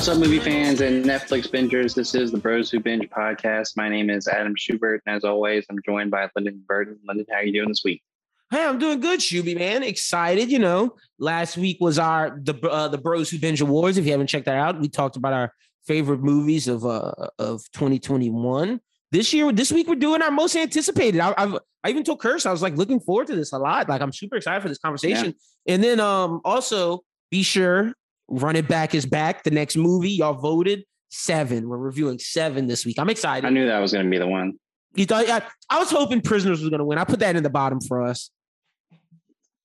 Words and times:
What's 0.00 0.08
up, 0.08 0.16
movie 0.16 0.38
fans 0.38 0.80
and 0.80 1.04
Netflix 1.04 1.46
bingers? 1.46 1.94
This 1.94 2.14
is 2.14 2.32
the 2.32 2.38
Bros 2.38 2.70
Who 2.70 2.80
Binge 2.80 3.06
podcast. 3.10 3.76
My 3.76 3.86
name 3.86 4.08
is 4.08 4.26
Adam 4.26 4.54
Schubert, 4.56 5.02
and 5.04 5.14
as 5.14 5.24
always, 5.24 5.66
I'm 5.68 5.76
joined 5.84 6.10
by 6.10 6.26
Lyndon 6.34 6.64
Burton. 6.66 6.98
Lyndon, 7.06 7.26
how 7.28 7.36
are 7.36 7.44
you 7.44 7.52
doing 7.52 7.68
this 7.68 7.82
week? 7.84 8.02
Hey, 8.50 8.64
I'm 8.64 8.78
doing 8.78 9.00
good, 9.00 9.20
Shuby 9.20 9.54
man. 9.58 9.82
Excited, 9.82 10.50
you 10.50 10.58
know. 10.58 10.96
Last 11.18 11.58
week 11.58 11.76
was 11.82 11.98
our 11.98 12.40
the 12.42 12.54
uh, 12.66 12.88
the 12.88 12.96
Bros 12.96 13.28
Who 13.28 13.38
Binge 13.38 13.60
Awards. 13.60 13.98
If 13.98 14.06
you 14.06 14.12
haven't 14.12 14.28
checked 14.28 14.46
that 14.46 14.56
out, 14.56 14.80
we 14.80 14.88
talked 14.88 15.16
about 15.16 15.34
our 15.34 15.52
favorite 15.86 16.22
movies 16.22 16.66
of 16.66 16.86
uh 16.86 17.12
of 17.38 17.70
2021. 17.74 18.80
This 19.12 19.34
year, 19.34 19.52
this 19.52 19.70
week, 19.70 19.86
we're 19.86 19.96
doing 19.96 20.22
our 20.22 20.30
most 20.30 20.56
anticipated. 20.56 21.20
I, 21.20 21.34
I've 21.36 21.58
I 21.84 21.90
even 21.90 22.04
told 22.04 22.20
Curse 22.20 22.46
I 22.46 22.52
was 22.52 22.62
like 22.62 22.74
looking 22.74 23.00
forward 23.00 23.26
to 23.26 23.36
this 23.36 23.52
a 23.52 23.58
lot. 23.58 23.90
Like 23.90 24.00
I'm 24.00 24.14
super 24.14 24.36
excited 24.36 24.62
for 24.62 24.70
this 24.70 24.78
conversation. 24.78 25.34
Yeah. 25.66 25.74
And 25.74 25.84
then 25.84 26.00
um 26.00 26.40
also 26.42 27.04
be 27.30 27.42
sure 27.42 27.92
Run 28.30 28.56
It 28.56 28.68
Back 28.68 28.94
is 28.94 29.04
back. 29.04 29.42
The 29.42 29.50
next 29.50 29.76
movie 29.76 30.10
y'all 30.10 30.34
voted 30.34 30.84
seven. 31.10 31.68
We're 31.68 31.76
reviewing 31.76 32.18
seven 32.18 32.66
this 32.66 32.86
week. 32.86 32.98
I'm 32.98 33.10
excited. 33.10 33.46
I 33.46 33.50
knew 33.50 33.66
that 33.66 33.78
was 33.80 33.92
going 33.92 34.04
to 34.04 34.10
be 34.10 34.18
the 34.18 34.26
one. 34.26 34.54
You 34.94 35.06
thought? 35.06 35.28
I, 35.28 35.42
I 35.68 35.78
was 35.78 35.90
hoping 35.90 36.20
Prisoners 36.20 36.60
was 36.60 36.70
going 36.70 36.78
to 36.78 36.84
win. 36.84 36.98
I 36.98 37.04
put 37.04 37.20
that 37.20 37.36
in 37.36 37.42
the 37.42 37.50
bottom 37.50 37.80
for 37.80 38.02
us. 38.02 38.30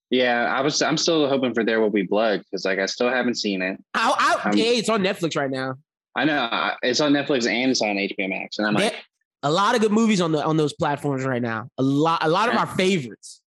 Yeah, 0.09 0.53
I 0.55 0.61
was. 0.61 0.81
I'm 0.81 0.97
still 0.97 1.27
hoping 1.27 1.53
for 1.53 1.63
There 1.63 1.81
Will 1.81 1.89
Be 1.89 2.03
Blood 2.03 2.39
because, 2.39 2.65
like, 2.65 2.79
I 2.79 2.85
still 2.85 3.09
haven't 3.09 3.35
seen 3.35 3.61
it. 3.61 3.83
I, 3.93 4.39
I, 4.45 4.55
hey, 4.55 4.77
it's 4.77 4.89
on 4.89 5.01
Netflix 5.01 5.35
right 5.35 5.49
now. 5.49 5.75
I 6.15 6.25
know 6.25 6.71
it's 6.83 7.01
on 7.01 7.11
Netflix 7.11 7.49
and 7.49 7.71
it's 7.71 7.81
on 7.81 7.95
HBO 7.95 8.29
Max, 8.29 8.57
and 8.57 8.67
I'm 8.67 8.75
like, 8.75 8.95
a 9.43 9.51
lot 9.51 9.75
of 9.75 9.81
good 9.81 9.91
movies 9.91 10.21
on 10.21 10.31
the 10.31 10.43
on 10.43 10.57
those 10.57 10.73
platforms 10.73 11.25
right 11.25 11.41
now. 11.41 11.69
A 11.77 11.83
lot, 11.83 12.23
a 12.23 12.29
lot 12.29 12.49
of 12.49 12.55
our 12.55 12.67
favorites. 12.67 13.41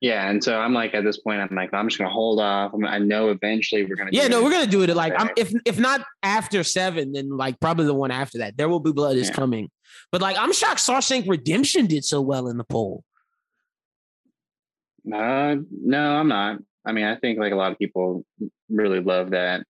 Yeah, 0.00 0.30
and 0.30 0.42
so 0.42 0.56
I'm 0.56 0.72
like 0.72 0.94
at 0.94 1.02
this 1.02 1.18
point, 1.18 1.40
I'm 1.40 1.54
like, 1.56 1.74
I'm 1.74 1.88
just 1.88 1.98
gonna 1.98 2.10
hold 2.10 2.38
off. 2.40 2.72
I'm, 2.72 2.84
i 2.86 2.98
know 2.98 3.30
eventually 3.30 3.84
we're 3.84 3.96
gonna. 3.96 4.10
Yeah, 4.12 4.28
no, 4.28 4.38
it. 4.40 4.44
we're 4.44 4.52
gonna 4.52 4.66
do 4.66 4.82
it. 4.82 4.94
Like, 4.94 5.12
I'm, 5.16 5.30
if 5.36 5.52
if 5.64 5.78
not 5.78 6.04
after 6.22 6.62
seven, 6.62 7.12
then 7.12 7.36
like 7.36 7.58
probably 7.58 7.86
the 7.86 7.94
one 7.94 8.12
after 8.12 8.38
that. 8.38 8.56
There 8.56 8.68
will 8.68 8.78
be 8.78 8.92
blood 8.92 9.16
is 9.16 9.28
yeah. 9.28 9.34
coming, 9.34 9.70
but 10.12 10.20
like 10.20 10.38
I'm 10.38 10.52
shocked 10.52 10.78
Shawshank 10.78 11.28
Redemption 11.28 11.86
did 11.86 12.04
so 12.04 12.20
well 12.20 12.46
in 12.46 12.58
the 12.58 12.64
poll. 12.64 13.02
Uh, 15.12 15.56
no, 15.70 16.16
I'm 16.16 16.28
not. 16.28 16.58
I 16.84 16.92
mean, 16.92 17.04
I 17.04 17.16
think 17.16 17.40
like 17.40 17.52
a 17.52 17.56
lot 17.56 17.72
of 17.72 17.78
people 17.78 18.24
really 18.68 19.00
love 19.00 19.30
that. 19.30 19.64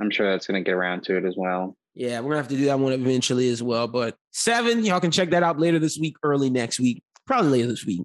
I'm 0.00 0.10
sure 0.10 0.30
that's 0.30 0.46
gonna 0.46 0.62
get 0.62 0.74
around 0.74 1.02
to 1.04 1.16
it 1.16 1.24
as 1.24 1.34
well. 1.36 1.76
Yeah, 1.94 2.20
we're 2.20 2.30
gonna 2.30 2.36
have 2.36 2.48
to 2.48 2.56
do 2.56 2.66
that 2.66 2.78
one 2.78 2.92
eventually 2.92 3.48
as 3.48 3.64
well. 3.64 3.88
But 3.88 4.16
seven, 4.30 4.84
y'all 4.84 5.00
can 5.00 5.10
check 5.10 5.30
that 5.30 5.42
out 5.42 5.58
later 5.58 5.80
this 5.80 5.98
week, 5.98 6.14
early 6.22 6.50
next 6.50 6.78
week, 6.78 7.02
probably 7.26 7.50
later 7.50 7.68
this 7.68 7.84
week. 7.84 8.02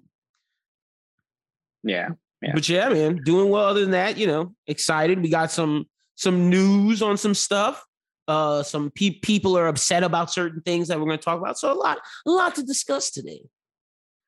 Yeah. 1.82 2.10
Yeah. 2.42 2.52
But 2.54 2.68
yeah, 2.68 2.88
man, 2.88 3.16
doing 3.24 3.50
well. 3.50 3.64
Other 3.64 3.80
than 3.80 3.90
that, 3.92 4.16
you 4.16 4.26
know, 4.26 4.54
excited. 4.66 5.20
We 5.22 5.28
got 5.28 5.50
some 5.50 5.86
some 6.14 6.48
news 6.50 7.02
on 7.02 7.16
some 7.16 7.34
stuff. 7.34 7.84
Uh, 8.28 8.62
some 8.62 8.90
pe- 8.90 9.18
people 9.20 9.56
are 9.56 9.68
upset 9.68 10.02
about 10.04 10.30
certain 10.30 10.60
things 10.62 10.88
that 10.88 10.98
we're 10.98 11.06
going 11.06 11.18
to 11.18 11.24
talk 11.24 11.40
about. 11.40 11.58
So 11.58 11.72
a 11.72 11.74
lot, 11.74 11.98
a 12.26 12.30
lot 12.30 12.54
to 12.56 12.62
discuss 12.62 13.10
today. 13.10 13.40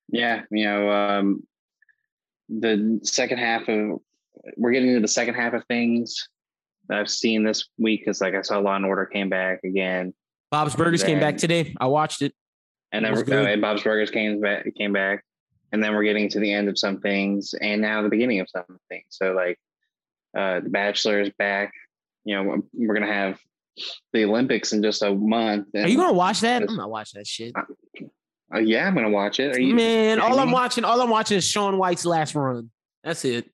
Yeah, 0.08 0.42
you 0.50 0.64
know, 0.64 0.90
um, 0.90 1.46
the 2.48 2.98
second 3.02 3.38
half 3.38 3.68
of 3.68 4.00
we're 4.56 4.72
getting 4.72 4.88
into 4.88 5.00
the 5.00 5.08
second 5.08 5.34
half 5.34 5.52
of 5.52 5.64
things 5.66 6.28
that 6.88 6.98
I've 6.98 7.10
seen 7.10 7.44
this 7.44 7.68
week 7.78 8.00
because, 8.00 8.20
like, 8.20 8.34
I 8.34 8.42
saw 8.42 8.58
Law 8.58 8.74
and 8.74 8.86
Order 8.86 9.06
came 9.06 9.28
back 9.28 9.60
again. 9.64 10.14
Bob's 10.50 10.74
Burgers 10.74 11.04
came 11.04 11.20
back 11.20 11.36
today. 11.36 11.76
I 11.80 11.86
watched 11.86 12.22
it. 12.22 12.34
And 12.90 13.04
then 13.04 13.14
and 13.30 13.62
Bob's 13.62 13.84
Burgers 13.84 14.10
came 14.10 14.41
back. 14.41 14.66
Came 14.76 14.92
back 14.92 15.25
and 15.72 15.82
then 15.82 15.94
we're 15.94 16.04
getting 16.04 16.28
to 16.31 16.41
the 16.41 16.53
end 16.53 16.69
of 16.69 16.78
some 16.78 17.00
things 17.00 17.54
and 17.60 17.81
now 17.81 18.03
the 18.03 18.08
beginning 18.08 18.41
of 18.41 18.48
some 18.48 18.64
things. 18.88 19.04
So 19.08 19.32
like 19.32 19.58
uh 20.36 20.60
the 20.60 20.70
bachelor 20.70 21.20
is 21.20 21.31
back. 21.38 21.72
You 22.25 22.36
know 22.36 22.62
we're 22.72 22.94
gonna 22.94 23.12
have 23.12 23.38
the 24.12 24.25
olympics 24.25 24.72
in 24.72 24.82
just 24.82 25.03
a 25.03 25.14
month. 25.14 25.69
Are 25.75 25.88
you 25.88 25.97
gonna 25.97 26.12
watch 26.12 26.41
that? 26.41 26.62
I'm 26.62 26.76
not 26.76 26.91
watching 26.91 27.20
that 27.20 27.26
shit. 27.26 27.53
Uh, 27.56 27.62
uh, 28.54 28.58
yeah 28.58 28.86
i'm 28.86 28.94
gonna 28.94 29.10
watch 29.10 29.38
it. 29.41 29.60
You, 29.60 29.75
man 29.75 30.20
all 30.20 30.38
i'm 30.38 30.50
watching 30.50 30.84
all 30.84 31.00
i'm 31.00 31.10
watching 31.10 31.38
is 31.38 31.44
Shaun 31.44 31.78
White's 31.78 32.04
last 32.04 32.34
run. 32.34 32.70
That's 33.04 33.25
it. 33.25 33.50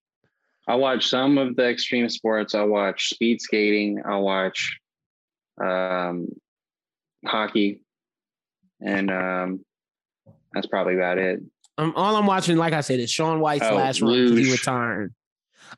I'll 0.68 0.80
watch 0.80 1.08
some 1.08 1.38
of 1.38 1.54
the 1.54 1.68
extreme 1.68 2.08
sports. 2.08 2.54
I'll 2.54 2.66
watch 2.66 3.10
speed 3.10 3.40
skating. 3.40 4.02
I'll 4.04 4.22
watch 4.22 4.78
um 5.62 6.28
hockey. 7.24 7.82
And 8.80 9.10
um 9.10 9.64
that's 10.52 10.66
probably 10.66 10.94
about 10.94 11.18
it 11.18 11.40
um, 11.78 11.92
all 11.96 12.16
I'm 12.16 12.26
watching, 12.26 12.56
like 12.56 12.72
I 12.72 12.80
said, 12.80 13.00
is 13.00 13.10
Shaun 13.10 13.40
White's 13.40 13.64
oh, 13.64 13.74
last 13.74 14.00
run 14.00 14.12
to 14.12 14.34
be 14.34 14.50
retired. 14.50 15.14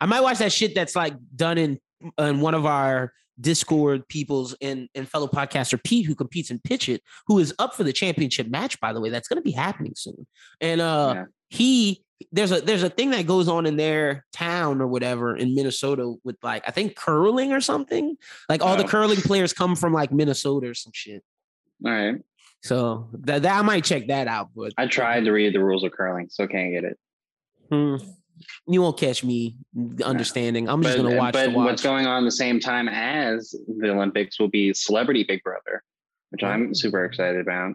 I 0.00 0.06
might 0.06 0.20
watch 0.20 0.38
that 0.38 0.52
shit 0.52 0.74
that's 0.74 0.94
like 0.94 1.14
done 1.34 1.58
in 1.58 1.78
in 2.18 2.40
one 2.40 2.54
of 2.54 2.66
our 2.66 3.12
Discord 3.40 4.06
people's 4.08 4.54
and, 4.60 4.88
and 4.94 5.08
fellow 5.08 5.26
podcaster 5.26 5.82
Pete, 5.82 6.06
who 6.06 6.14
competes 6.14 6.50
in 6.50 6.60
Pitch 6.60 6.88
It, 6.88 7.02
who 7.26 7.38
is 7.38 7.54
up 7.58 7.74
for 7.74 7.84
the 7.84 7.92
championship 7.92 8.48
match, 8.48 8.80
by 8.80 8.92
the 8.92 9.00
way. 9.00 9.10
That's 9.10 9.28
gonna 9.28 9.42
be 9.42 9.52
happening 9.52 9.94
soon. 9.96 10.26
And 10.60 10.80
uh 10.80 11.12
yeah. 11.16 11.24
he 11.48 12.04
there's 12.32 12.52
a 12.52 12.60
there's 12.60 12.82
a 12.82 12.90
thing 12.90 13.10
that 13.10 13.26
goes 13.26 13.48
on 13.48 13.66
in 13.66 13.76
their 13.76 14.24
town 14.32 14.80
or 14.80 14.86
whatever 14.86 15.36
in 15.36 15.54
Minnesota 15.54 16.14
with 16.24 16.36
like 16.42 16.64
I 16.66 16.72
think 16.72 16.96
curling 16.96 17.52
or 17.52 17.60
something. 17.60 18.16
Like 18.48 18.62
all 18.62 18.74
oh. 18.74 18.76
the 18.76 18.88
curling 18.88 19.20
players 19.20 19.52
come 19.52 19.76
from 19.76 19.92
like 19.92 20.12
Minnesota 20.12 20.68
or 20.70 20.74
some 20.74 20.92
shit. 20.94 21.22
All 21.84 21.92
right. 21.92 22.16
So 22.62 23.08
that, 23.12 23.42
that 23.42 23.58
I 23.58 23.62
might 23.62 23.84
check 23.84 24.08
that 24.08 24.26
out. 24.26 24.50
But 24.54 24.72
I 24.76 24.86
tried 24.86 25.24
to 25.24 25.30
read 25.30 25.54
the 25.54 25.62
rules 25.62 25.84
of 25.84 25.92
curling, 25.92 26.28
so 26.30 26.46
can't 26.46 26.72
get 26.72 26.84
it. 26.84 26.98
Hmm. 27.70 27.96
You 28.66 28.82
won't 28.82 28.98
catch 28.98 29.24
me 29.24 29.56
understanding. 30.04 30.68
I'm 30.68 30.82
just 30.82 30.96
but, 30.96 31.02
gonna 31.02 31.16
watch. 31.16 31.32
But 31.32 31.52
watch. 31.52 31.64
what's 31.66 31.82
going 31.82 32.06
on 32.06 32.24
the 32.24 32.30
same 32.30 32.60
time 32.60 32.88
as 32.88 33.54
the 33.80 33.90
Olympics 33.90 34.38
will 34.38 34.48
be 34.48 34.72
Celebrity 34.74 35.24
Big 35.24 35.42
Brother, 35.42 35.82
which 36.30 36.44
I'm 36.44 36.74
super 36.74 37.04
excited 37.04 37.40
about. 37.40 37.74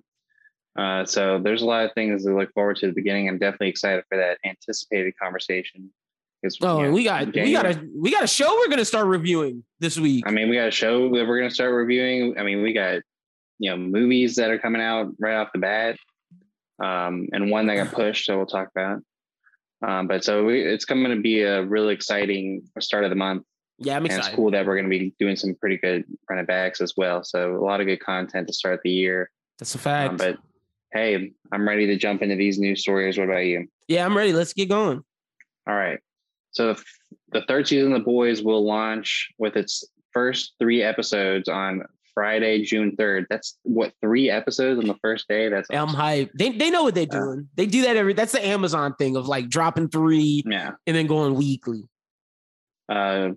Uh, 0.77 1.05
so 1.05 1.39
there's 1.39 1.61
a 1.61 1.65
lot 1.65 1.85
of 1.85 1.94
things 1.94 2.23
to 2.23 2.35
look 2.35 2.51
forward 2.53 2.77
to. 2.77 2.88
At 2.88 2.95
the 2.95 3.01
beginning, 3.01 3.29
I'm 3.29 3.38
definitely 3.38 3.69
excited 3.69 4.03
for 4.09 4.17
that 4.17 4.38
anticipated 4.45 5.13
conversation. 5.21 5.91
Oh, 6.61 6.79
you 6.79 6.88
know, 6.88 6.91
we 6.91 7.03
got 7.05 7.31
January. 7.31 7.45
we 7.45 7.53
got 7.53 7.65
a 7.65 7.89
we 7.95 8.11
got 8.11 8.23
a 8.23 8.27
show 8.27 8.53
we're 8.57 8.69
gonna 8.69 8.83
start 8.83 9.07
reviewing 9.07 9.63
this 9.79 9.97
week. 9.97 10.25
I 10.27 10.31
mean, 10.31 10.50
we 10.50 10.55
got 10.55 10.67
a 10.67 10.71
show 10.71 11.03
that 11.15 11.27
we're 11.27 11.39
gonna 11.39 11.51
start 11.51 11.73
reviewing. 11.73 12.38
I 12.38 12.44
mean, 12.44 12.61
we 12.61 12.73
got 12.73 13.01
you 13.63 13.69
know 13.69 13.78
movies 13.78 14.35
that 14.35 14.51
are 14.51 14.59
coming 14.59 14.81
out 14.81 15.13
right 15.19 15.35
off 15.35 15.53
the 15.53 15.59
bat, 15.59 15.96
um, 16.84 17.28
and 17.31 17.50
one 17.50 17.66
that 17.68 17.75
got 17.75 17.91
pushed. 17.94 18.25
So 18.25 18.35
we'll 18.35 18.46
talk 18.46 18.68
about. 18.75 19.00
Um, 19.88 20.07
but 20.07 20.24
so 20.24 20.44
we, 20.44 20.62
it's 20.62 20.85
coming 20.85 21.16
to 21.16 21.22
be 21.22 21.41
a 21.44 21.63
really 21.63 21.94
exciting 21.94 22.63
start 22.79 23.06
of 23.06 23.09
the 23.09 23.16
month. 23.16 23.44
Yeah, 23.79 23.96
I'm 23.96 24.06
excited. 24.06 24.22
And 24.22 24.28
it's 24.28 24.35
cool 24.35 24.51
that 24.51 24.66
we're 24.66 24.75
going 24.75 24.90
to 24.90 25.00
be 25.00 25.13
doing 25.18 25.35
some 25.35 25.56
pretty 25.56 25.78
good 25.78 26.03
of 26.29 26.47
backs 26.47 26.81
as 26.81 26.94
well. 26.97 27.24
So 27.24 27.56
a 27.56 27.63
lot 27.63 27.79
of 27.79 27.88
good 27.88 28.00
content 28.01 28.47
to 28.47 28.53
start 28.53 28.81
the 28.84 28.91
year. 28.91 29.29
That's 29.59 29.75
a 29.75 29.80
fact. 29.80 30.12
Um, 30.12 30.18
but 30.18 30.38
hey, 30.91 31.31
I'm 31.51 31.68
ready 31.68 31.88
to 31.88 31.97
jump 31.97 32.22
into 32.22 32.35
these 32.35 32.59
new 32.59 32.75
stories. 32.75 33.18
What 33.18 33.25
about 33.30 33.45
you? 33.45 33.68
Yeah, 33.88 34.06
I'm 34.06 34.16
ready. 34.16 34.34
Let's 34.34 34.53
get 34.53 34.69
going. 34.69 35.03
All 35.68 35.75
right. 35.75 36.00
So 36.51 36.74
the, 36.74 36.84
the 37.31 37.41
third 37.47 37.68
season 37.68 37.94
of 37.94 38.00
The 38.00 38.06
Boys 38.06 38.41
will 38.41 38.66
launch 38.66 39.30
with 39.38 39.56
its 39.56 39.84
first 40.12 40.53
three 40.59 40.84
episodes 40.84 41.47
on 41.50 41.84
Friday, 42.13 42.63
June 42.63 42.96
3rd. 42.96 43.25
That's 43.29 43.57
what 43.63 43.94
three 44.01 44.29
episodes 44.29 44.79
on 44.79 44.88
the 44.88 44.97
first 45.01 45.28
day. 45.28 45.50
That's 45.50 45.69
awesome. 45.69 45.90
I'm 45.90 45.96
hype. 45.96 46.31
They 46.34 46.51
they 46.51 46.69
know 46.69 46.84
what 46.84 46.96
they're 46.96 47.06
doing. 47.06 47.40
Uh, 47.40 47.50
they 47.56 47.66
do 47.66 47.81
that 47.84 47.96
every 47.96 48.13
that's 48.13 48.31
the 48.31 48.46
Amazon 48.46 48.96
thing 48.96 49.16
of 49.16 49.28
like 49.28 49.50
dropping 49.50 49.90
three 49.90 50.44
yeah. 50.46 50.72
and 50.88 50.96
then 50.96 51.07
going 51.07 51.35
weekly. 51.35 51.84
Uh 52.90 53.29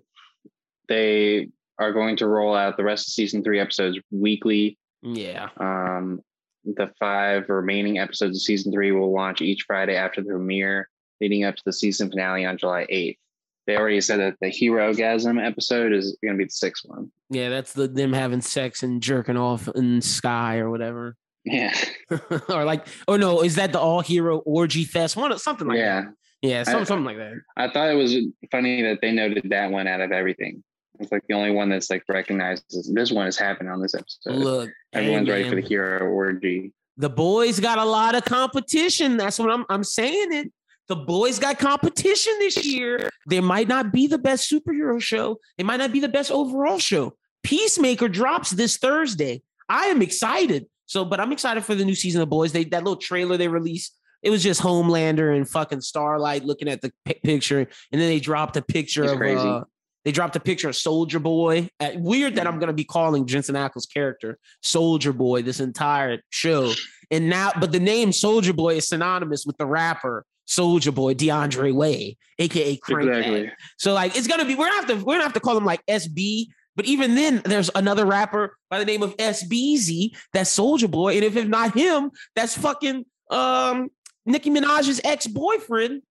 they 0.89 1.49
are 1.79 1.93
going 1.93 2.15
to 2.17 2.27
roll 2.27 2.55
out 2.55 2.77
the 2.77 2.83
rest 2.83 3.07
of 3.07 3.13
season 3.13 3.43
three 3.43 3.59
episodes 3.59 3.99
weekly. 4.11 4.77
Yeah. 5.01 5.49
Um 5.57 6.21
the 6.63 6.91
five 6.99 7.49
remaining 7.49 7.97
episodes 7.97 8.37
of 8.37 8.41
season 8.41 8.71
three 8.71 8.91
will 8.91 9.13
launch 9.13 9.41
each 9.41 9.63
Friday 9.63 9.95
after 9.95 10.21
the 10.21 10.31
premiere, 10.31 10.89
leading 11.21 11.45
up 11.45 11.55
to 11.55 11.63
the 11.65 11.73
season 11.73 12.09
finale 12.09 12.45
on 12.45 12.57
July 12.57 12.85
8th 12.91 13.17
they 13.67 13.75
already 13.75 14.01
said 14.01 14.19
that 14.19 14.35
the 14.41 14.47
Herogasm 14.47 15.45
episode 15.45 15.93
is 15.93 16.17
going 16.23 16.35
to 16.35 16.37
be 16.37 16.45
the 16.45 16.49
sixth 16.49 16.83
one. 16.87 17.11
Yeah, 17.29 17.49
that's 17.49 17.73
the 17.73 17.87
them 17.87 18.13
having 18.13 18.41
sex 18.41 18.81
and 18.81 19.03
jerking 19.03 19.37
off 19.37 19.67
in 19.75 20.01
sky 20.01 20.57
or 20.57 20.69
whatever. 20.69 21.15
Yeah. 21.45 21.75
or 22.49 22.65
like, 22.65 22.87
oh 23.07 23.17
no, 23.17 23.43
is 23.43 23.55
that 23.55 23.71
the 23.71 23.79
all 23.79 24.01
hero 24.01 24.39
orgy 24.39 24.85
fest? 24.85 25.15
One 25.15 25.37
something 25.37 25.67
like 25.67 25.77
yeah. 25.77 26.01
that. 26.01 26.13
Yeah, 26.41 26.63
something, 26.63 26.81
I, 26.81 26.85
something 26.85 27.05
like 27.05 27.17
that. 27.17 27.33
I 27.57 27.69
thought 27.69 27.89
it 27.89 27.95
was 27.95 28.15
funny 28.51 28.83
that 28.83 28.99
they 29.01 29.11
noted 29.11 29.49
that 29.49 29.71
one 29.71 29.87
out 29.87 30.01
of 30.01 30.11
everything. 30.11 30.63
It's 30.99 31.11
like 31.11 31.23
the 31.27 31.35
only 31.35 31.51
one 31.51 31.69
that's 31.69 31.89
like 31.89 32.03
recognized. 32.07 32.63
This 32.93 33.11
one 33.11 33.27
is 33.27 33.37
happening 33.37 33.71
on 33.71 33.81
this 33.81 33.95
episode. 33.95 34.35
Look, 34.35 34.69
everyone's 34.93 35.29
ready 35.29 35.49
for 35.49 35.55
the 35.55 35.61
hero 35.61 36.07
orgy. 36.07 36.73
The 36.97 37.09
boys 37.09 37.59
got 37.59 37.77
a 37.77 37.85
lot 37.85 38.15
of 38.15 38.25
competition. 38.25 39.17
That's 39.17 39.39
what 39.39 39.51
I'm. 39.51 39.65
I'm 39.69 39.83
saying 39.83 40.33
it. 40.33 40.51
The 40.87 40.95
boys 40.95 41.37
got 41.39 41.59
competition 41.59 42.33
this 42.39 42.65
year. 42.65 43.09
They 43.27 43.41
might 43.41 43.67
not 43.67 43.91
be 43.91 44.07
the 44.07 44.17
best 44.17 44.49
superhero 44.51 45.01
show. 45.01 45.39
It 45.57 45.65
might 45.65 45.77
not 45.77 45.91
be 45.91 45.99
the 45.99 46.07
best 46.07 46.31
overall 46.31 46.79
show. 46.79 47.13
Peacemaker 47.43 48.07
drops 48.07 48.51
this 48.51 48.77
Thursday. 48.77 49.41
I 49.69 49.87
am 49.87 50.01
excited. 50.01 50.65
So, 50.85 51.03
but 51.03 51.19
I'm 51.19 51.33
excited 51.33 51.65
for 51.65 51.75
the 51.75 51.83
new 51.83 51.95
season 51.95 52.21
of 52.21 52.29
Boys. 52.29 52.53
They 52.53 52.63
that 52.65 52.83
little 52.83 52.95
trailer 52.95 53.35
they 53.35 53.49
released. 53.49 53.95
It 54.23 54.29
was 54.29 54.41
just 54.41 54.61
Homelander 54.61 55.35
and 55.35 55.47
fucking 55.47 55.81
Starlight 55.81 56.43
looking 56.45 56.67
at 56.69 56.81
the 56.81 56.91
p- 57.05 57.19
picture, 57.23 57.59
and 57.59 58.01
then 58.01 58.07
they 58.09 58.19
dropped 58.19 58.55
a 58.57 58.61
picture 58.61 59.03
He's 59.03 59.11
of. 59.11 59.19
Uh, 59.21 59.63
They 60.05 60.11
dropped 60.13 60.37
a 60.37 60.39
picture 60.39 60.69
of 60.69 60.75
Soldier 60.77 61.19
Boy. 61.19 61.69
Uh, 61.81 61.91
weird 61.95 62.35
that 62.35 62.47
I'm 62.47 62.59
gonna 62.59 62.71
be 62.73 62.85
calling 62.85 63.27
Jensen 63.27 63.55
Ackles' 63.55 63.91
character 63.93 64.39
Soldier 64.63 65.11
Boy 65.11 65.41
this 65.41 65.59
entire 65.59 66.19
show. 66.29 66.71
And 67.11 67.29
now, 67.29 67.51
but 67.59 67.73
the 67.73 67.79
name 67.79 68.13
Soldier 68.13 68.53
Boy 68.53 68.77
is 68.77 68.87
synonymous 68.87 69.45
with 69.45 69.57
the 69.57 69.65
rapper 69.65 70.25
Soulja 70.47 70.93
Boy 70.93 71.13
DeAndre 71.13 71.73
Way, 71.73 72.17
aka 72.39 72.75
Crank. 72.77 73.09
Exactly. 73.09 73.51
So 73.77 73.93
like 73.93 74.15
it's 74.15 74.27
gonna 74.27 74.45
be 74.45 74.55
we're 74.55 74.65
gonna 74.69 74.77
have 74.77 74.87
to 74.87 74.95
we're 74.95 75.13
gonna 75.15 75.23
have 75.23 75.33
to 75.33 75.39
call 75.39 75.57
him 75.57 75.65
like 75.65 75.85
SB. 75.87 76.47
But 76.75 76.85
even 76.85 77.15
then, 77.15 77.41
there's 77.43 77.71
another 77.73 78.05
rapper 78.05 78.55
by 78.69 78.77
the 78.77 78.85
name 78.85 79.01
of 79.01 79.17
SBZ 79.17 80.15
that's 80.31 80.51
Soldier 80.51 80.87
Boy, 80.87 81.15
and 81.15 81.23
if 81.23 81.35
it's 81.35 81.49
not 81.49 81.73
him, 81.75 82.11
that's 82.35 82.55
fucking 82.55 83.03
um 83.31 83.89
Nicki 84.25 84.49
Minaj's 84.49 85.01
ex-boyfriend. 85.03 86.01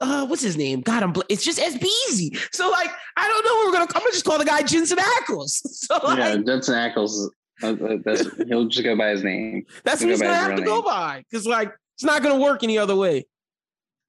Uh, 0.00 0.26
what's 0.26 0.42
his 0.42 0.56
name? 0.56 0.80
God, 0.80 1.02
I'm. 1.02 1.12
Bl- 1.12 1.20
it's 1.28 1.44
just 1.44 1.58
SBZ. 1.60 2.36
So 2.52 2.68
like, 2.70 2.90
I 3.16 3.28
don't 3.28 3.44
know. 3.44 3.66
We're 3.66 3.72
gonna. 3.72 3.84
I'm 3.94 4.00
gonna 4.00 4.10
just 4.12 4.24
call 4.24 4.38
the 4.38 4.44
guy 4.44 4.62
Jensen 4.62 4.98
Ackles. 4.98 5.60
So 5.66 5.98
like, 6.04 6.18
yeah, 6.18 6.36
Jensen 6.36 6.74
Ackles. 6.74 7.28
Uh, 7.62 7.68
uh 7.68 8.44
he'll 8.48 8.66
just 8.66 8.84
go 8.84 8.96
by 8.96 9.10
his 9.10 9.22
name. 9.22 9.64
That's 9.84 10.00
he'll 10.00 10.08
what 10.08 10.12
he's 10.12 10.22
gonna 10.22 10.34
have 10.34 10.50
to 10.50 10.56
name. 10.56 10.64
go 10.64 10.82
by 10.82 11.24
because 11.30 11.46
like 11.46 11.72
it's 11.94 12.04
not 12.04 12.22
gonna 12.22 12.38
work 12.40 12.62
any 12.64 12.78
other 12.78 12.96
way. 12.96 13.26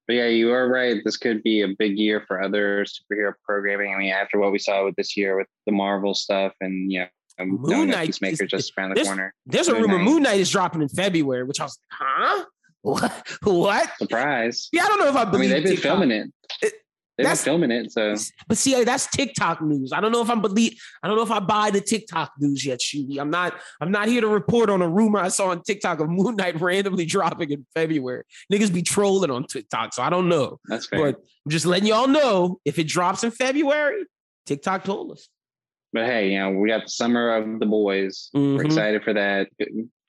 But 0.07 0.17
yeah, 0.17 0.27
you 0.27 0.51
are 0.51 0.67
right. 0.67 1.01
This 1.03 1.17
could 1.17 1.43
be 1.43 1.61
a 1.61 1.69
big 1.79 1.97
year 1.97 2.23
for 2.27 2.41
other 2.41 2.85
superhero 2.85 3.33
programming. 3.45 3.93
I 3.93 3.97
mean, 3.97 4.11
after 4.11 4.37
what 4.37 4.51
we 4.51 4.59
saw 4.59 4.83
with 4.83 4.95
this 4.95 5.15
year 5.15 5.37
with 5.37 5.47
the 5.65 5.71
Marvel 5.71 6.13
stuff 6.13 6.53
and 6.59 6.91
you 6.91 6.99
know, 6.99 7.07
um, 7.39 7.61
Moon 7.61 7.89
Knight 7.89 8.07
Peacemaker 8.07 8.45
just 8.45 8.73
around 8.77 8.89
the 8.89 8.95
there's, 8.95 9.07
corner. 9.07 9.33
There's 9.45 9.67
Moon 9.69 9.77
a 9.77 9.81
rumor 9.81 9.97
Knight. 9.97 10.03
Moon 10.03 10.23
Knight 10.23 10.39
is 10.39 10.51
dropping 10.51 10.81
in 10.81 10.89
February, 10.89 11.43
which 11.45 11.59
I 11.59 11.63
was 11.63 11.79
like, 11.91 11.99
huh? 12.01 12.45
What? 12.83 13.27
What? 13.43 13.89
Surprise. 13.97 14.67
Yeah, 14.73 14.83
I 14.83 14.87
don't 14.87 14.99
know 14.99 15.07
if 15.07 15.15
I 15.15 15.23
believe. 15.23 15.51
I 15.51 15.53
mean, 15.53 15.63
they've 15.63 15.63
been 15.63 15.75
TikTok. 15.75 15.99
filming 15.99 16.11
it. 16.11 16.33
it 16.61 16.73
They've 17.17 17.27
been 17.27 17.35
filming 17.35 17.71
it, 17.71 17.91
so. 17.91 18.15
But 18.47 18.57
see, 18.57 18.83
that's 18.83 19.07
TikTok 19.07 19.61
news. 19.61 19.93
I 19.93 20.01
don't 20.01 20.11
know 20.11 20.21
if 20.21 20.29
I'm 20.31 20.41
believe. 20.41 20.81
I 21.03 21.07
don't 21.07 21.15
know 21.15 21.23
if 21.23 21.29
I 21.29 21.39
buy 21.39 21.69
the 21.69 21.79
TikTok 21.79 22.31
news 22.39 22.65
yet, 22.65 22.79
Shuby. 22.79 23.19
I'm 23.19 23.29
not. 23.29 23.53
I'm 23.79 23.91
not 23.91 24.07
here 24.07 24.21
to 24.21 24.27
report 24.27 24.69
on 24.71 24.81
a 24.81 24.89
rumor 24.89 25.19
I 25.19 25.27
saw 25.27 25.49
on 25.49 25.61
TikTok 25.61 25.99
of 25.99 26.09
Moon 26.09 26.35
Knight 26.35 26.59
randomly 26.61 27.05
dropping 27.05 27.51
in 27.51 27.65
February. 27.75 28.23
Niggas 28.51 28.73
be 28.73 28.81
trolling 28.81 29.29
on 29.29 29.45
TikTok, 29.45 29.93
so 29.93 30.01
I 30.01 30.09
don't 30.09 30.27
know. 30.27 30.59
That's 30.65 30.87
fair. 30.87 30.99
But 30.99 31.21
I'm 31.45 31.51
just 31.51 31.67
letting 31.67 31.87
y'all 31.87 32.07
know 32.07 32.59
if 32.65 32.79
it 32.79 32.87
drops 32.87 33.23
in 33.23 33.29
February, 33.29 34.05
TikTok 34.47 34.83
told 34.83 35.11
us. 35.11 35.29
But 35.91 36.07
hey, 36.07 36.31
you 36.31 36.39
know, 36.39 36.49
we 36.49 36.69
got 36.69 36.85
the 36.85 36.89
summer 36.89 37.35
of 37.35 37.59
the 37.59 37.67
boys. 37.67 38.31
Mm-hmm. 38.35 38.57
We're 38.57 38.65
excited 38.65 39.03
for 39.03 39.13
that. 39.13 39.49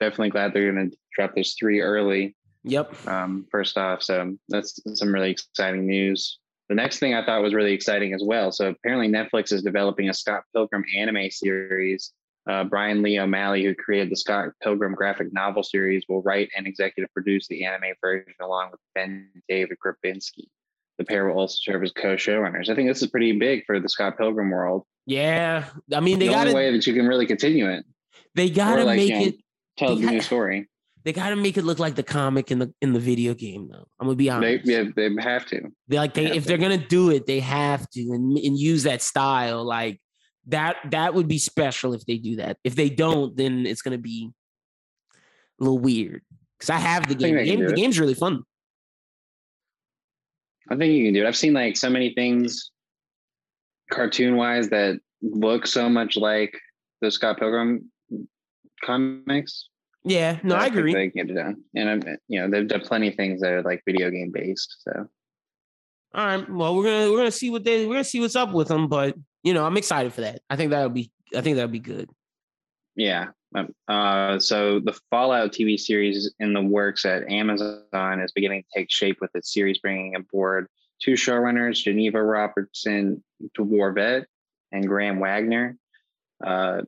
Definitely 0.00 0.30
glad 0.30 0.54
they're 0.54 0.72
gonna 0.72 0.88
drop 1.14 1.34
this 1.34 1.54
three 1.58 1.82
early. 1.82 2.34
Yep. 2.62 3.06
Um, 3.06 3.46
first 3.50 3.76
off, 3.76 4.02
so 4.02 4.36
that's 4.48 4.80
some 4.98 5.12
really 5.12 5.32
exciting 5.32 5.86
news. 5.86 6.38
The 6.68 6.74
next 6.74 6.98
thing 6.98 7.14
I 7.14 7.24
thought 7.24 7.42
was 7.42 7.54
really 7.54 7.72
exciting 7.72 8.14
as 8.14 8.22
well. 8.24 8.50
So 8.50 8.68
apparently 8.68 9.08
Netflix 9.08 9.52
is 9.52 9.62
developing 9.62 10.08
a 10.08 10.14
Scott 10.14 10.44
Pilgrim 10.54 10.84
anime 10.96 11.30
series. 11.30 12.12
Uh, 12.48 12.64
Bryan 12.64 13.02
Lee 13.02 13.18
O'Malley, 13.18 13.64
who 13.64 13.74
created 13.74 14.10
the 14.10 14.16
Scott 14.16 14.50
Pilgrim 14.62 14.94
graphic 14.94 15.32
novel 15.32 15.62
series, 15.62 16.04
will 16.08 16.22
write 16.22 16.50
and 16.56 16.66
executive 16.66 17.12
produce 17.12 17.48
the 17.48 17.64
anime 17.64 17.94
version 18.02 18.34
along 18.40 18.70
with 18.70 18.80
Ben 18.94 19.30
David 19.48 19.78
Grabinski. 19.84 20.44
The 20.98 21.04
pair 21.04 21.26
will 21.26 21.38
also 21.38 21.56
serve 21.60 21.82
as 21.82 21.92
co-showrunners. 21.92 22.68
I 22.68 22.74
think 22.74 22.88
this 22.88 23.02
is 23.02 23.08
pretty 23.08 23.36
big 23.38 23.64
for 23.66 23.80
the 23.80 23.88
Scott 23.88 24.16
Pilgrim 24.18 24.50
world. 24.50 24.84
Yeah, 25.06 25.64
I 25.92 26.00
mean 26.00 26.18
they 26.18 26.28
the 26.28 26.34
got 26.34 26.46
only 26.46 26.54
way 26.54 26.70
that 26.72 26.86
you 26.86 26.94
can 26.94 27.06
really 27.06 27.26
continue 27.26 27.68
it. 27.68 27.84
They 28.34 28.50
got 28.50 28.76
to 28.76 28.84
like, 28.84 28.96
make 28.96 29.08
you 29.08 29.14
know, 29.14 29.26
it 29.26 29.34
tell 29.76 29.96
the 29.96 30.06
new 30.06 30.20
story. 30.20 30.68
They 31.04 31.12
got 31.12 31.30
to 31.30 31.36
make 31.36 31.58
it 31.58 31.64
look 31.64 31.78
like 31.78 31.96
the 31.96 32.02
comic 32.02 32.50
in 32.50 32.58
the 32.58 32.72
in 32.80 32.94
the 32.94 33.00
video 33.00 33.34
game, 33.34 33.68
though. 33.70 33.86
I'm 34.00 34.06
gonna 34.06 34.16
be 34.16 34.30
honest. 34.30 34.64
They, 34.64 34.72
yeah, 34.72 34.84
they 34.96 35.22
have 35.22 35.44
to. 35.46 35.70
They 35.86 35.98
like 35.98 36.14
they, 36.14 36.26
they 36.26 36.36
if 36.36 36.44
to. 36.44 36.48
they're 36.48 36.58
gonna 36.58 36.78
do 36.78 37.10
it, 37.10 37.26
they 37.26 37.40
have 37.40 37.88
to 37.90 38.00
and, 38.00 38.36
and 38.38 38.58
use 38.58 38.84
that 38.84 39.02
style. 39.02 39.64
Like 39.64 40.00
that 40.46 40.76
that 40.90 41.12
would 41.12 41.28
be 41.28 41.38
special 41.38 41.92
if 41.92 42.06
they 42.06 42.16
do 42.16 42.36
that. 42.36 42.56
If 42.64 42.74
they 42.74 42.88
don't, 42.88 43.36
then 43.36 43.66
it's 43.66 43.82
gonna 43.82 43.98
be 43.98 44.30
a 45.60 45.64
little 45.64 45.78
weird. 45.78 46.22
Because 46.58 46.70
I 46.70 46.78
have 46.78 47.06
the 47.06 47.14
game. 47.14 47.36
The, 47.36 47.44
game, 47.44 47.66
the 47.66 47.74
game's 47.74 48.00
really 48.00 48.14
fun. 48.14 48.42
I 50.70 50.76
think 50.76 50.94
you 50.94 51.04
can 51.04 51.12
do 51.12 51.24
it. 51.24 51.28
I've 51.28 51.36
seen 51.36 51.52
like 51.52 51.76
so 51.76 51.90
many 51.90 52.14
things 52.14 52.70
cartoon 53.92 54.36
wise 54.36 54.70
that 54.70 54.98
look 55.20 55.66
so 55.66 55.90
much 55.90 56.16
like 56.16 56.58
the 57.02 57.10
Scott 57.10 57.38
Pilgrim 57.38 57.90
comics. 58.82 59.68
Yeah, 60.04 60.38
no, 60.42 60.54
I, 60.54 60.66
agree. 60.66 60.92
They 60.92 61.08
get 61.08 61.30
it 61.30 61.34
done, 61.34 61.62
and 61.74 61.88
I'm, 61.88 62.02
you 62.28 62.40
know, 62.40 62.50
they've 62.50 62.68
done 62.68 62.82
plenty 62.82 63.08
of 63.08 63.14
things 63.14 63.40
that 63.40 63.52
are 63.52 63.62
like 63.62 63.82
video 63.86 64.10
game 64.10 64.30
based. 64.30 64.76
So, 64.80 65.08
all 66.14 66.26
right, 66.26 66.50
well, 66.50 66.76
we're 66.76 66.84
gonna 66.84 67.10
we're 67.10 67.18
gonna 67.18 67.30
see 67.30 67.48
what 67.48 67.64
they 67.64 67.86
we're 67.86 67.94
gonna 67.94 68.04
see 68.04 68.20
what's 68.20 68.36
up 68.36 68.52
with 68.52 68.68
them, 68.68 68.86
but 68.88 69.16
you 69.42 69.54
know, 69.54 69.64
I'm 69.64 69.78
excited 69.78 70.12
for 70.12 70.20
that. 70.20 70.42
I 70.50 70.56
think 70.56 70.70
that'll 70.70 70.90
be 70.90 71.10
I 71.34 71.40
think 71.40 71.56
that'll 71.56 71.70
be 71.70 71.78
good. 71.78 72.10
Yeah. 72.96 73.28
Um, 73.54 73.68
uh, 73.88 74.38
so 74.38 74.80
the 74.80 74.98
Fallout 75.10 75.52
TV 75.52 75.78
series 75.78 76.32
in 76.40 76.52
the 76.52 76.62
works 76.62 77.04
at 77.04 77.30
Amazon 77.30 78.20
is 78.20 78.32
beginning 78.32 78.62
to 78.62 78.80
take 78.80 78.90
shape 78.90 79.18
with 79.20 79.30
its 79.34 79.52
series 79.52 79.78
bringing 79.78 80.16
aboard 80.16 80.66
two 81.00 81.12
showrunners, 81.12 81.82
Geneva 81.82 82.22
Robertson 82.22 83.22
Dworet 83.56 84.24
and 84.72 84.86
Graham 84.86 85.20
Wagner. 85.20 85.76
Uh, 86.44 86.82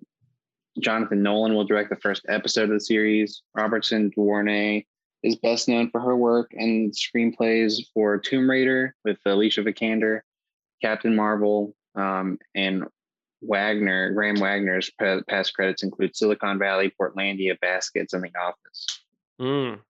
Jonathan 0.81 1.23
Nolan 1.23 1.55
will 1.55 1.65
direct 1.65 1.91
the 1.91 1.97
first 1.97 2.25
episode 2.29 2.65
of 2.65 2.71
the 2.71 2.81
series. 2.81 3.43
Robertson 3.55 4.11
Dworet 4.17 4.85
is 5.23 5.37
best 5.37 5.69
known 5.69 5.91
for 5.91 6.01
her 6.01 6.17
work 6.17 6.53
and 6.53 6.93
screenplays 6.93 7.83
for 7.93 8.19
Tomb 8.19 8.49
Raider 8.49 8.95
with 9.05 9.19
Alicia 9.27 9.63
Vikander, 9.63 10.21
Captain 10.83 11.15
Marvel, 11.17 11.75
um, 11.95 12.39
and 12.55 12.85
Wagner. 13.43 14.13
Graham 14.13 14.37
Wagner's 14.37 14.91
past 15.29 15.55
credits 15.55 15.83
include 15.83 16.17
Silicon 16.17 16.59
Valley, 16.59 16.93
Portlandia, 17.01 17.59
Baskets, 17.61 18.13
and 18.13 18.23
The 18.23 18.31
Office. 18.39 18.87
Mm. 19.41 19.81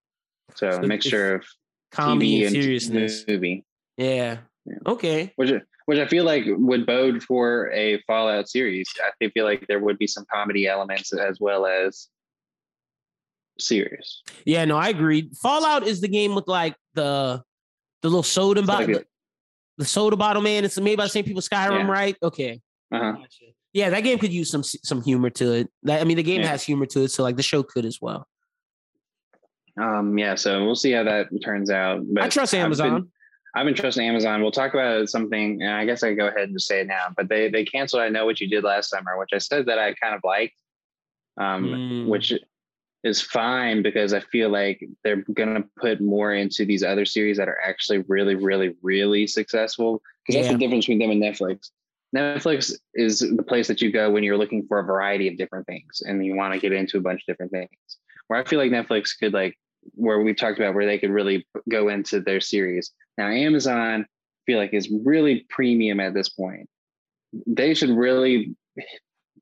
So, 0.55 0.71
so, 0.71 0.77
a 0.77 0.87
mixture 0.87 1.35
of 1.35 1.45
comedy 1.91 2.43
and 2.43 2.51
seriousness. 2.51 3.25
Movie. 3.27 3.65
Yeah. 3.97 4.37
Yeah. 4.67 4.91
Okay. 4.91 5.33
Which 5.35 5.51
which 5.85 5.99
I 5.99 6.07
feel 6.07 6.25
like 6.25 6.43
would 6.47 6.85
bode 6.85 7.23
for 7.23 7.71
a 7.71 8.01
Fallout 8.01 8.49
series. 8.49 8.89
I 9.21 9.29
feel 9.29 9.45
like 9.45 9.65
there 9.67 9.79
would 9.79 9.97
be 9.97 10.07
some 10.07 10.25
comedy 10.31 10.67
elements 10.67 11.13
as 11.13 11.39
well 11.39 11.65
as 11.65 12.09
serious. 13.57 14.21
Yeah, 14.45 14.65
no, 14.65 14.75
I 14.75 14.89
agree. 14.89 15.29
Fallout 15.41 15.87
is 15.87 16.01
the 16.01 16.09
game 16.09 16.35
with 16.35 16.47
like 16.47 16.75
the 16.93 17.41
the 18.01 18.09
little 18.09 18.23
soda 18.23 18.61
bottle, 18.63 18.95
like 18.95 19.07
the, 19.77 19.85
soda 19.85 20.17
bottle 20.17 20.41
man. 20.41 20.65
It's 20.65 20.77
made 20.79 20.97
by 20.97 21.05
the 21.05 21.09
same 21.09 21.23
people 21.23 21.41
Skyrim, 21.41 21.85
yeah. 21.85 21.87
right? 21.87 22.17
Okay. 22.21 22.61
Uh-huh. 22.91 23.15
Yeah, 23.73 23.89
that 23.89 24.01
game 24.01 24.19
could 24.19 24.33
use 24.33 24.49
some 24.49 24.63
some 24.63 25.01
humor 25.01 25.29
to 25.31 25.53
it. 25.53 25.69
That, 25.83 26.01
I 26.01 26.03
mean, 26.03 26.17
the 26.17 26.23
game 26.23 26.41
yeah. 26.41 26.47
has 26.47 26.63
humor 26.63 26.85
to 26.87 27.03
it, 27.03 27.11
so 27.11 27.23
like 27.23 27.37
the 27.37 27.43
show 27.43 27.63
could 27.63 27.85
as 27.85 27.99
well. 28.01 28.27
Um. 29.79 30.17
Yeah. 30.17 30.35
So 30.35 30.65
we'll 30.65 30.75
see 30.75 30.91
how 30.91 31.03
that 31.03 31.27
turns 31.43 31.69
out. 31.69 32.01
But 32.11 32.23
I 32.25 32.29
trust 32.29 32.53
Amazon. 32.53 33.09
I've 33.57 33.65
been 33.65 33.73
trusting 33.73 34.07
Amazon. 34.07 34.43
We'll 34.43 34.51
talk 34.51 34.75
about 34.75 35.09
something, 35.09 35.63
and 35.63 35.71
I 35.71 35.83
guess 35.85 36.03
I 36.03 36.13
go 36.13 36.27
ahead 36.27 36.43
and 36.43 36.53
just 36.53 36.67
say 36.67 36.81
it 36.81 36.87
now. 36.87 37.07
But 37.15 37.27
they 37.27 37.49
they 37.49 37.65
canceled. 37.65 38.03
I 38.03 38.09
know 38.09 38.23
what 38.23 38.39
you 38.39 38.47
did 38.47 38.63
last 38.63 38.91
summer, 38.91 39.17
which 39.17 39.31
I 39.33 39.39
said 39.39 39.65
that 39.65 39.79
I 39.79 39.95
kind 39.95 40.13
of 40.13 40.21
liked, 40.23 40.53
um, 41.37 41.65
mm. 41.65 42.07
which 42.07 42.33
is 43.03 43.19
fine 43.19 43.81
because 43.81 44.13
I 44.13 44.19
feel 44.19 44.49
like 44.49 44.87
they're 45.03 45.23
gonna 45.33 45.63
put 45.75 45.99
more 45.99 46.35
into 46.35 46.65
these 46.65 46.83
other 46.83 47.03
series 47.03 47.37
that 47.37 47.47
are 47.47 47.59
actually 47.65 48.03
really, 48.07 48.35
really, 48.35 48.75
really 48.83 49.25
successful. 49.25 50.03
Because 50.21 50.35
yeah. 50.35 50.41
that's 50.43 50.53
the 50.53 50.59
difference 50.59 50.85
between 50.85 50.99
them 50.99 51.09
and 51.09 51.23
Netflix. 51.23 51.71
Netflix 52.15 52.73
is 52.93 53.19
the 53.19 53.43
place 53.43 53.67
that 53.67 53.81
you 53.81 53.91
go 53.91 54.11
when 54.11 54.23
you're 54.23 54.37
looking 54.37 54.67
for 54.67 54.79
a 54.79 54.83
variety 54.83 55.27
of 55.29 55.37
different 55.37 55.65
things 55.65 56.03
and 56.05 56.23
you 56.23 56.35
want 56.35 56.53
to 56.53 56.59
get 56.59 56.71
into 56.71 56.97
a 56.97 57.01
bunch 57.01 57.21
of 57.21 57.25
different 57.25 57.51
things. 57.51 57.69
Where 58.27 58.39
I 58.39 58.43
feel 58.43 58.59
like 58.59 58.71
Netflix 58.71 59.17
could 59.19 59.33
like 59.33 59.57
where 59.93 60.19
we've 60.19 60.37
talked 60.37 60.59
about 60.59 60.75
where 60.75 60.85
they 60.85 60.99
could 60.99 61.09
really 61.09 61.47
go 61.69 61.89
into 61.89 62.19
their 62.19 62.39
series. 62.39 62.91
Now, 63.17 63.29
Amazon, 63.29 64.01
I 64.01 64.05
feel 64.45 64.59
like 64.59 64.73
is 64.73 64.89
really 65.03 65.45
premium 65.49 65.99
at 65.99 66.13
this 66.13 66.29
point. 66.29 66.69
They 67.45 67.73
should 67.73 67.89
really 67.89 68.55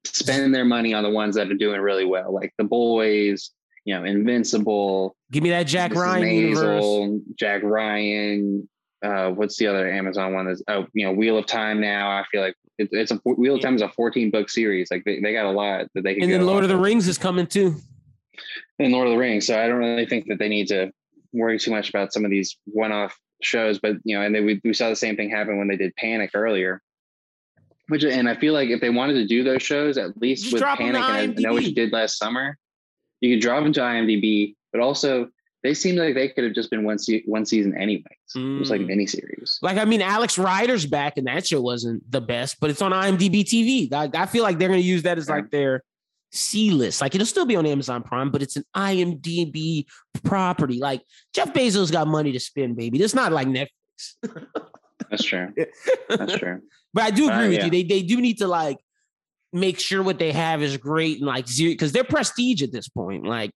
spend 0.03 0.53
their 0.53 0.65
money 0.65 0.93
on 0.93 1.03
the 1.03 1.09
ones 1.09 1.35
that 1.35 1.51
are 1.51 1.55
doing 1.55 1.81
really 1.81 2.05
well, 2.05 2.33
like 2.33 2.53
The 2.57 2.63
Boys, 2.63 3.51
you 3.85 3.95
know, 3.95 4.03
Invincible. 4.03 5.15
Give 5.31 5.43
me 5.43 5.49
that 5.49 5.63
Jack 5.63 5.91
Mrs. 5.91 5.95
Ryan 5.95 6.23
Maisel, 6.23 7.01
universe. 7.01 7.21
Jack 7.37 7.63
Ryan. 7.63 8.69
Uh, 9.03 9.29
what's 9.31 9.57
the 9.57 9.67
other 9.67 9.91
Amazon 9.91 10.33
one? 10.33 10.47
That's 10.47 10.63
oh, 10.67 10.87
you 10.93 11.05
know, 11.05 11.11
Wheel 11.11 11.37
of 11.37 11.45
Time. 11.45 11.79
Now 11.79 12.09
I 12.09 12.23
feel 12.31 12.41
like 12.41 12.55
it, 12.77 12.89
it's 12.91 13.11
a 13.11 13.15
Wheel 13.25 13.55
of 13.55 13.61
Time 13.61 13.75
is 13.75 13.81
a 13.81 13.89
14 13.89 14.31
book 14.31 14.49
series. 14.49 14.89
Like 14.89 15.03
they, 15.05 15.19
they 15.19 15.33
got 15.33 15.45
a 15.45 15.51
lot 15.51 15.87
that 15.93 16.03
they 16.03 16.13
can. 16.13 16.21
Do. 16.21 16.23
And 16.23 16.33
then 16.33 16.47
Lord 16.47 16.63
of 16.63 16.69
the 16.69 16.77
Rings 16.77 17.07
is 17.07 17.17
coming 17.17 17.45
too 17.45 17.75
in 18.79 18.91
Lord 18.91 19.07
of 19.07 19.13
the 19.13 19.19
Rings. 19.19 19.47
So 19.47 19.59
I 19.59 19.67
don't 19.67 19.77
really 19.77 20.05
think 20.05 20.27
that 20.27 20.39
they 20.39 20.49
need 20.49 20.67
to 20.67 20.91
worry 21.33 21.59
too 21.59 21.71
much 21.71 21.89
about 21.89 22.13
some 22.13 22.25
of 22.25 22.31
these 22.31 22.57
one-off 22.65 23.17
shows. 23.45 23.79
But 23.79 23.97
you 24.03 24.17
know, 24.17 24.25
and 24.25 24.33
then 24.33 24.45
we, 24.45 24.61
we 24.63 24.73
saw 24.73 24.89
the 24.89 24.95
same 24.95 25.15
thing 25.15 25.29
happen 25.29 25.57
when 25.57 25.67
they 25.67 25.77
did 25.77 25.95
Panic 25.95 26.31
earlier. 26.33 26.81
Which 27.87 28.03
and 28.03 28.27
I 28.27 28.35
feel 28.35 28.53
like 28.53 28.69
if 28.69 28.81
they 28.81 28.89
wanted 28.89 29.13
to 29.13 29.27
do 29.27 29.43
those 29.43 29.61
shows, 29.61 29.97
at 29.97 30.17
least 30.19 30.43
Just 30.43 30.53
with 30.53 30.63
Panic, 30.63 30.95
and 30.95 30.97
I 30.97 31.25
know 31.27 31.53
what 31.53 31.63
you 31.63 31.73
did 31.73 31.91
last 31.93 32.17
summer, 32.17 32.57
you 33.21 33.35
could 33.35 33.41
drop 33.41 33.63
them 33.63 33.73
to 33.73 33.81
IMDb, 33.81 34.55
but 34.71 34.81
also 34.81 35.29
they 35.65 35.73
seem 35.73 35.95
like 35.95 36.13
they 36.13 36.29
could 36.29 36.43
have 36.43 36.53
just 36.53 36.69
been 36.69 36.83
one 36.83 36.97
se- 36.97 37.23
one 37.25 37.45
season 37.45 37.75
anyways. 37.75 38.05
Mm. 38.35 38.57
It 38.57 38.59
was 38.59 38.69
like 38.69 38.81
mm. 38.81 38.87
mini 38.87 39.05
series. 39.05 39.59
Like 39.61 39.77
I 39.77 39.85
mean, 39.85 40.01
Alex 40.01 40.37
Rider's 40.37 40.85
back, 40.85 41.17
and 41.17 41.27
that 41.27 41.47
show 41.47 41.61
wasn't 41.61 42.09
the 42.11 42.21
best, 42.21 42.59
but 42.59 42.69
it's 42.69 42.81
on 42.81 42.91
IMDb 42.91 43.43
TV. 43.43 43.91
I, 43.93 44.09
I 44.19 44.25
feel 44.25 44.43
like 44.43 44.57
they're 44.57 44.67
going 44.67 44.81
to 44.81 44.87
use 44.87 45.03
that 45.03 45.17
as 45.17 45.29
like 45.29 45.51
their 45.51 45.83
C 46.35 46.71
list. 46.71 47.01
Like 47.01 47.15
it'll 47.15 47.25
still 47.25 47.45
be 47.45 47.55
on 47.55 47.65
Amazon 47.65 48.03
Prime, 48.03 48.31
but 48.31 48.41
it's 48.41 48.55
an 48.55 48.63
IMDb 48.75 49.85
property. 50.23 50.79
Like 50.79 51.01
Jeff 51.33 51.53
Bezos 51.53 51.91
got 51.91 52.07
money 52.07 52.31
to 52.31 52.39
spend, 52.39 52.75
baby. 52.75 53.01
It's 53.01 53.13
not 53.13 53.31
like 53.31 53.47
Netflix. 53.47 53.69
That's 55.09 55.23
true. 55.23 55.53
That's 56.09 56.37
true. 56.37 56.61
but 56.93 57.03
I 57.03 57.11
do 57.11 57.29
agree 57.29 57.45
uh, 57.45 57.49
with 57.49 57.57
yeah. 57.57 57.65
you. 57.65 57.71
They 57.71 57.83
they 57.83 58.01
do 58.01 58.19
need 58.19 58.39
to 58.39 58.47
like 58.47 58.77
make 59.53 59.79
sure 59.79 60.03
what 60.03 60.19
they 60.19 60.31
have 60.31 60.61
is 60.61 60.77
great 60.77 61.17
and 61.17 61.27
like 61.27 61.47
zero 61.47 61.71
because 61.71 61.91
they're 61.91 62.03
prestige 62.03 62.61
at 62.61 62.71
this 62.71 62.89
point. 62.89 63.25
Like, 63.25 63.51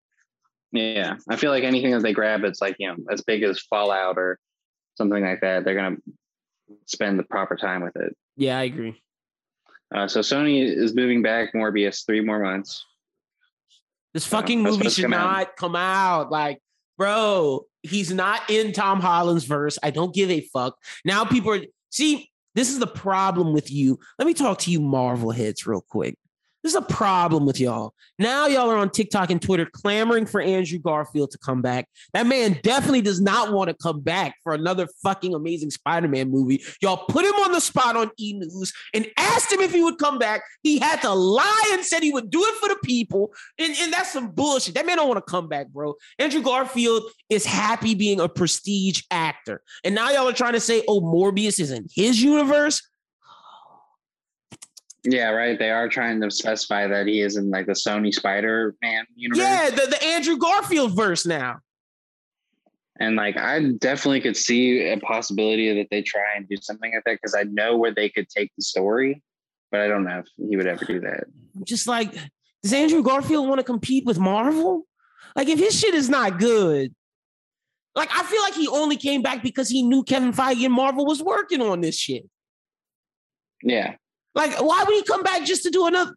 yeah, 0.71 1.17
I 1.29 1.35
feel 1.35 1.51
like 1.51 1.63
anything 1.63 1.91
that 1.91 2.03
they 2.03 2.13
grab, 2.13 2.43
it's 2.43 2.61
like 2.61 2.75
you 2.79 2.87
know 2.87 2.95
as 3.11 3.21
big 3.21 3.43
as 3.43 3.59
Fallout 3.59 4.17
or 4.17 4.39
something 4.97 5.23
like 5.23 5.41
that. 5.41 5.65
They're 5.65 5.75
gonna 5.75 5.97
spend 6.85 7.19
the 7.19 7.23
proper 7.23 7.55
time 7.55 7.83
with 7.83 7.95
it. 7.95 8.15
Yeah, 8.37 8.57
I 8.57 8.63
agree. 8.63 9.01
Uh, 9.93 10.07
so 10.07 10.19
Sony 10.19 10.63
is 10.63 10.93
moving 10.93 11.21
back 11.21 11.53
Morbius 11.53 12.05
three 12.05 12.21
more 12.21 12.39
months. 12.39 12.85
This 14.13 14.25
fucking 14.25 14.65
uh, 14.65 14.71
movie 14.71 14.89
should 14.89 15.03
come 15.03 15.11
not 15.11 15.47
out. 15.47 15.55
come 15.55 15.75
out. 15.75 16.31
Like, 16.31 16.61
bro, 16.97 17.65
he's 17.83 18.13
not 18.13 18.49
in 18.49 18.71
Tom 18.73 18.99
Holland's 18.99 19.45
verse. 19.45 19.77
I 19.81 19.91
don't 19.91 20.13
give 20.13 20.29
a 20.29 20.41
fuck. 20.41 20.77
Now 21.05 21.25
people 21.25 21.51
are 21.53 21.61
see. 21.89 22.29
This 22.55 22.71
is 22.71 22.79
the 22.79 22.87
problem 22.87 23.53
with 23.53 23.71
you. 23.71 23.99
Let 24.17 24.25
me 24.25 24.33
talk 24.33 24.57
to 24.59 24.71
you, 24.71 24.81
Marvel 24.81 25.31
heads, 25.31 25.67
real 25.67 25.81
quick. 25.81 26.17
This 26.63 26.73
is 26.73 26.77
a 26.77 26.81
problem 26.81 27.45
with 27.45 27.59
y'all. 27.59 27.93
Now 28.17 28.47
y'all 28.47 28.69
are 28.69 28.77
on 28.77 28.89
TikTok 28.89 29.31
and 29.31 29.41
Twitter 29.41 29.65
clamoring 29.65 30.25
for 30.25 30.41
Andrew 30.41 30.77
Garfield 30.77 31.31
to 31.31 31.37
come 31.37 31.61
back. 31.61 31.87
That 32.13 32.27
man 32.27 32.59
definitely 32.63 33.01
does 33.01 33.21
not 33.21 33.53
want 33.53 33.69
to 33.69 33.75
come 33.75 34.01
back 34.01 34.35
for 34.43 34.53
another 34.53 34.87
fucking 35.01 35.33
amazing 35.33 35.71
Spider-Man 35.71 36.29
movie. 36.29 36.61
Y'all 36.81 37.05
put 37.07 37.23
him 37.23 37.33
on 37.35 37.53
the 37.53 37.61
spot 37.61 37.95
on 37.95 38.11
E 38.19 38.33
News 38.33 38.73
and 38.93 39.07
asked 39.15 39.51
him 39.53 39.61
if 39.61 39.73
he 39.73 39.81
would 39.81 39.99
come 39.99 40.19
back. 40.19 40.41
He 40.61 40.79
had 40.79 41.01
to 41.01 41.13
lie 41.13 41.69
and 41.71 41.85
said 41.85 42.03
he 42.03 42.11
would 42.11 42.29
do 42.29 42.43
it 42.43 42.55
for 42.55 42.67
the 42.67 42.79
people. 42.83 43.33
And, 43.57 43.73
and 43.79 43.93
that's 43.93 44.11
some 44.11 44.31
bullshit. 44.31 44.75
That 44.75 44.85
man 44.85 44.97
don't 44.97 45.07
want 45.07 45.25
to 45.25 45.31
come 45.31 45.47
back, 45.47 45.69
bro. 45.69 45.95
Andrew 46.17 46.41
Garfield 46.41 47.03
is 47.29 47.45
happy 47.45 47.95
being 47.95 48.19
a 48.19 48.27
prestige 48.27 49.03
actor. 49.11 49.61
And 49.85 49.95
now 49.95 50.09
y'all 50.09 50.27
are 50.27 50.33
trying 50.33 50.53
to 50.53 50.59
say, 50.59 50.83
oh, 50.89 50.99
Morbius 50.99 51.59
is 51.59 51.71
in 51.71 51.87
his 51.93 52.21
universe. 52.21 52.88
Yeah, 55.11 55.29
right. 55.29 55.57
They 55.57 55.71
are 55.71 55.89
trying 55.89 56.21
to 56.21 56.29
specify 56.29 56.87
that 56.87 57.07
he 57.07 57.21
is 57.21 57.35
in 57.35 57.49
like 57.49 57.65
the 57.65 57.73
Sony 57.73 58.13
Spider 58.13 58.75
Man 58.81 59.05
universe. 59.15 59.43
Yeah, 59.43 59.69
the, 59.71 59.87
the 59.87 60.03
Andrew 60.03 60.37
Garfield 60.37 60.95
verse 60.95 61.25
now. 61.25 61.59
And 62.99 63.15
like 63.15 63.35
I 63.35 63.71
definitely 63.79 64.21
could 64.21 64.37
see 64.37 64.91
a 64.91 64.99
possibility 64.99 65.73
that 65.73 65.87
they 65.89 66.03
try 66.03 66.35
and 66.35 66.47
do 66.47 66.57
something 66.61 66.91
like 66.93 67.03
that 67.05 67.13
because 67.15 67.33
I 67.33 67.43
know 67.43 67.75
where 67.75 67.93
they 67.93 68.09
could 68.09 68.29
take 68.29 68.51
the 68.55 68.61
story, 68.61 69.23
but 69.71 69.81
I 69.81 69.87
don't 69.87 70.03
know 70.03 70.19
if 70.19 70.27
he 70.37 70.55
would 70.55 70.67
ever 70.67 70.85
do 70.85 70.99
that. 70.99 71.23
Just 71.63 71.87
like, 71.87 72.13
does 72.61 72.73
Andrew 72.73 73.01
Garfield 73.01 73.47
want 73.47 73.59
to 73.59 73.63
compete 73.63 74.05
with 74.05 74.19
Marvel? 74.19 74.83
Like, 75.35 75.47
if 75.47 75.57
his 75.57 75.79
shit 75.79 75.95
is 75.95 76.09
not 76.09 76.37
good, 76.37 76.93
like 77.95 78.09
I 78.13 78.23
feel 78.23 78.41
like 78.43 78.53
he 78.53 78.67
only 78.67 78.97
came 78.97 79.23
back 79.23 79.41
because 79.41 79.69
he 79.69 79.81
knew 79.81 80.03
Kevin 80.03 80.33
Feige 80.33 80.65
and 80.65 80.73
Marvel 80.73 81.05
was 81.05 81.23
working 81.23 81.61
on 81.61 81.81
this 81.81 81.97
shit. 81.97 82.29
Yeah. 83.63 83.95
Like, 84.35 84.61
why 84.61 84.83
would 84.85 84.95
he 84.95 85.03
come 85.03 85.23
back 85.23 85.45
just 85.45 85.63
to 85.63 85.69
do 85.69 85.87
another? 85.87 86.15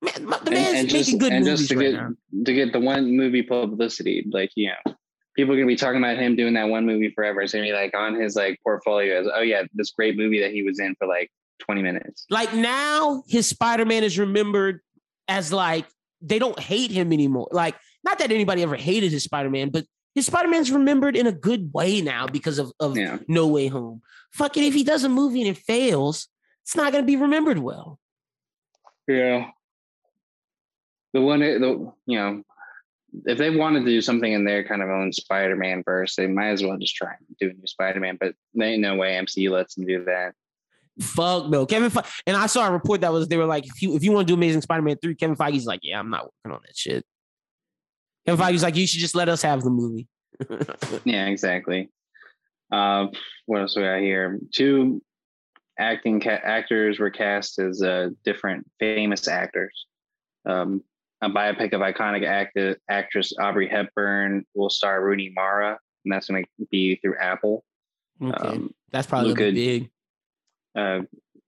Man, 0.00 0.12
the 0.14 0.50
man's 0.50 0.68
and, 0.68 0.76
and 0.76 0.86
making 0.86 0.90
just, 0.90 1.18
good 1.18 1.32
and 1.32 1.44
movies 1.44 1.58
just 1.60 1.70
to 1.70 1.76
right 1.76 1.90
get 1.90 1.92
now. 1.94 2.10
to 2.44 2.54
get 2.54 2.72
the 2.72 2.80
one 2.80 3.16
movie 3.16 3.42
publicity. 3.42 4.24
Like, 4.30 4.50
you 4.54 4.68
know, 4.68 4.94
people 5.34 5.54
are 5.54 5.56
gonna 5.56 5.66
be 5.66 5.76
talking 5.76 5.98
about 5.98 6.18
him 6.18 6.36
doing 6.36 6.54
that 6.54 6.68
one 6.68 6.86
movie 6.86 7.10
forever. 7.14 7.40
It's 7.40 7.52
gonna 7.52 7.64
be 7.64 7.72
like 7.72 7.96
on 7.96 8.14
his 8.14 8.36
like 8.36 8.60
portfolio 8.62 9.20
as, 9.20 9.28
oh 9.32 9.40
yeah, 9.40 9.62
this 9.74 9.90
great 9.90 10.16
movie 10.16 10.40
that 10.40 10.52
he 10.52 10.62
was 10.62 10.78
in 10.78 10.94
for 10.98 11.08
like 11.08 11.30
20 11.60 11.82
minutes. 11.82 12.26
Like 12.30 12.54
now, 12.54 13.22
his 13.26 13.48
Spider-Man 13.48 14.04
is 14.04 14.18
remembered 14.18 14.80
as 15.26 15.52
like 15.52 15.86
they 16.20 16.38
don't 16.38 16.58
hate 16.58 16.90
him 16.90 17.12
anymore. 17.12 17.48
Like, 17.50 17.74
not 18.04 18.18
that 18.18 18.30
anybody 18.30 18.62
ever 18.62 18.76
hated 18.76 19.12
his 19.12 19.24
Spider-Man, 19.24 19.70
but 19.70 19.84
his 20.14 20.26
Spider-Man's 20.26 20.70
remembered 20.70 21.16
in 21.16 21.26
a 21.26 21.32
good 21.32 21.72
way 21.72 22.00
now 22.00 22.26
because 22.26 22.58
of, 22.58 22.72
of 22.80 22.96
yeah. 22.96 23.18
No 23.28 23.46
Way 23.46 23.68
Home. 23.68 24.02
Fucking 24.32 24.64
if 24.64 24.74
he 24.74 24.84
does 24.84 25.04
a 25.04 25.08
movie 25.08 25.42
and 25.42 25.56
it 25.56 25.58
fails, 25.58 26.28
it's 26.68 26.76
not 26.76 26.92
going 26.92 27.02
to 27.02 27.06
be 27.06 27.16
remembered 27.16 27.58
well. 27.58 27.98
Yeah. 29.06 29.46
The 31.14 31.22
one, 31.22 31.40
the 31.40 31.92
you 32.04 32.18
know, 32.18 32.42
if 33.24 33.38
they 33.38 33.48
wanted 33.48 33.86
to 33.86 33.90
do 33.90 34.02
something 34.02 34.30
in 34.30 34.44
their 34.44 34.64
kind 34.64 34.82
of 34.82 34.90
own 34.90 35.10
Spider-Man 35.14 35.82
verse, 35.82 36.14
they 36.14 36.26
might 36.26 36.50
as 36.50 36.62
well 36.62 36.76
just 36.76 36.94
try 36.94 37.14
and 37.18 37.36
do 37.40 37.48
a 37.48 37.54
new 37.54 37.66
Spider-Man. 37.66 38.18
But 38.20 38.34
there 38.52 38.68
ain't 38.68 38.82
no 38.82 38.96
way 38.96 39.14
MCU 39.14 39.50
lets 39.50 39.76
them 39.76 39.86
do 39.86 40.04
that. 40.04 40.34
Fuck 41.00 41.48
no, 41.48 41.64
Kevin. 41.64 41.88
Fe- 41.88 42.02
and 42.26 42.36
I 42.36 42.44
saw 42.44 42.68
a 42.68 42.70
report 42.70 43.00
that 43.00 43.14
was 43.14 43.28
they 43.28 43.38
were 43.38 43.46
like, 43.46 43.64
if 43.66 43.80
you 43.80 43.96
if 43.96 44.04
you 44.04 44.12
want 44.12 44.28
to 44.28 44.30
do 44.30 44.36
Amazing 44.36 44.60
Spider-Man 44.60 44.98
three, 45.00 45.14
Kevin 45.14 45.36
Feige's 45.36 45.64
like, 45.64 45.80
yeah, 45.82 45.98
I'm 45.98 46.10
not 46.10 46.24
working 46.24 46.54
on 46.54 46.60
that 46.66 46.76
shit. 46.76 47.02
Kevin 48.26 48.44
Feige's 48.44 48.62
like, 48.62 48.76
you 48.76 48.86
should 48.86 49.00
just 49.00 49.14
let 49.14 49.30
us 49.30 49.40
have 49.40 49.62
the 49.62 49.70
movie. 49.70 50.06
yeah, 51.04 51.28
exactly. 51.28 51.88
Uh, 52.70 53.06
what 53.46 53.62
else 53.62 53.74
we 53.74 53.84
got 53.84 54.00
here? 54.00 54.38
Two 54.52 55.00
acting 55.78 56.20
ca- 56.20 56.40
actors 56.42 56.98
were 56.98 57.10
cast 57.10 57.58
as 57.58 57.82
uh, 57.82 58.10
different 58.24 58.66
famous 58.78 59.28
actors. 59.28 59.86
Um, 60.46 60.82
a 61.20 61.28
biopic 61.28 61.72
of 61.72 61.80
iconic 61.80 62.24
act- 62.26 62.80
actress 62.88 63.32
Audrey 63.40 63.68
Hepburn 63.68 64.44
will 64.54 64.70
star 64.70 65.04
Rooney 65.04 65.32
Mara, 65.34 65.78
and 66.04 66.12
that's 66.12 66.28
going 66.28 66.44
to 66.44 66.66
be 66.70 66.96
through 66.96 67.16
Apple. 67.20 67.64
Okay. 68.22 68.48
Um, 68.48 68.74
that's 68.92 69.06
probably 69.06 69.30
Luca, 69.30 69.52
big. 69.52 69.90
Uh, 70.76 71.00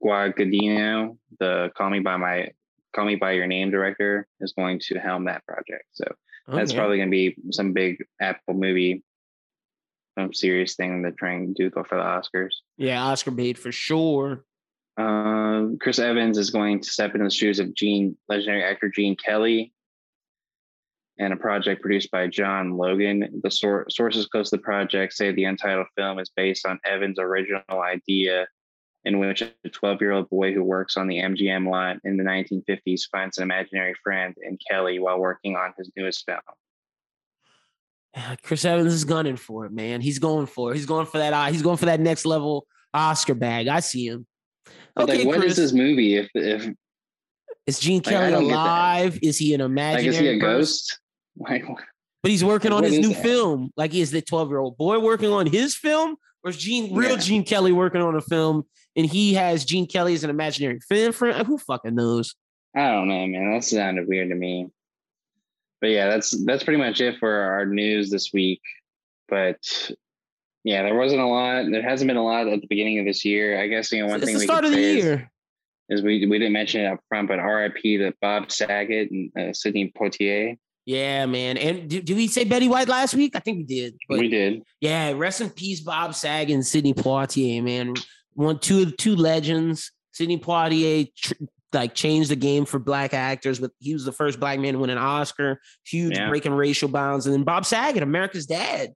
Guadagnino, 0.02 1.16
the 1.38 1.70
Call 1.76 1.90
Me 1.90 2.00
by 2.00 2.16
My 2.16 2.50
Call 2.94 3.04
Me 3.04 3.16
by 3.16 3.32
Your 3.32 3.46
Name 3.46 3.70
director, 3.70 4.26
is 4.40 4.52
going 4.52 4.80
to 4.88 4.98
helm 4.98 5.24
that 5.26 5.44
project. 5.46 5.84
So 5.92 6.04
okay. 6.48 6.58
that's 6.58 6.72
probably 6.72 6.96
going 6.96 7.10
to 7.10 7.16
be 7.16 7.36
some 7.50 7.72
big 7.72 8.04
Apple 8.20 8.54
movie 8.54 9.04
some 10.20 10.34
serious 10.34 10.74
thing 10.74 11.02
they're 11.02 11.12
trying 11.12 11.54
to 11.54 11.62
do 11.62 11.70
go 11.70 11.84
for 11.84 11.96
the 11.96 12.02
Oscars. 12.02 12.54
Yeah, 12.76 13.02
Oscar 13.04 13.30
bait 13.30 13.58
for 13.58 13.72
sure. 13.72 14.44
Uh, 14.98 15.68
Chris 15.80 15.98
Evans 15.98 16.36
is 16.36 16.50
going 16.50 16.80
to 16.80 16.90
step 16.90 17.14
into 17.14 17.24
the 17.24 17.30
shoes 17.30 17.58
of 17.58 17.74
Gene, 17.74 18.16
legendary 18.28 18.64
actor 18.64 18.90
Gene 18.94 19.16
Kelly, 19.16 19.72
and 21.18 21.32
a 21.32 21.36
project 21.36 21.80
produced 21.80 22.10
by 22.10 22.26
John 22.26 22.76
Logan. 22.76 23.40
The 23.42 23.50
sor- 23.50 23.86
sources 23.88 24.26
close 24.26 24.50
to 24.50 24.56
the 24.56 24.62
project 24.62 25.12
say 25.14 25.32
the 25.32 25.44
untitled 25.44 25.86
film 25.96 26.18
is 26.18 26.30
based 26.34 26.66
on 26.66 26.80
Evans' 26.84 27.18
original 27.18 27.80
idea, 27.80 28.46
in 29.04 29.18
which 29.18 29.42
a 29.42 29.52
12 29.70 30.00
year 30.00 30.12
old 30.12 30.28
boy 30.28 30.52
who 30.52 30.62
works 30.62 30.96
on 30.96 31.06
the 31.06 31.18
MGM 31.18 31.70
lot 31.70 31.96
in 32.04 32.16
the 32.16 32.24
1950s 32.24 33.02
finds 33.10 33.38
an 33.38 33.44
imaginary 33.44 33.94
friend 34.02 34.34
in 34.42 34.58
Kelly 34.68 34.98
while 34.98 35.18
working 35.18 35.56
on 35.56 35.72
his 35.78 35.90
newest 35.96 36.26
film. 36.26 36.40
Chris 38.42 38.64
Evans 38.64 38.92
is 38.92 39.04
gunning 39.04 39.36
for 39.36 39.66
it, 39.66 39.72
man. 39.72 40.00
He's 40.00 40.18
going 40.18 40.46
for 40.46 40.72
it. 40.72 40.76
He's 40.76 40.86
going 40.86 41.06
for 41.06 41.18
that. 41.18 41.32
Uh, 41.32 41.46
he's 41.46 41.62
going 41.62 41.76
for 41.76 41.86
that 41.86 42.00
next 42.00 42.24
level 42.24 42.66
Oscar 42.92 43.34
bag. 43.34 43.68
I 43.68 43.80
see 43.80 44.06
him. 44.06 44.26
Okay, 44.98 45.18
like, 45.18 45.26
what 45.26 45.40
Chris. 45.40 45.52
is 45.52 45.56
this 45.56 45.72
movie? 45.72 46.16
If 46.16 46.30
if 46.34 46.68
is 47.66 47.78
Gene 47.78 48.00
Kelly 48.00 48.32
like, 48.32 48.42
alive? 48.42 49.18
Is 49.22 49.38
he 49.38 49.54
an 49.54 49.60
imaginary? 49.60 50.06
Like, 50.06 50.14
is 50.14 50.18
he 50.18 50.28
a 50.28 50.38
ghost? 50.38 50.98
Like, 51.36 51.64
but 52.22 52.30
he's 52.30 52.44
working 52.44 52.70
on 52.70 52.82
his 52.82 52.98
new 52.98 53.14
that? 53.14 53.22
film. 53.22 53.70
Like, 53.76 53.94
is 53.94 54.10
the 54.10 54.20
twelve 54.20 54.50
year 54.50 54.58
old 54.58 54.76
boy 54.76 54.98
working 54.98 55.30
on 55.30 55.46
his 55.46 55.74
film, 55.74 56.16
or 56.44 56.50
is 56.50 56.58
Gene 56.58 56.94
real 56.94 57.12
yeah. 57.12 57.16
Gene 57.16 57.44
Kelly 57.44 57.72
working 57.72 58.02
on 58.02 58.14
a 58.14 58.20
film, 58.20 58.64
and 58.94 59.06
he 59.06 59.32
has 59.34 59.64
Gene 59.64 59.86
Kelly 59.86 60.12
as 60.12 60.22
an 60.22 60.28
imaginary 60.28 60.80
friend? 60.80 61.14
Who 61.14 61.56
fucking 61.56 61.94
knows? 61.94 62.34
I 62.76 62.90
don't 62.90 63.08
know, 63.08 63.26
man. 63.26 63.52
That 63.52 63.64
sounded 63.64 64.06
weird 64.06 64.28
to 64.30 64.34
me 64.34 64.68
but 65.80 65.90
yeah, 65.90 66.08
that's 66.08 66.30
that's 66.44 66.62
pretty 66.62 66.78
much 66.78 67.00
it 67.00 67.18
for 67.18 67.32
our 67.32 67.66
news 67.66 68.10
this 68.10 68.32
week. 68.32 68.60
But 69.28 69.58
yeah, 70.64 70.82
there 70.82 70.94
wasn't 70.94 71.22
a 71.22 71.26
lot. 71.26 71.64
There 71.70 71.82
hasn't 71.82 72.08
been 72.08 72.16
a 72.16 72.24
lot 72.24 72.48
at 72.48 72.60
the 72.60 72.66
beginning 72.66 72.98
of 72.98 73.06
this 73.06 73.24
year. 73.24 73.60
I 73.60 73.66
guess 73.66 73.90
you 73.92 74.02
know 74.02 74.08
one 74.08 74.16
it's 74.16 74.26
thing 74.26 74.34
the 74.34 74.40
we 74.40 74.44
start 74.44 74.64
of 74.64 74.72
the 74.72 74.80
year 74.80 75.30
is, 75.88 76.00
is, 76.00 76.04
we 76.04 76.26
we 76.26 76.38
didn't 76.38 76.52
mention 76.52 76.82
it 76.82 76.86
up 76.86 77.00
front, 77.08 77.28
but 77.28 77.38
R.I.P. 77.38 77.98
to 77.98 78.12
Bob 78.20 78.50
Saget 78.50 79.10
and 79.10 79.30
uh, 79.38 79.52
Sidney 79.52 79.92
Poitier. 79.98 80.56
Yeah, 80.86 81.26
man. 81.26 81.56
And 81.56 81.88
did, 81.88 82.04
did 82.06 82.16
we 82.16 82.26
say 82.26 82.44
Betty 82.44 82.66
White 82.66 82.88
last 82.88 83.14
week? 83.14 83.36
I 83.36 83.40
think 83.40 83.58
we 83.58 83.64
did. 83.64 83.94
we 84.08 84.28
did. 84.28 84.62
Yeah, 84.80 85.12
rest 85.12 85.40
in 85.40 85.50
peace, 85.50 85.80
Bob 85.80 86.14
Saget 86.14 86.54
and 86.54 86.66
Sidney 86.66 86.94
Poitier, 86.94 87.62
man. 87.62 87.94
One, 88.34 88.58
two, 88.58 88.90
two 88.90 89.14
legends. 89.14 89.92
Sidney 90.12 90.38
Poitier 90.38 91.08
tr- 91.14 91.34
like 91.72 91.94
changed 91.94 92.30
the 92.30 92.36
game 92.36 92.64
for 92.64 92.78
black 92.78 93.14
actors. 93.14 93.60
With 93.60 93.72
he 93.78 93.92
was 93.92 94.04
the 94.04 94.12
first 94.12 94.40
black 94.40 94.58
man 94.58 94.74
to 94.74 94.78
win 94.78 94.90
an 94.90 94.98
Oscar, 94.98 95.60
huge 95.84 96.16
yeah. 96.16 96.28
breaking 96.28 96.52
racial 96.52 96.88
bounds. 96.88 97.26
And 97.26 97.34
then 97.34 97.44
Bob 97.44 97.64
Saget, 97.64 98.02
America's 98.02 98.46
dad. 98.46 98.94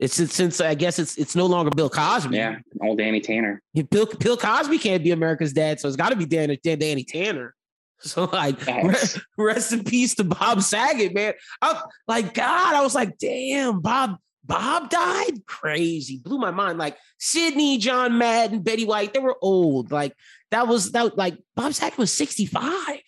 It's, 0.00 0.18
it's, 0.18 0.34
since 0.34 0.62
I 0.62 0.74
guess 0.74 0.98
it's 0.98 1.18
it's 1.18 1.36
no 1.36 1.44
longer 1.44 1.70
Bill 1.70 1.90
Cosby. 1.90 2.34
Yeah, 2.34 2.56
old 2.82 2.98
Danny 2.98 3.20
Tanner. 3.20 3.62
Bill 3.90 4.06
Bill 4.06 4.36
Cosby 4.36 4.78
can't 4.78 5.04
be 5.04 5.10
America's 5.10 5.52
dad, 5.52 5.78
so 5.78 5.88
it's 5.88 5.96
got 5.96 6.08
to 6.08 6.16
be 6.16 6.24
Dan, 6.24 6.56
Dan 6.62 6.78
Danny 6.78 7.04
Tanner. 7.04 7.54
So 8.02 8.24
like, 8.32 8.66
rest, 8.66 9.20
rest, 9.36 9.72
in 9.74 9.84
peace 9.84 10.14
to 10.14 10.24
Bob 10.24 10.62
Saget, 10.62 11.12
man. 11.12 11.34
I, 11.60 11.82
like 12.08 12.32
God, 12.32 12.74
I 12.74 12.80
was 12.80 12.94
like, 12.94 13.18
damn, 13.18 13.80
Bob. 13.80 14.16
Bob 14.42 14.88
died. 14.88 15.44
Crazy, 15.46 16.18
blew 16.18 16.38
my 16.38 16.50
mind. 16.50 16.78
Like 16.78 16.96
Sidney, 17.18 17.76
John 17.76 18.16
Madden, 18.16 18.62
Betty 18.62 18.86
White, 18.86 19.12
they 19.12 19.20
were 19.20 19.36
old. 19.42 19.92
Like 19.92 20.16
that 20.50 20.68
was 20.68 20.92
that. 20.92 21.16
Like 21.16 21.38
Bob 21.54 21.72
Saget 21.74 21.98
was 21.98 22.12
sixty 22.12 22.46
five. 22.46 23.00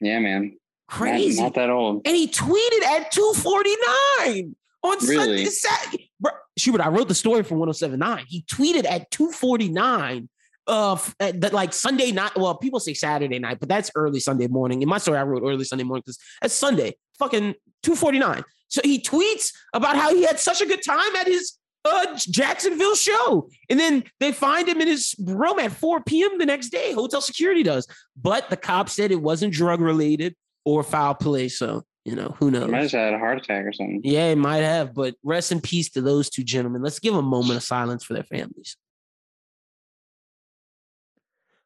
Yeah, 0.00 0.18
man. 0.18 0.58
Crazy. 0.88 1.40
Not, 1.40 1.44
not 1.44 1.54
that 1.54 1.70
old. 1.70 2.02
And 2.06 2.16
he 2.16 2.28
tweeted 2.28 2.82
at 2.82 3.10
two 3.10 3.32
forty 3.36 3.74
nine 4.18 4.56
on 4.82 4.98
really? 5.06 5.16
Sunday. 5.16 5.44
Saturday. 5.46 6.10
Schubert, 6.56 6.82
I 6.82 6.88
wrote 6.88 7.08
the 7.08 7.14
story 7.14 7.42
for 7.42 7.56
1079. 7.56 8.26
He 8.28 8.42
tweeted 8.42 8.86
at 8.88 9.10
249 9.10 10.28
uh 10.66 10.96
that 11.18 11.52
like 11.52 11.72
Sunday 11.72 12.12
night. 12.12 12.32
Well, 12.36 12.54
people 12.54 12.80
say 12.80 12.94
Saturday 12.94 13.38
night, 13.38 13.60
but 13.60 13.68
that's 13.68 13.90
early 13.94 14.20
Sunday 14.20 14.46
morning. 14.46 14.82
In 14.82 14.88
my 14.88 14.98
story, 14.98 15.18
I 15.18 15.22
wrote 15.22 15.42
early 15.42 15.64
Sunday 15.64 15.84
morning 15.84 16.02
because 16.06 16.18
that's 16.40 16.54
Sunday, 16.54 16.96
fucking 17.18 17.54
249. 17.82 18.44
So 18.68 18.80
he 18.82 19.00
tweets 19.00 19.52
about 19.74 19.96
how 19.96 20.14
he 20.14 20.22
had 20.22 20.40
such 20.40 20.60
a 20.60 20.66
good 20.66 20.82
time 20.82 21.14
at 21.16 21.26
his 21.26 21.58
uh, 21.84 22.16
Jacksonville 22.16 22.94
show. 22.94 23.48
And 23.68 23.78
then 23.78 24.04
they 24.20 24.32
find 24.32 24.68
him 24.68 24.80
in 24.80 24.88
his 24.88 25.14
room 25.18 25.58
at 25.58 25.72
4 25.72 26.02
p.m. 26.02 26.38
the 26.38 26.46
next 26.46 26.70
day. 26.70 26.92
Hotel 26.92 27.20
security 27.20 27.62
does. 27.62 27.86
But 28.20 28.50
the 28.50 28.56
cop 28.56 28.88
said 28.88 29.10
it 29.10 29.22
wasn't 29.22 29.52
drug 29.52 29.80
related 29.80 30.34
or 30.64 30.82
foul 30.82 31.14
play. 31.14 31.48
So 31.48 31.84
you 32.04 32.14
know, 32.14 32.36
who 32.38 32.50
knows? 32.50 32.66
He 32.66 32.70
might 32.70 32.82
have 32.82 32.90
had 32.90 33.14
a 33.14 33.18
heart 33.18 33.38
attack 33.38 33.64
or 33.64 33.72
something. 33.72 34.02
Yeah, 34.04 34.26
it 34.26 34.36
might 34.36 34.58
have. 34.58 34.94
But 34.94 35.14
rest 35.22 35.52
in 35.52 35.60
peace 35.60 35.90
to 35.90 36.02
those 36.02 36.28
two 36.28 36.44
gentlemen. 36.44 36.82
Let's 36.82 36.98
give 36.98 37.14
a 37.14 37.22
moment 37.22 37.56
of 37.56 37.62
silence 37.62 38.04
for 38.04 38.12
their 38.12 38.24
families. 38.24 38.76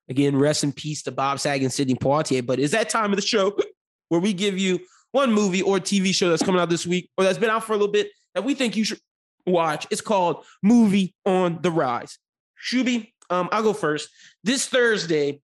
Again, 0.08 0.36
rest 0.36 0.62
in 0.62 0.72
peace 0.72 1.02
to 1.02 1.12
Bob 1.12 1.40
Saget 1.40 1.64
and 1.64 1.72
Sidney 1.72 1.96
Poitier. 1.96 2.46
But 2.46 2.60
is 2.60 2.70
that 2.70 2.88
time 2.88 3.10
of 3.10 3.16
the 3.16 3.26
show 3.26 3.56
where 4.08 4.20
we 4.20 4.32
give 4.32 4.58
you 4.58 4.78
one 5.10 5.32
movie 5.32 5.60
or 5.60 5.78
TV 5.78 6.14
show 6.14 6.30
that's 6.30 6.42
coming 6.42 6.60
out 6.60 6.70
this 6.70 6.86
week 6.86 7.10
or 7.18 7.24
that's 7.24 7.38
been 7.38 7.50
out 7.50 7.64
for 7.64 7.72
a 7.72 7.76
little 7.76 7.92
bit 7.92 8.10
that 8.34 8.44
we 8.44 8.54
think 8.54 8.76
you 8.76 8.84
should 8.84 9.00
watch? 9.48 9.86
It's 9.90 10.00
called 10.00 10.44
Movie 10.62 11.14
on 11.26 11.60
the 11.62 11.70
Rise. 11.70 12.18
Shuby, 12.62 13.12
um, 13.30 13.48
I'll 13.52 13.62
go 13.62 13.72
first. 13.72 14.08
This 14.44 14.66
Thursday, 14.66 15.40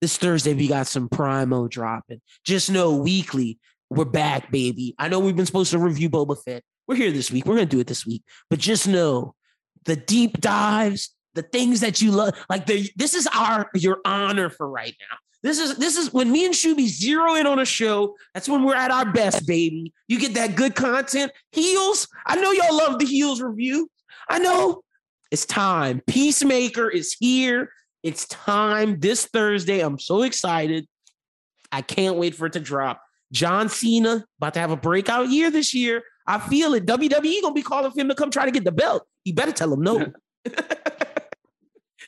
this 0.00 0.16
Thursday 0.16 0.54
we 0.54 0.68
got 0.68 0.86
some 0.86 1.08
Primo 1.08 1.68
dropping. 1.68 2.20
Just 2.44 2.70
know 2.70 2.96
weekly 2.96 3.58
we're 3.90 4.04
back, 4.04 4.50
baby. 4.50 4.94
I 4.98 5.08
know 5.08 5.18
we've 5.18 5.36
been 5.36 5.46
supposed 5.46 5.72
to 5.72 5.78
review 5.78 6.08
Boba 6.08 6.40
Fett. 6.42 6.62
We're 6.86 6.94
here 6.94 7.10
this 7.10 7.30
week. 7.30 7.44
We're 7.44 7.56
going 7.56 7.68
to 7.68 7.76
do 7.76 7.80
it 7.80 7.88
this 7.88 8.06
week. 8.06 8.22
But 8.48 8.60
just 8.60 8.86
know 8.86 9.34
the 9.84 9.96
deep 9.96 10.40
dives, 10.40 11.14
the 11.34 11.42
things 11.42 11.80
that 11.80 12.00
you 12.00 12.12
love, 12.12 12.34
like 12.48 12.66
the, 12.66 12.88
this 12.96 13.14
is 13.14 13.28
our 13.34 13.68
your 13.74 13.98
honor 14.04 14.48
for 14.48 14.68
right 14.68 14.94
now. 15.10 15.16
This 15.42 15.58
is 15.58 15.76
this 15.76 15.96
is 15.96 16.12
when 16.12 16.30
me 16.30 16.44
and 16.44 16.54
Shuby 16.54 16.86
zero 16.86 17.34
in 17.34 17.46
on 17.46 17.58
a 17.58 17.64
show. 17.64 18.16
That's 18.34 18.48
when 18.48 18.62
we're 18.62 18.74
at 18.74 18.90
our 18.90 19.10
best, 19.10 19.46
baby. 19.46 19.92
You 20.06 20.18
get 20.18 20.34
that 20.34 20.54
good 20.54 20.74
content. 20.74 21.32
Heels. 21.52 22.08
I 22.26 22.36
know 22.36 22.52
y'all 22.52 22.76
love 22.76 22.98
the 22.98 23.06
heels 23.06 23.40
review. 23.40 23.90
I 24.28 24.38
know. 24.38 24.82
It's 25.30 25.46
time. 25.46 26.02
Peacemaker 26.06 26.90
is 26.90 27.16
here. 27.18 27.70
It's 28.02 28.26
time 28.26 29.00
this 29.00 29.26
Thursday. 29.26 29.80
I'm 29.80 29.98
so 29.98 30.22
excited. 30.22 30.86
I 31.72 31.82
can't 31.82 32.16
wait 32.16 32.34
for 32.34 32.46
it 32.46 32.52
to 32.54 32.60
drop. 32.60 33.00
John 33.32 33.68
Cena 33.68 34.24
about 34.38 34.54
to 34.54 34.60
have 34.60 34.72
a 34.72 34.76
breakout 34.76 35.28
year 35.28 35.50
this 35.50 35.72
year. 35.72 36.02
I 36.26 36.38
feel 36.38 36.74
it. 36.74 36.84
WWE 36.84 37.42
gonna 37.42 37.54
be 37.54 37.62
calling 37.62 37.90
for 37.90 37.98
him 37.98 38.08
to 38.08 38.14
come 38.14 38.30
try 38.30 38.44
to 38.44 38.50
get 38.50 38.64
the 38.64 38.72
belt. 38.72 39.06
He 39.24 39.32
better 39.32 39.52
tell 39.52 39.72
him 39.72 39.82
no. 39.82 40.12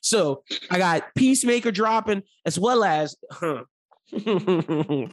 so 0.02 0.44
I 0.71 0.76
got 0.78 1.14
Peacemaker 1.16 1.71
dropping 1.71 2.23
as 2.44 2.59
well 2.59 2.85
as 2.85 3.16
huh, 3.30 3.64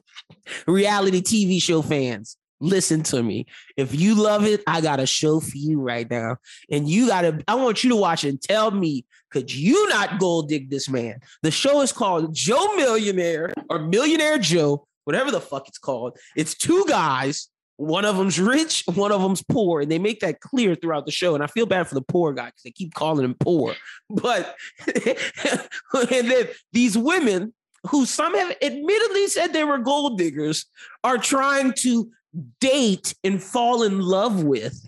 reality 0.68 1.22
TV 1.22 1.62
show 1.62 1.82
fans. 1.82 2.36
Listen 2.62 3.04
to 3.04 3.24
me. 3.24 3.46
If 3.78 3.98
you 3.98 4.16
love 4.16 4.44
it, 4.44 4.62
I 4.68 4.82
got 4.82 5.00
a 5.00 5.06
show 5.06 5.40
for 5.40 5.56
you 5.56 5.80
right 5.80 6.10
now. 6.12 6.36
And 6.70 6.90
you 6.90 7.08
gotta, 7.08 7.42
I 7.48 7.56
want 7.56 7.86
you 7.86 7.92
to 7.92 7.96
watch 7.96 8.26
and 8.26 8.42
tell 8.42 8.72
me, 8.72 9.06
could 9.32 9.54
you 9.54 9.88
not 9.88 10.20
gold 10.20 10.50
dig 10.50 10.70
this 10.70 10.90
man? 10.90 11.22
The 11.42 11.52
show 11.52 11.80
is 11.80 11.94
called 11.94 12.34
Joe 12.34 12.76
Millionaire 12.76 13.54
or 13.70 13.80
Millionaire 13.80 14.40
Joe 14.40 14.86
whatever 15.10 15.32
the 15.32 15.42
fuck 15.42 15.68
it's 15.68 15.80
called. 15.80 16.16
It's 16.36 16.54
two 16.54 16.86
guys. 16.88 17.48
One 17.80 18.04
of 18.04 18.18
them's 18.18 18.38
rich, 18.38 18.84
one 18.94 19.14
of 19.14 19.22
them's 19.22 19.42
poor, 19.42 19.80
and 19.80 19.90
they 19.90 20.00
make 20.00 20.20
that 20.20 20.42
clear 20.42 20.76
throughout 20.76 21.06
the 21.06 21.14
show. 21.14 21.34
And 21.34 21.42
I 21.42 21.48
feel 21.48 21.66
bad 21.66 21.88
for 21.88 21.96
the 21.96 22.02
poor 22.02 22.34
guy 22.34 22.48
because 22.48 22.64
they 22.64 22.72
keep 22.72 22.94
calling 22.94 23.24
him 23.24 23.36
poor. 23.40 23.74
But 24.10 24.58
and 26.12 26.30
then 26.30 26.48
these 26.74 26.98
women 26.98 27.54
who 27.90 28.06
some 28.06 28.36
have 28.36 28.54
admittedly 28.62 29.28
said 29.28 29.54
they 29.54 29.64
were 29.64 29.78
gold 29.78 30.18
diggers 30.18 30.66
are 31.06 31.18
trying 31.18 31.72
to 31.78 32.12
date 32.60 33.16
and 33.24 33.42
fall 33.42 33.84
in 33.84 34.02
love 34.02 34.44
with 34.44 34.86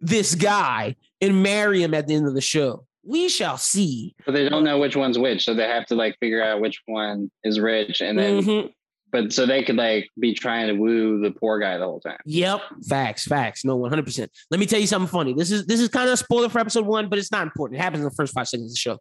this 0.00 0.34
guy 0.34 0.96
and 1.20 1.42
marry 1.42 1.82
him 1.82 1.92
at 1.92 2.06
the 2.06 2.14
end 2.14 2.26
of 2.26 2.34
the 2.34 2.40
show. 2.40 2.86
We 3.04 3.28
shall 3.28 3.58
see. 3.58 4.14
But 4.24 4.32
they 4.32 4.48
don't 4.48 4.64
know 4.64 4.78
which 4.78 4.96
one's 4.96 5.18
which, 5.18 5.44
so 5.44 5.52
they 5.52 5.68
have 5.68 5.84
to 5.88 5.96
like 5.96 6.16
figure 6.18 6.42
out 6.42 6.62
which 6.62 6.80
one 6.86 7.30
is 7.44 7.60
rich, 7.60 8.00
and 8.00 8.18
then 8.18 8.42
mm-hmm 8.42 8.68
but 9.12 9.32
so 9.32 9.46
they 9.46 9.62
could 9.62 9.76
like 9.76 10.08
be 10.18 10.34
trying 10.34 10.68
to 10.68 10.72
woo 10.74 11.20
the 11.20 11.30
poor 11.30 11.60
guy 11.60 11.76
the 11.78 11.84
whole 11.84 12.00
time. 12.00 12.18
Yep, 12.24 12.60
facts, 12.88 13.26
facts. 13.26 13.64
No, 13.64 13.76
one 13.76 13.90
hundred 13.90 14.06
percent. 14.06 14.30
Let 14.50 14.58
me 14.58 14.66
tell 14.66 14.80
you 14.80 14.86
something 14.86 15.08
funny. 15.08 15.34
This 15.34 15.50
is 15.50 15.66
this 15.66 15.80
is 15.80 15.88
kind 15.88 16.08
of 16.08 16.14
a 16.14 16.16
spoiler 16.16 16.48
for 16.48 16.58
episode 16.58 16.86
one, 16.86 17.08
but 17.08 17.18
it's 17.18 17.30
not 17.30 17.42
important. 17.42 17.78
It 17.78 17.82
happens 17.82 18.00
in 18.00 18.08
the 18.08 18.14
first 18.14 18.32
five 18.34 18.48
seconds 18.48 18.70
of 18.70 18.74
the 18.74 18.78
show. 18.78 18.98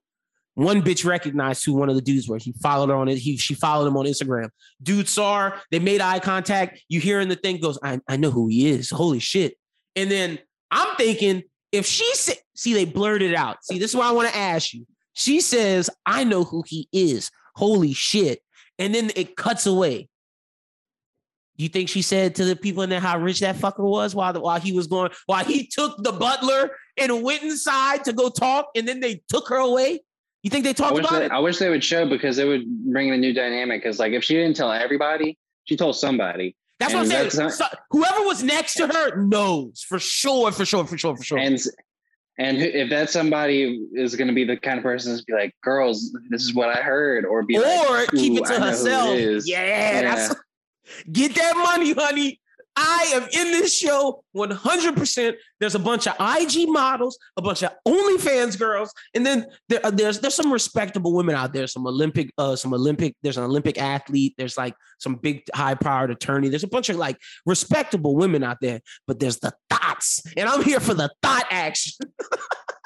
One 0.56 0.82
bitch 0.82 1.06
recognized 1.06 1.64
who 1.64 1.74
one 1.74 1.90
of 1.90 1.96
the 1.96 2.02
dudes 2.02 2.28
were. 2.28 2.38
He 2.38 2.54
followed 2.62 2.90
her 2.90 2.96
on 2.96 3.08
it. 3.08 3.18
He 3.18 3.38
she 3.38 3.54
followed 3.54 3.88
him 3.88 3.96
on 3.96 4.06
Instagram. 4.06 4.50
Dude 4.84 5.08
saw 5.08 5.50
her. 5.50 5.62
They 5.72 5.80
made 5.80 6.02
eye 6.02 6.20
contact. 6.20 6.82
You 6.90 7.00
hear 7.00 7.22
in 7.22 7.30
the 7.30 7.38
thing 7.38 7.60
goes, 7.62 7.80
I, 7.82 8.00
I 8.08 8.18
know 8.18 8.32
who 8.32 8.48
he 8.48 8.70
is. 8.70 8.90
Holy 8.90 9.20
shit. 9.20 9.56
And 9.96 10.12
then 10.12 10.40
I'm 10.70 10.96
thinking, 10.98 11.44
if 11.72 11.86
she 11.86 12.14
say, 12.16 12.36
see, 12.54 12.74
they 12.74 12.86
blurted 12.86 13.34
out. 13.34 13.64
See, 13.64 13.80
this 13.80 13.92
is 13.92 13.96
why 13.96 14.10
I 14.10 14.12
want 14.12 14.30
to 14.30 14.38
ask 14.38 14.74
you. 14.74 14.86
She 15.14 15.40
says, 15.40 15.90
I 16.06 16.26
know 16.26 16.44
who 16.44 16.64
he 16.68 16.90
is. 16.92 17.32
Holy 17.56 17.94
shit 17.94 18.42
and 18.82 18.96
then 18.96 19.12
it 19.16 19.36
cuts 19.36 19.66
away. 19.68 20.10
You 21.56 21.70
think 21.70 21.90
she 21.90 22.02
said 22.02 22.36
to 22.36 22.46
the 22.46 22.56
people 22.56 22.82
in 22.82 22.90
there 22.90 23.00
how 23.00 23.20
rich 23.20 23.42
that 23.42 23.56
fucker 23.56 23.84
was 23.84 24.16
while 24.16 24.34
the, 24.34 24.40
while 24.40 24.60
he 24.60 24.72
was 24.72 24.88
going 24.88 25.12
while 25.28 25.46
he 25.46 25.68
took 25.68 26.02
the 26.04 26.12
butler 26.12 26.72
and 26.98 27.22
went 27.22 27.44
inside 27.44 28.04
to 28.06 28.14
go 28.14 28.30
talk 28.30 28.70
and 28.76 28.88
then 28.88 29.00
they 29.00 29.22
took 29.30 29.48
her 29.50 29.58
away? 29.58 30.02
You 30.42 30.50
think 30.50 30.64
they 30.64 30.74
talked 30.74 30.98
about 30.98 31.12
they, 31.12 31.26
it? 31.26 31.32
I 31.32 31.38
wish 31.38 31.60
they 31.60 31.70
would 31.70 31.84
show 31.84 32.10
because 32.10 32.40
it 32.40 32.48
would 32.48 32.66
bring 32.92 33.12
a 33.12 33.18
new 33.18 33.32
dynamic. 33.32 33.84
Because 33.84 34.00
like 34.00 34.14
if 34.14 34.24
she 34.24 34.34
didn't 34.34 34.56
tell 34.56 34.72
everybody, 34.72 35.38
she 35.66 35.78
told 35.78 35.96
somebody. 35.96 36.56
That's 36.80 36.96
what 36.96 37.02
I'm 37.02 37.06
saying. 37.06 37.30
Not, 37.36 37.54
so, 37.54 37.66
whoever 37.92 38.22
was 38.22 38.42
next 38.42 38.74
to 38.76 38.88
her 38.88 39.24
knows 39.24 39.86
for 39.88 40.00
sure, 40.00 40.52
for 40.52 40.66
sure, 40.66 40.88
for 40.88 40.98
sure, 40.98 41.16
for 41.16 41.24
sure. 41.24 41.38
And 41.38 41.62
and 42.42 42.58
if 42.58 42.90
that 42.90 43.12
somebody 43.12 43.86
is 43.94 44.16
going 44.16 44.28
to 44.28 44.34
be 44.34 44.44
the 44.44 44.58
kind 44.58 44.80
of 44.80 44.84
person 44.84 45.16
to 45.16 45.24
be 45.26 45.34
like, 45.34 45.54
"Girls, 45.62 46.12
this 46.30 46.42
is 46.42 46.56
what 46.56 46.76
I 46.76 46.82
heard," 46.82 47.24
or 47.24 47.44
be 47.44 47.56
or 47.56 47.62
like, 47.62 48.10
keep 48.10 48.40
it 48.40 48.46
to 48.46 48.60
herself. 48.60 49.16
Yeah, 49.46 49.64
yeah. 49.64 50.30
get 51.12 51.36
that 51.36 51.56
money, 51.56 51.94
honey. 51.94 52.41
I 52.76 53.12
am 53.14 53.24
in 53.24 53.52
this 53.52 53.76
show 53.76 54.24
100%. 54.36 55.34
There's 55.60 55.76
a 55.76 55.80
bunch 55.80 56.08
of 56.08 56.16
IG 56.20 56.70
models, 56.70 57.18
a 57.36 57.42
bunch 57.42 57.64
of 57.64 57.72
OnlyFans 57.88 58.58
girls, 58.58 58.94
and 59.14 59.26
then 59.26 59.46
there, 59.68 59.80
there's 59.92 60.20
there's 60.20 60.36
some 60.36 60.52
respectable 60.52 61.14
women 61.14 61.36
out 61.36 61.54
there. 61.54 61.68
Some 61.68 61.86
Olympic, 61.86 62.32
uh, 62.38 62.56
some 62.56 62.74
Olympic. 62.74 63.16
There's 63.22 63.38
an 63.38 63.44
Olympic 63.44 63.78
athlete. 63.78 64.36
There's 64.38 64.58
like 64.58 64.76
some 65.00 65.16
big 65.16 65.44
high 65.54 65.76
powered 65.76 66.12
attorney. 66.12 66.50
There's 66.50 66.64
a 66.64 66.68
bunch 66.68 66.90
of 66.90 66.96
like 66.96 67.18
respectable 67.46 68.16
women 68.16 68.44
out 68.44 68.58
there. 68.62 68.80
But 69.06 69.20
there's 69.20 69.40
the 69.40 69.54
thoughts, 69.70 70.24
and 70.38 70.48
I'm 70.48 70.64
here 70.64 70.80
for 70.80 70.94
the 70.94 71.12
thought 71.22 71.46
action. 71.50 72.08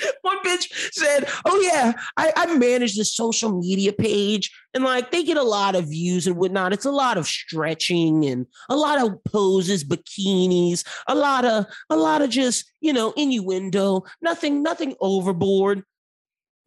One 0.22 0.38
bitch 0.42 0.92
said, 0.92 1.28
"Oh 1.44 1.60
yeah, 1.60 1.92
I, 2.16 2.32
I 2.36 2.56
manage 2.56 2.96
the 2.96 3.04
social 3.04 3.58
media 3.58 3.92
page, 3.92 4.50
and 4.74 4.84
like 4.84 5.10
they 5.10 5.22
get 5.22 5.36
a 5.36 5.42
lot 5.42 5.74
of 5.74 5.88
views 5.88 6.26
and 6.26 6.36
whatnot. 6.36 6.72
It's 6.72 6.84
a 6.84 6.90
lot 6.90 7.18
of 7.18 7.26
stretching 7.26 8.24
and 8.24 8.46
a 8.68 8.76
lot 8.76 9.04
of 9.04 9.22
poses, 9.24 9.84
bikinis, 9.84 10.84
a 11.06 11.14
lot 11.14 11.44
of 11.44 11.66
a 11.90 11.96
lot 11.96 12.22
of 12.22 12.30
just 12.30 12.70
you 12.80 12.92
know 12.92 13.12
innuendo. 13.16 14.04
Nothing, 14.20 14.62
nothing 14.62 14.94
overboard. 15.00 15.82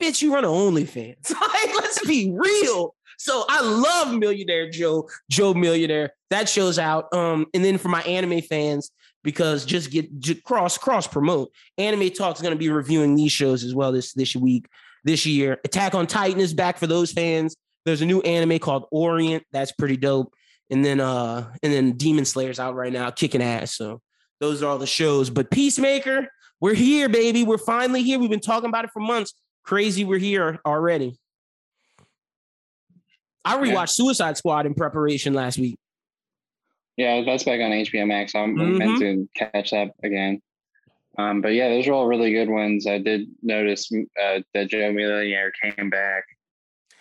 Bitch, 0.01 0.21
you 0.21 0.33
run 0.33 0.43
an 0.43 0.51
OnlyFans. 0.51 1.31
like, 1.41 1.75
let's 1.75 2.05
be 2.05 2.31
real. 2.35 2.95
So 3.17 3.45
I 3.47 3.61
love 3.61 4.13
Millionaire 4.13 4.69
Joe, 4.69 5.09
Joe 5.29 5.53
Millionaire. 5.53 6.11
That 6.31 6.49
shows 6.49 6.77
out. 6.77 7.13
Um, 7.13 7.45
and 7.53 7.63
then 7.63 7.77
for 7.77 7.88
my 7.88 8.01
anime 8.01 8.41
fans, 8.41 8.91
because 9.25 9.65
just 9.65 9.91
get 9.91 10.19
just 10.19 10.43
cross 10.43 10.77
cross 10.77 11.07
promote. 11.07 11.51
Anime 11.77 12.09
Talk 12.11 12.38
is 12.38 12.41
going 12.41 12.53
to 12.53 12.59
be 12.59 12.69
reviewing 12.69 13.15
these 13.15 13.33
shows 13.33 13.65
as 13.65 13.75
well 13.75 13.91
this 13.91 14.13
this 14.13 14.35
week, 14.35 14.67
this 15.03 15.25
year. 15.25 15.59
Attack 15.65 15.95
on 15.95 16.07
Titan 16.07 16.39
is 16.39 16.53
back 16.53 16.77
for 16.77 16.88
those 16.88 17.11
fans. 17.11 17.57
There's 17.83 18.01
a 18.01 18.05
new 18.05 18.21
anime 18.21 18.59
called 18.59 18.85
Orient 18.91 19.43
that's 19.51 19.73
pretty 19.73 19.97
dope, 19.97 20.33
and 20.69 20.85
then 20.85 21.01
uh 21.01 21.51
and 21.61 21.73
then 21.73 21.93
Demon 21.93 22.23
Slayer's 22.23 22.59
out 22.59 22.75
right 22.75 22.93
now, 22.93 23.09
kicking 23.09 23.41
ass. 23.41 23.75
So 23.75 23.99
those 24.39 24.63
are 24.63 24.69
all 24.69 24.77
the 24.77 24.88
shows. 24.88 25.29
But 25.29 25.49
Peacemaker, 25.51 26.29
we're 26.61 26.75
here, 26.75 27.09
baby. 27.09 27.43
We're 27.43 27.57
finally 27.57 28.03
here. 28.03 28.19
We've 28.19 28.29
been 28.29 28.39
talking 28.39 28.69
about 28.69 28.85
it 28.85 28.91
for 28.91 29.01
months. 29.01 29.33
Crazy, 29.63 30.05
we're 30.05 30.19
here 30.19 30.59
already. 30.65 31.17
I 33.43 33.57
rewatched. 33.57 33.89
Suicide 33.89 34.38
Squad 34.38 34.65
in 34.67 34.75
preparation 34.75 35.33
last 35.33 35.57
week. 35.57 35.77
Yeah, 36.97 37.23
that's 37.25 37.43
back 37.43 37.60
on 37.60 37.71
HBO 37.71 38.08
Max. 38.08 38.34
I'm 38.36 38.55
mm-hmm. 38.55 38.77
meant 38.77 38.99
to 38.99 39.29
catch 39.36 39.71
that 39.71 39.91
again. 40.03 40.41
Um, 41.17 41.41
but 41.41 41.49
yeah, 41.49 41.69
those 41.69 41.88
are 41.88 41.93
all 41.93 42.08
really 42.08 42.31
good 42.31 42.49
ones. 42.49 42.88
I 42.88 42.97
did 42.97 43.27
notice 43.41 43.89
uh, 43.93 44.39
that 44.53 44.69
Joe 44.69 44.91
Millionaire 44.91 45.51
came 45.62 45.89
back. 45.89 46.23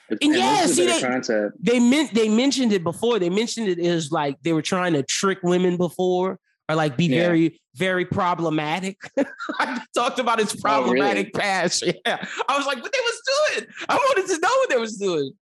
And, 0.08 0.18
and 0.22 0.34
yeah, 0.34 0.66
see, 0.66 0.86
they, 0.86 1.00
concept. 1.00 1.56
they 1.60 1.80
meant 1.80 2.12
they 2.12 2.28
mentioned 2.28 2.72
it 2.72 2.84
before. 2.84 3.18
They 3.18 3.30
mentioned 3.30 3.68
it 3.68 3.78
is 3.78 4.12
like 4.12 4.36
they 4.42 4.52
were 4.52 4.62
trying 4.62 4.92
to 4.92 5.02
trick 5.02 5.38
women 5.42 5.76
before, 5.76 6.38
or 6.68 6.74
like 6.74 6.96
be 6.96 7.06
yeah. 7.06 7.22
very, 7.22 7.60
very 7.74 8.04
problematic. 8.04 8.98
I 9.58 9.80
talked 9.94 10.18
about 10.18 10.40
its 10.40 10.54
problematic 10.60 11.30
oh, 11.34 11.38
really? 11.38 11.46
past. 11.46 11.84
Yeah, 12.06 12.24
I 12.48 12.56
was 12.56 12.66
like, 12.66 12.82
what 12.82 12.92
they 12.92 12.98
was 13.00 13.56
doing? 13.56 13.66
I 13.88 13.96
wanted 13.96 14.26
to 14.26 14.40
know 14.40 14.48
what 14.48 14.68
they 14.68 14.76
was 14.76 14.96
doing. 14.96 15.32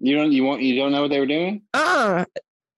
You 0.00 0.16
don't, 0.16 0.32
you 0.32 0.44
want, 0.44 0.60
you 0.62 0.76
don't 0.76 0.92
know 0.92 1.02
what 1.02 1.10
they 1.10 1.20
were 1.20 1.26
doing? 1.26 1.62
Uh 1.72 2.24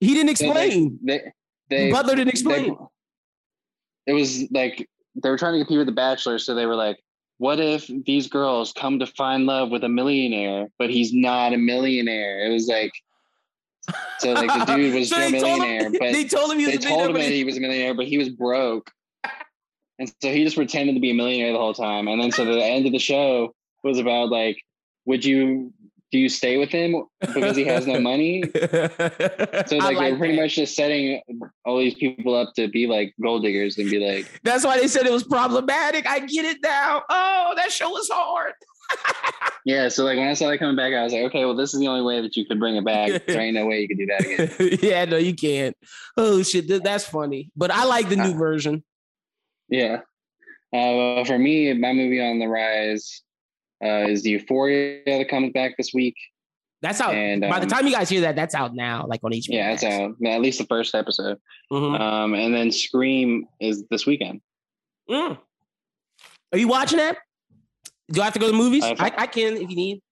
he 0.02 0.14
didn't 0.14 0.30
explain. 0.30 0.98
They, 1.00 1.18
they, 1.18 1.32
they 1.68 1.92
Butler 1.92 2.16
didn't 2.16 2.30
explain. 2.30 2.76
They, 4.06 4.12
it 4.12 4.14
was 4.14 4.50
like 4.50 4.88
they 5.14 5.30
were 5.30 5.38
trying 5.38 5.52
to 5.52 5.58
compete 5.60 5.78
with 5.78 5.86
the 5.86 5.92
Bachelor, 5.92 6.40
so 6.40 6.56
they 6.56 6.66
were 6.66 6.74
like, 6.74 6.98
"What 7.38 7.60
if 7.60 7.88
these 8.04 8.26
girls 8.26 8.72
come 8.72 8.98
to 8.98 9.06
find 9.06 9.46
love 9.46 9.70
with 9.70 9.84
a 9.84 9.88
millionaire, 9.88 10.66
but 10.76 10.90
he's 10.90 11.12
not 11.14 11.52
a 11.52 11.56
millionaire?" 11.56 12.44
It 12.44 12.52
was 12.52 12.66
like, 12.66 12.90
so 14.18 14.32
like 14.32 14.66
the 14.66 14.74
dude 14.74 14.92
was 14.92 15.08
so 15.10 15.18
a 15.18 15.30
millionaire, 15.30 15.86
him, 15.86 15.92
but 16.00 16.12
they 16.12 16.24
told 16.24 16.50
him 16.50 16.58
he 16.58 16.66
was 16.66 16.78
they 16.80 16.88
told 16.88 17.10
him 17.10 17.12
that 17.14 17.22
he 17.22 17.44
was 17.44 17.56
a 17.56 17.60
millionaire, 17.60 17.94
but 17.94 18.06
he 18.06 18.18
was 18.18 18.28
broke, 18.28 18.90
and 20.00 20.12
so 20.20 20.32
he 20.32 20.42
just 20.42 20.56
pretended 20.56 20.94
to 20.94 21.00
be 21.00 21.12
a 21.12 21.14
millionaire 21.14 21.52
the 21.52 21.58
whole 21.58 21.74
time. 21.74 22.08
And 22.08 22.20
then 22.20 22.32
so 22.32 22.44
the 22.44 22.60
end 22.60 22.86
of 22.86 22.92
the 22.92 22.98
show 22.98 23.54
was 23.84 24.00
about 24.00 24.30
like, 24.30 24.60
would 25.04 25.24
you 25.24 25.72
do 26.12 26.18
you 26.18 26.28
stay 26.28 26.58
with 26.58 26.68
him 26.68 27.04
because 27.20 27.56
he 27.56 27.64
has 27.64 27.86
no 27.86 27.98
money? 27.98 28.42
so 28.54 28.68
like, 28.68 29.00
like 29.70 29.98
they're 29.98 30.18
pretty 30.18 30.36
that. 30.36 30.42
much 30.42 30.54
just 30.54 30.76
setting 30.76 31.22
all 31.64 31.78
these 31.78 31.94
people 31.94 32.34
up 32.34 32.52
to 32.54 32.68
be 32.68 32.86
like 32.86 33.14
gold 33.20 33.42
diggers 33.42 33.78
and 33.78 33.90
be 33.90 33.98
like. 33.98 34.40
That's 34.44 34.64
why 34.64 34.78
they 34.78 34.88
said 34.88 35.06
it 35.06 35.12
was 35.12 35.24
problematic. 35.24 36.06
I 36.06 36.20
get 36.20 36.44
it 36.44 36.58
now. 36.62 37.02
Oh, 37.08 37.54
that 37.56 37.72
show 37.72 37.88
was 37.88 38.10
hard. 38.12 38.52
yeah, 39.64 39.88
so 39.88 40.04
like 40.04 40.18
when 40.18 40.28
I 40.28 40.34
saw 40.34 40.50
that 40.50 40.58
coming 40.58 40.76
back, 40.76 40.92
I 40.92 41.02
was 41.02 41.14
like, 41.14 41.22
okay, 41.22 41.46
well, 41.46 41.56
this 41.56 41.72
is 41.72 41.80
the 41.80 41.88
only 41.88 42.02
way 42.02 42.20
that 42.20 42.36
you 42.36 42.44
could 42.44 42.60
bring 42.60 42.76
it 42.76 42.84
back. 42.84 43.22
There 43.26 43.40
ain't 43.40 43.54
no 43.54 43.66
way 43.66 43.80
you 43.80 43.88
could 43.88 43.98
do 43.98 44.06
that 44.06 44.20
again. 44.20 44.78
yeah, 44.82 45.06
no, 45.06 45.16
you 45.16 45.34
can't. 45.34 45.74
Oh 46.18 46.42
shit, 46.42 46.84
that's 46.84 47.04
funny. 47.04 47.50
But 47.56 47.70
I 47.70 47.84
like 47.84 48.10
the 48.10 48.16
new 48.16 48.34
uh, 48.34 48.38
version. 48.38 48.84
Yeah. 49.70 50.00
Uh, 50.74 51.24
for 51.24 51.38
me, 51.38 51.72
my 51.72 51.94
movie 51.94 52.20
on 52.20 52.38
the 52.38 52.48
rise 52.48 53.22
uh, 53.82 54.08
is 54.08 54.22
the 54.22 54.30
Euphoria 54.30 55.02
that 55.06 55.28
comes 55.28 55.52
back 55.52 55.76
this 55.76 55.92
week. 55.92 56.16
That's 56.82 57.00
out. 57.00 57.14
And, 57.14 57.44
um, 57.44 57.50
by 57.50 57.60
the 57.60 57.66
um, 57.66 57.70
time 57.70 57.86
you 57.86 57.92
guys 57.92 58.08
hear 58.08 58.22
that, 58.22 58.34
that's 58.34 58.54
out 58.54 58.74
now, 58.74 59.06
like 59.06 59.20
on 59.22 59.30
HBO. 59.30 59.46
Yeah, 59.48 59.72
it's 59.72 59.84
out. 59.84 60.16
At 60.26 60.40
least 60.40 60.58
the 60.58 60.66
first 60.66 60.94
episode. 60.94 61.38
Mm-hmm. 61.72 62.02
Um, 62.02 62.34
and 62.34 62.52
then 62.52 62.72
Scream 62.72 63.46
is 63.60 63.84
this 63.88 64.04
weekend. 64.04 64.40
Mm. 65.08 65.38
Are 66.52 66.58
you 66.58 66.68
watching 66.68 66.98
that? 66.98 67.18
Do 68.10 68.20
I 68.20 68.24
have 68.24 68.32
to 68.34 68.40
go 68.40 68.46
to 68.46 68.52
the 68.52 68.58
movies? 68.58 68.82
Uh, 68.82 68.96
I, 68.98 69.12
I 69.16 69.26
can 69.26 69.56
if 69.56 69.70
you 69.70 69.76
need. 69.76 70.02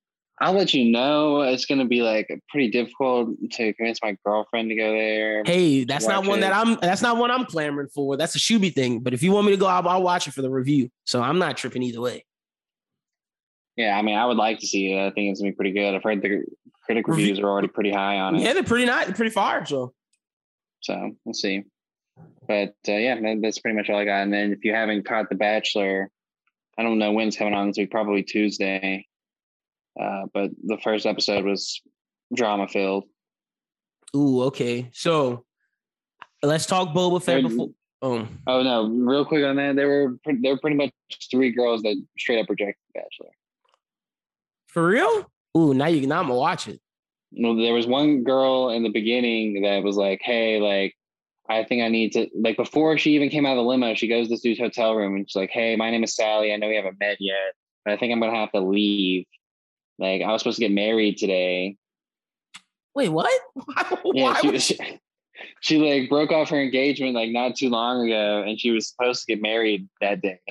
I'll 0.40 0.54
let 0.54 0.72
you 0.72 0.90
know. 0.90 1.42
It's 1.42 1.66
going 1.66 1.80
to 1.80 1.84
be 1.84 2.00
like 2.02 2.30
pretty 2.48 2.70
difficult 2.70 3.28
to 3.52 3.74
convince 3.74 3.98
my 4.02 4.16
girlfriend 4.24 4.70
to 4.70 4.74
go 4.74 4.90
there. 4.92 5.42
Hey, 5.44 5.84
that's 5.84 6.06
not 6.06 6.26
one 6.26 6.38
it. 6.38 6.42
that 6.42 6.54
I'm. 6.54 6.78
That's 6.80 7.02
not 7.02 7.18
one 7.18 7.30
I'm 7.30 7.44
clamoring 7.44 7.88
for. 7.88 8.16
That's 8.16 8.34
a 8.36 8.38
Shuby 8.38 8.72
thing. 8.72 9.00
But 9.00 9.12
if 9.12 9.22
you 9.22 9.32
want 9.32 9.46
me 9.46 9.52
to 9.52 9.58
go, 9.58 9.66
I'll, 9.66 9.86
I'll 9.86 10.02
watch 10.02 10.28
it 10.28 10.32
for 10.32 10.40
the 10.40 10.50
review. 10.50 10.88
So 11.04 11.20
I'm 11.20 11.38
not 11.38 11.58
tripping 11.58 11.82
either 11.82 12.00
way. 12.00 12.24
Yeah, 13.76 13.96
I 13.96 14.02
mean, 14.02 14.16
I 14.16 14.26
would 14.26 14.36
like 14.36 14.58
to 14.60 14.66
see 14.66 14.92
it. 14.92 14.98
I 14.98 15.10
think 15.10 15.30
it's 15.30 15.40
gonna 15.40 15.52
be 15.52 15.56
pretty 15.56 15.72
good. 15.72 15.94
I've 15.94 16.02
heard 16.02 16.22
the 16.22 16.44
critic 16.84 17.08
reviews 17.08 17.38
are 17.38 17.48
already 17.48 17.68
pretty 17.74 17.92
high 17.92 18.18
on 18.18 18.36
it. 18.36 18.42
Yeah, 18.42 18.52
they're 18.52 18.62
pretty 18.62 18.86
nice, 18.86 19.10
pretty 19.12 19.30
far. 19.30 19.64
So, 19.64 19.94
so 20.80 21.12
we'll 21.24 21.34
see. 21.34 21.64
But 22.46 22.74
uh, 22.88 22.92
yeah, 22.92 23.16
that's 23.40 23.60
pretty 23.60 23.76
much 23.76 23.88
all 23.88 23.98
I 23.98 24.04
got. 24.04 24.22
And 24.22 24.32
then 24.32 24.52
if 24.52 24.64
you 24.64 24.74
haven't 24.74 25.06
caught 25.06 25.28
The 25.28 25.36
Bachelor, 25.36 26.10
I 26.76 26.82
don't 26.82 26.98
know 26.98 27.12
when's 27.12 27.36
coming 27.36 27.54
on 27.54 27.68
this 27.68 27.78
week. 27.78 27.90
Probably 27.90 28.22
Tuesday. 28.22 29.06
Uh, 30.00 30.22
but 30.32 30.50
the 30.64 30.78
first 30.78 31.06
episode 31.06 31.44
was 31.44 31.80
drama 32.34 32.68
filled. 32.68 33.04
Ooh, 34.16 34.42
okay. 34.44 34.90
So 34.92 35.44
let's 36.42 36.66
talk 36.66 36.94
Boba 36.94 37.22
Fett 37.22 37.42
before. 37.42 37.68
Oh. 38.02 38.26
oh 38.46 38.62
no! 38.62 38.88
Real 38.88 39.26
quick 39.26 39.44
on 39.44 39.56
that, 39.56 39.76
there 39.76 39.86
were 39.86 40.16
there 40.24 40.54
were 40.54 40.58
pretty 40.58 40.76
much 40.76 40.90
three 41.30 41.52
girls 41.52 41.82
that 41.82 42.02
straight 42.18 42.40
up 42.40 42.48
rejected 42.48 42.76
The 42.94 43.00
Bachelor. 43.00 43.30
For 44.70 44.86
real? 44.86 45.30
Ooh, 45.56 45.74
now 45.74 45.86
you 45.86 46.06
now 46.06 46.20
I'm 46.20 46.28
gonna 46.28 46.38
watch 46.38 46.68
it. 46.68 46.80
Well, 47.32 47.56
there 47.56 47.74
was 47.74 47.86
one 47.86 48.22
girl 48.22 48.70
in 48.70 48.84
the 48.84 48.88
beginning 48.88 49.62
that 49.62 49.82
was 49.82 49.96
like, 49.96 50.20
"Hey, 50.22 50.60
like, 50.60 50.94
I 51.48 51.64
think 51.64 51.82
I 51.82 51.88
need 51.88 52.12
to 52.12 52.28
like." 52.34 52.56
Before 52.56 52.96
she 52.96 53.14
even 53.14 53.30
came 53.30 53.46
out 53.46 53.52
of 53.52 53.64
the 53.64 53.68
limo, 53.68 53.94
she 53.94 54.06
goes 54.06 54.26
to 54.26 54.34
this 54.34 54.42
dude's 54.42 54.60
hotel 54.60 54.94
room 54.94 55.16
and 55.16 55.28
she's 55.28 55.36
like, 55.36 55.50
"Hey, 55.50 55.74
my 55.74 55.90
name 55.90 56.04
is 56.04 56.14
Sally. 56.14 56.52
I 56.52 56.56
know 56.56 56.68
we 56.68 56.76
haven't 56.76 57.00
met 57.00 57.16
yet, 57.18 57.54
but 57.84 57.94
I 57.94 57.96
think 57.96 58.12
I'm 58.12 58.20
gonna 58.20 58.36
have 58.36 58.52
to 58.52 58.60
leave. 58.60 59.26
Like, 59.98 60.22
I 60.22 60.30
was 60.30 60.40
supposed 60.40 60.58
to 60.58 60.64
get 60.64 60.72
married 60.72 61.18
today." 61.18 61.76
Wait, 62.94 63.08
what? 63.08 63.40
yeah, 64.14 64.34
she, 64.34 64.58
she, 64.58 65.00
she 65.60 65.78
like 65.78 66.08
broke 66.08 66.30
off 66.30 66.50
her 66.50 66.60
engagement 66.60 67.14
like 67.14 67.30
not 67.30 67.56
too 67.56 67.70
long 67.70 68.06
ago, 68.06 68.44
and 68.46 68.60
she 68.60 68.70
was 68.70 68.88
supposed 68.88 69.26
to 69.26 69.34
get 69.34 69.42
married 69.42 69.88
that 70.00 70.22
day. 70.22 70.38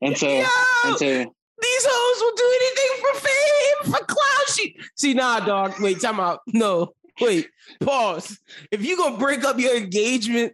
And 0.00 0.16
so, 0.16 0.28
Yo, 0.28 0.44
and 0.84 0.96
so 0.96 1.34
these 1.60 1.86
hoes 1.88 2.20
will 2.20 2.36
do 2.36 2.48
anything 2.60 3.00
for 3.00 3.20
fame, 3.20 3.92
for 3.92 4.04
clout. 4.06 4.48
She, 4.54 4.76
see, 4.96 5.14
nah, 5.14 5.40
dog. 5.40 5.80
Wait, 5.80 6.00
time 6.00 6.20
out. 6.20 6.40
No, 6.46 6.94
wait, 7.20 7.48
pause. 7.80 8.38
If 8.70 8.84
you 8.84 8.96
gonna 8.96 9.18
break 9.18 9.44
up 9.44 9.58
your 9.58 9.76
engagement 9.76 10.52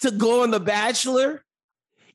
to 0.00 0.10
go 0.10 0.42
on 0.42 0.50
The 0.50 0.60
Bachelor, 0.60 1.44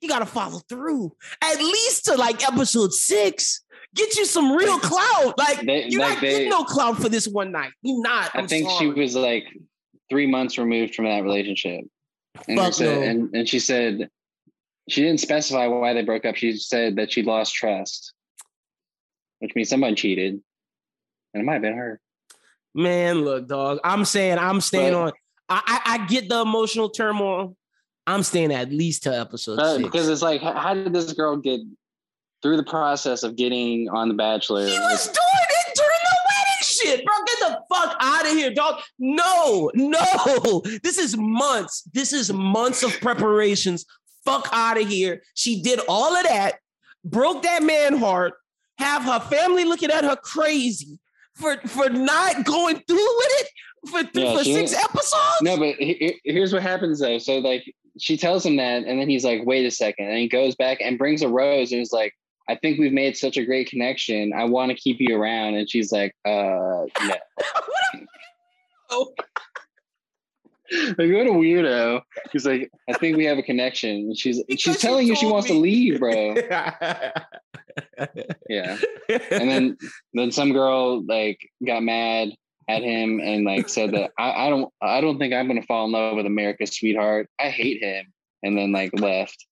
you 0.01 0.09
gotta 0.09 0.25
follow 0.25 0.59
through 0.69 1.15
at 1.41 1.57
least 1.57 2.05
to 2.05 2.15
like 2.15 2.47
episode 2.47 2.93
six. 2.93 3.61
Get 3.93 4.17
you 4.17 4.25
some 4.25 4.51
real 4.51 4.77
clout. 4.81 5.37
Like 5.37 5.61
they, 5.61 5.85
you're 5.85 6.01
like 6.01 6.15
not 6.15 6.21
they, 6.21 6.31
getting 6.31 6.49
no 6.49 6.63
clout 6.63 6.97
for 6.97 7.07
this 7.07 7.27
one 7.27 7.51
night. 7.51 7.71
You 7.81 8.01
not. 8.01 8.31
I'm 8.33 8.43
i 8.43 8.47
think 8.47 8.67
sorry. 8.67 8.79
she 8.79 8.99
was 8.99 9.15
like 9.15 9.45
three 10.09 10.27
months 10.27 10.57
removed 10.57 10.95
from 10.95 11.05
that 11.05 11.23
relationship. 11.23 11.85
And, 12.49 12.75
said, 12.75 12.99
no. 12.99 13.01
and, 13.01 13.35
and 13.35 13.49
she 13.49 13.59
said 13.59 14.09
she 14.87 15.01
didn't 15.01 15.19
specify 15.19 15.67
why 15.67 15.93
they 15.93 16.03
broke 16.03 16.25
up. 16.25 16.35
She 16.35 16.57
said 16.57 16.97
that 16.97 17.11
she 17.11 17.23
lost 17.23 17.53
trust, 17.53 18.13
which 19.39 19.55
means 19.55 19.69
someone 19.69 19.95
cheated, 19.95 20.41
and 21.33 21.41
it 21.41 21.43
might 21.43 21.53
have 21.53 21.61
been 21.61 21.77
her. 21.77 21.99
Man, 22.73 23.21
look, 23.21 23.47
dog. 23.47 23.79
I'm 23.83 24.05
saying 24.05 24.37
I'm 24.37 24.61
staying 24.61 24.93
but, 24.93 24.99
on. 24.99 25.11
I, 25.47 25.61
I, 25.65 25.93
I 25.93 26.05
get 26.07 26.29
the 26.29 26.41
emotional 26.41 26.89
turmoil. 26.89 27.55
I'm 28.07 28.21
staying 28.21 28.51
at 28.51 28.71
least 28.71 29.03
to 29.03 29.17
episode 29.17 29.59
uh, 29.59 29.79
because 29.79 30.07
it's 30.07 30.21
like, 30.21 30.41
how 30.41 30.75
did 30.75 30.93
this 30.93 31.11
girl 31.13 31.37
get 31.37 31.61
through 32.43 32.57
the 32.57 32.63
process 32.63 33.23
of 33.23 33.35
getting 33.35 33.89
on 33.89 34.09
The 34.09 34.13
Bachelor? 34.13 34.67
He 34.67 34.77
was 34.77 35.05
doing 35.05 35.17
it 35.17 35.75
during 35.75 35.89
the 36.03 36.17
wedding 36.27 36.61
shit, 36.61 37.05
bro. 37.05 37.15
Get 37.25 37.39
the 37.39 37.59
fuck 37.73 37.97
out 37.99 38.25
of 38.27 38.31
here, 38.33 38.53
dog. 38.53 38.81
No, 38.99 39.71
no. 39.73 40.61
This 40.83 40.99
is 40.99 41.17
months. 41.17 41.83
This 41.93 42.13
is 42.13 42.31
months 42.31 42.83
of 42.83 42.91
preparations 43.01 43.85
fuck 44.25 44.49
out 44.51 44.79
of 44.79 44.87
here. 44.87 45.21
She 45.33 45.61
did 45.61 45.79
all 45.87 46.15
of 46.15 46.23
that, 46.23 46.59
broke 47.03 47.43
that 47.43 47.63
man 47.63 47.97
heart, 47.97 48.33
have 48.77 49.03
her 49.03 49.19
family 49.19 49.63
looking 49.63 49.91
at 49.91 50.03
her 50.03 50.15
crazy 50.15 50.99
for 51.35 51.57
for 51.67 51.89
not 51.89 52.43
going 52.45 52.81
through 52.87 53.17
with 53.17 53.31
it 53.41 53.49
for, 53.89 54.19
yeah, 54.19 54.37
for 54.37 54.43
six 54.43 54.73
episodes. 54.73 55.41
No, 55.41 55.57
but 55.57 55.75
he, 55.75 56.19
here's 56.23 56.53
what 56.53 56.61
happens 56.61 56.99
though. 56.99 57.17
So 57.17 57.37
like 57.37 57.63
she 57.99 58.17
tells 58.17 58.45
him 58.45 58.57
that, 58.57 58.83
and 58.85 58.99
then 58.99 59.09
he's 59.09 59.23
like, 59.23 59.45
"Wait 59.45 59.65
a 59.65 59.71
second. 59.71 60.07
and 60.07 60.17
he 60.17 60.27
goes 60.27 60.55
back 60.55 60.79
and 60.81 60.97
brings 60.97 61.21
a 61.21 61.29
rose, 61.29 61.71
and 61.71 61.79
he's 61.79 61.93
like, 61.93 62.13
"I 62.49 62.55
think 62.55 62.79
we've 62.79 62.91
made 62.91 63.15
such 63.15 63.37
a 63.37 63.45
great 63.45 63.69
connection. 63.69 64.33
I 64.33 64.45
want 64.45 64.71
to 64.71 64.77
keep 64.77 64.97
you 64.99 65.15
around." 65.15 65.55
And 65.55 65.69
she's 65.69 65.91
like, 65.91 66.13
"Uh, 66.25 66.85
no." 67.01 67.15
oh. 68.89 69.13
like 70.71 70.97
what 70.97 71.27
a 71.27 71.31
weirdo. 71.31 72.01
He's 72.31 72.45
like, 72.45 72.71
I 72.89 72.93
think 72.93 73.17
we 73.17 73.25
have 73.25 73.37
a 73.37 73.43
connection. 73.43 74.15
she's 74.15 74.41
because 74.43 74.61
she's 74.61 74.79
telling 74.79 75.07
you 75.07 75.15
she 75.15 75.27
wants 75.27 75.49
me. 75.49 75.55
to 75.55 75.59
leave, 75.59 75.99
bro. 75.99 76.35
yeah. 78.49 78.77
And 79.09 79.49
then 79.49 79.77
then 80.13 80.31
some 80.31 80.53
girl 80.53 81.05
like 81.05 81.39
got 81.65 81.83
mad 81.83 82.29
at 82.67 82.81
him 82.81 83.19
and 83.19 83.45
like 83.45 83.69
said 83.69 83.91
that 83.91 84.11
I, 84.17 84.47
I 84.47 84.49
don't 84.49 84.73
I 84.81 85.01
don't 85.01 85.19
think 85.19 85.33
I'm 85.33 85.47
gonna 85.47 85.61
fall 85.61 85.85
in 85.85 85.91
love 85.91 86.15
with 86.15 86.25
America's 86.25 86.75
sweetheart. 86.75 87.29
I 87.39 87.49
hate 87.49 87.83
him. 87.83 88.11
And 88.41 88.57
then 88.57 88.71
like 88.71 88.97
left. 88.99 89.45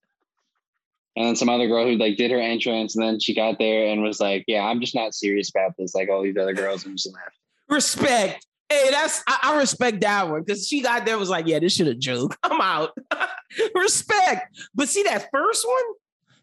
And 1.15 1.27
then 1.27 1.35
some 1.35 1.49
other 1.49 1.67
girl 1.67 1.85
who 1.85 1.95
like 1.95 2.17
did 2.17 2.31
her 2.31 2.39
entrance 2.39 2.95
and 2.95 3.05
then 3.05 3.19
she 3.19 3.35
got 3.35 3.59
there 3.59 3.87
and 3.87 4.01
was 4.01 4.19
like, 4.19 4.45
Yeah, 4.47 4.63
I'm 4.63 4.81
just 4.81 4.95
not 4.95 5.13
serious 5.13 5.51
about 5.51 5.77
this, 5.77 5.93
like 5.93 6.09
all 6.09 6.23
these 6.23 6.37
other 6.37 6.53
girls 6.53 6.85
and 6.85 6.97
just 6.97 7.13
left. 7.13 7.37
Respect. 7.69 8.47
Hey, 8.73 8.89
that's 8.89 9.23
I, 9.27 9.39
I 9.43 9.57
respect 9.57 10.01
that 10.01 10.29
one 10.29 10.41
because 10.41 10.67
she 10.67 10.81
got 10.81 11.05
there 11.05 11.17
was 11.17 11.29
like, 11.29 11.45
yeah, 11.45 11.59
this 11.59 11.75
should 11.75 11.87
have 11.87 11.99
joke. 11.99 12.35
I'm 12.43 12.59
out. 12.59 12.97
respect. 13.75 14.57
But 14.73 14.89
see 14.89 15.03
that 15.03 15.29
first 15.31 15.67
one, 15.67 15.83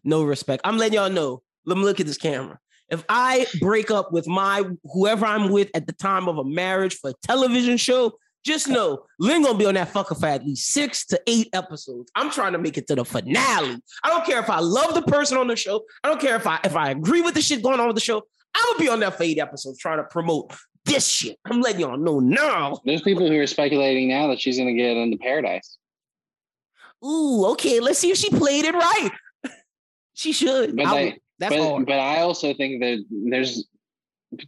no 0.05 0.23
respect. 0.23 0.61
I'm 0.63 0.77
letting 0.77 0.95
y'all 0.95 1.09
know. 1.09 1.41
Let 1.65 1.77
me 1.77 1.83
look 1.83 1.99
at 1.99 2.05
this 2.05 2.17
camera. 2.17 2.57
If 2.89 3.03
I 3.09 3.47
break 3.59 3.91
up 3.91 4.13
with 4.13 4.27
my 4.27 4.63
whoever 4.93 5.25
I'm 5.25 5.51
with 5.51 5.69
at 5.73 5.87
the 5.87 5.93
time 5.93 6.29
of 6.29 6.37
a 6.37 6.43
marriage 6.43 6.95
for 6.95 7.09
a 7.09 7.13
television 7.21 7.77
show, 7.77 8.13
just 8.45 8.67
know 8.67 9.03
Lynn 9.19 9.43
gonna 9.43 9.57
be 9.57 9.65
on 9.65 9.73
that 9.73 9.93
fucker 9.93 10.17
for 10.17 10.25
at 10.25 10.45
least 10.45 10.69
six 10.71 11.05
to 11.07 11.21
eight 11.27 11.49
episodes. 11.53 12.11
I'm 12.15 12.31
trying 12.31 12.53
to 12.53 12.59
make 12.59 12.77
it 12.77 12.87
to 12.87 12.95
the 12.95 13.05
finale. 13.05 13.77
I 14.03 14.09
don't 14.09 14.25
care 14.25 14.39
if 14.39 14.49
I 14.49 14.59
love 14.59 14.93
the 14.93 15.03
person 15.03 15.37
on 15.37 15.47
the 15.47 15.55
show. 15.55 15.83
I 16.03 16.07
don't 16.07 16.19
care 16.19 16.37
if 16.37 16.47
I 16.47 16.59
if 16.63 16.75
I 16.77 16.91
agree 16.91 17.21
with 17.21 17.33
the 17.33 17.41
shit 17.41 17.61
going 17.61 17.79
on 17.81 17.87
with 17.87 17.97
the 17.97 18.01
show. 18.01 18.23
I'm 18.55 18.65
gonna 18.71 18.79
be 18.79 18.89
on 18.89 18.99
that 19.01 19.17
for 19.17 19.23
eight 19.23 19.37
episodes 19.37 19.77
trying 19.77 19.97
to 19.97 20.05
promote 20.05 20.53
this 20.85 21.07
shit. 21.07 21.37
I'm 21.45 21.61
letting 21.61 21.81
y'all 21.81 21.97
know 21.97 22.19
now. 22.19 22.79
There's 22.85 23.01
people 23.01 23.27
who 23.27 23.39
are 23.39 23.47
speculating 23.47 24.09
now 24.09 24.27
that 24.27 24.39
she's 24.39 24.57
gonna 24.57 24.73
get 24.73 24.97
into 24.97 25.17
paradise. 25.17 25.77
Ooh, 27.03 27.45
okay. 27.51 27.79
Let's 27.79 27.99
see 27.99 28.11
if 28.11 28.17
she 28.17 28.29
played 28.29 28.65
it 28.65 28.73
right. 28.73 29.09
she 30.13 30.31
should. 30.31 30.75
But, 30.75 30.93
they, 30.93 31.17
that's 31.39 31.55
but, 31.55 31.63
hard. 31.63 31.85
but 31.85 31.99
I 31.99 32.21
also 32.21 32.53
think 32.53 32.81
that 32.81 33.03
there's 33.09 33.67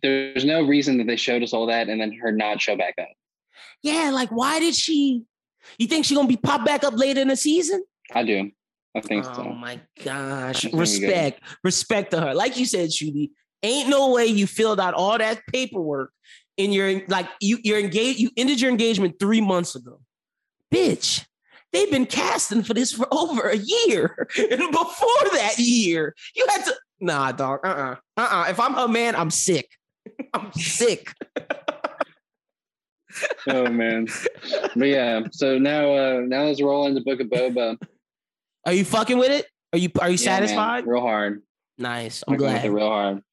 there's 0.01 0.45
no 0.45 0.63
reason 0.63 0.97
that 0.97 1.07
they 1.07 1.17
showed 1.17 1.43
us 1.43 1.53
all 1.53 1.65
that 1.67 1.89
and 1.89 1.99
then 1.99 2.13
her 2.13 2.31
not 2.31 2.61
show 2.61 2.75
back 2.75 2.93
up. 2.99 3.09
Yeah, 3.81 4.11
like 4.13 4.29
why 4.29 4.59
did 4.59 4.75
she? 4.75 5.23
You 5.77 5.87
think 5.87 6.05
she 6.05 6.15
gonna 6.15 6.27
be 6.27 6.37
popped 6.37 6.65
back 6.65 6.83
up 6.83 6.95
later 6.95 7.21
in 7.21 7.27
the 7.27 7.35
season? 7.35 7.83
I 8.13 8.23
do. 8.23 8.51
I 8.95 9.01
think 9.01 9.25
oh 9.27 9.33
so. 9.33 9.41
Oh 9.43 9.53
my 9.53 9.79
gosh. 10.03 10.65
Respect. 10.71 11.41
Respect 11.63 12.11
to 12.11 12.21
her. 12.21 12.33
Like 12.33 12.57
you 12.57 12.65
said, 12.65 12.89
Shooty, 12.89 13.31
ain't 13.63 13.89
no 13.89 14.11
way 14.11 14.25
you 14.25 14.45
filled 14.45 14.79
out 14.79 14.93
all 14.93 15.17
that 15.17 15.41
paperwork 15.47 16.11
in 16.57 16.71
your 16.71 17.01
like 17.07 17.27
you 17.39 17.57
you're 17.63 17.79
engaged, 17.79 18.19
you 18.19 18.29
ended 18.37 18.61
your 18.61 18.69
engagement 18.69 19.15
three 19.19 19.41
months 19.41 19.75
ago. 19.75 19.99
Bitch, 20.73 21.25
they've 21.71 21.89
been 21.89 22.05
casting 22.05 22.63
for 22.63 22.73
this 22.73 22.91
for 22.91 23.07
over 23.11 23.49
a 23.49 23.57
year. 23.57 24.27
And 24.37 24.71
before 24.71 25.29
that 25.33 25.55
year, 25.57 26.15
you 26.35 26.45
had 26.49 26.63
to 26.65 26.75
nah, 26.99 27.31
dog. 27.31 27.61
Uh-uh. 27.63 27.95
Uh-uh. 28.17 28.45
If 28.49 28.59
I'm 28.59 28.75
a 28.75 28.87
man, 28.87 29.15
I'm 29.15 29.31
sick. 29.31 29.69
I'm 30.33 30.51
sick. 30.53 31.13
oh 33.47 33.69
man. 33.69 34.07
But 34.75 34.87
yeah, 34.87 35.21
so 35.31 35.57
now 35.57 35.93
uh 35.93 36.21
now 36.25 36.43
let's 36.43 36.61
roll 36.61 36.87
into 36.87 37.01
Book 37.01 37.19
of 37.19 37.27
Boba. 37.27 37.77
Are 38.65 38.73
you 38.73 38.85
fucking 38.85 39.17
with 39.17 39.31
it? 39.31 39.45
Are 39.73 39.79
you 39.79 39.89
are 39.99 40.09
you 40.09 40.17
yeah, 40.17 40.35
satisfied? 40.35 40.85
Man, 40.85 40.93
real 40.93 41.01
hard. 41.01 41.41
Nice. 41.77 42.23
I'm 42.27 42.37
glad. 42.37 42.69
real 42.69 42.87
hard. 42.87 43.23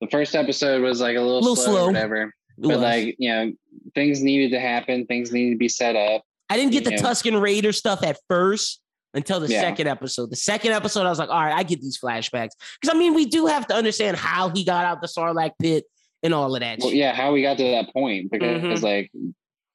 The 0.00 0.08
first 0.08 0.34
episode 0.34 0.82
was 0.82 1.00
like 1.00 1.16
a 1.16 1.20
little, 1.20 1.38
a 1.38 1.40
little 1.40 1.56
slow, 1.56 1.74
slow. 1.74 1.86
whatever. 1.86 2.32
But 2.58 2.80
like, 2.80 3.16
you 3.18 3.28
know, 3.30 3.52
things 3.94 4.22
needed 4.22 4.50
to 4.50 4.60
happen, 4.60 5.06
things 5.06 5.32
needed 5.32 5.52
to 5.52 5.58
be 5.58 5.68
set 5.68 5.96
up. 5.96 6.22
I 6.50 6.56
didn't 6.56 6.72
get 6.72 6.84
the 6.84 6.90
know. 6.90 6.96
Tusken 6.96 7.40
Raider 7.40 7.72
stuff 7.72 8.02
at 8.02 8.18
first 8.28 8.80
until 9.14 9.40
the 9.40 9.48
yeah. 9.48 9.60
second 9.60 9.86
episode. 9.86 10.30
The 10.30 10.36
second 10.36 10.72
episode, 10.72 11.06
I 11.06 11.10
was 11.10 11.18
like, 11.18 11.28
all 11.28 11.40
right, 11.40 11.54
I 11.54 11.62
get 11.62 11.80
these 11.80 11.98
flashbacks. 11.98 12.50
Because 12.80 12.94
I 12.94 12.98
mean, 12.98 13.14
we 13.14 13.26
do 13.26 13.46
have 13.46 13.66
to 13.68 13.74
understand 13.74 14.16
how 14.16 14.48
he 14.50 14.64
got 14.64 14.84
out 14.84 15.00
the 15.00 15.08
Sarlacc 15.08 15.52
pit 15.60 15.84
and 16.22 16.34
all 16.34 16.54
of 16.54 16.60
that. 16.60 16.78
Well, 16.80 16.92
yeah, 16.92 17.14
how 17.14 17.32
we 17.32 17.42
got 17.42 17.58
to 17.58 17.64
that 17.64 17.92
point 17.92 18.30
because 18.30 18.62
mm-hmm. 18.62 18.84
like 18.84 19.10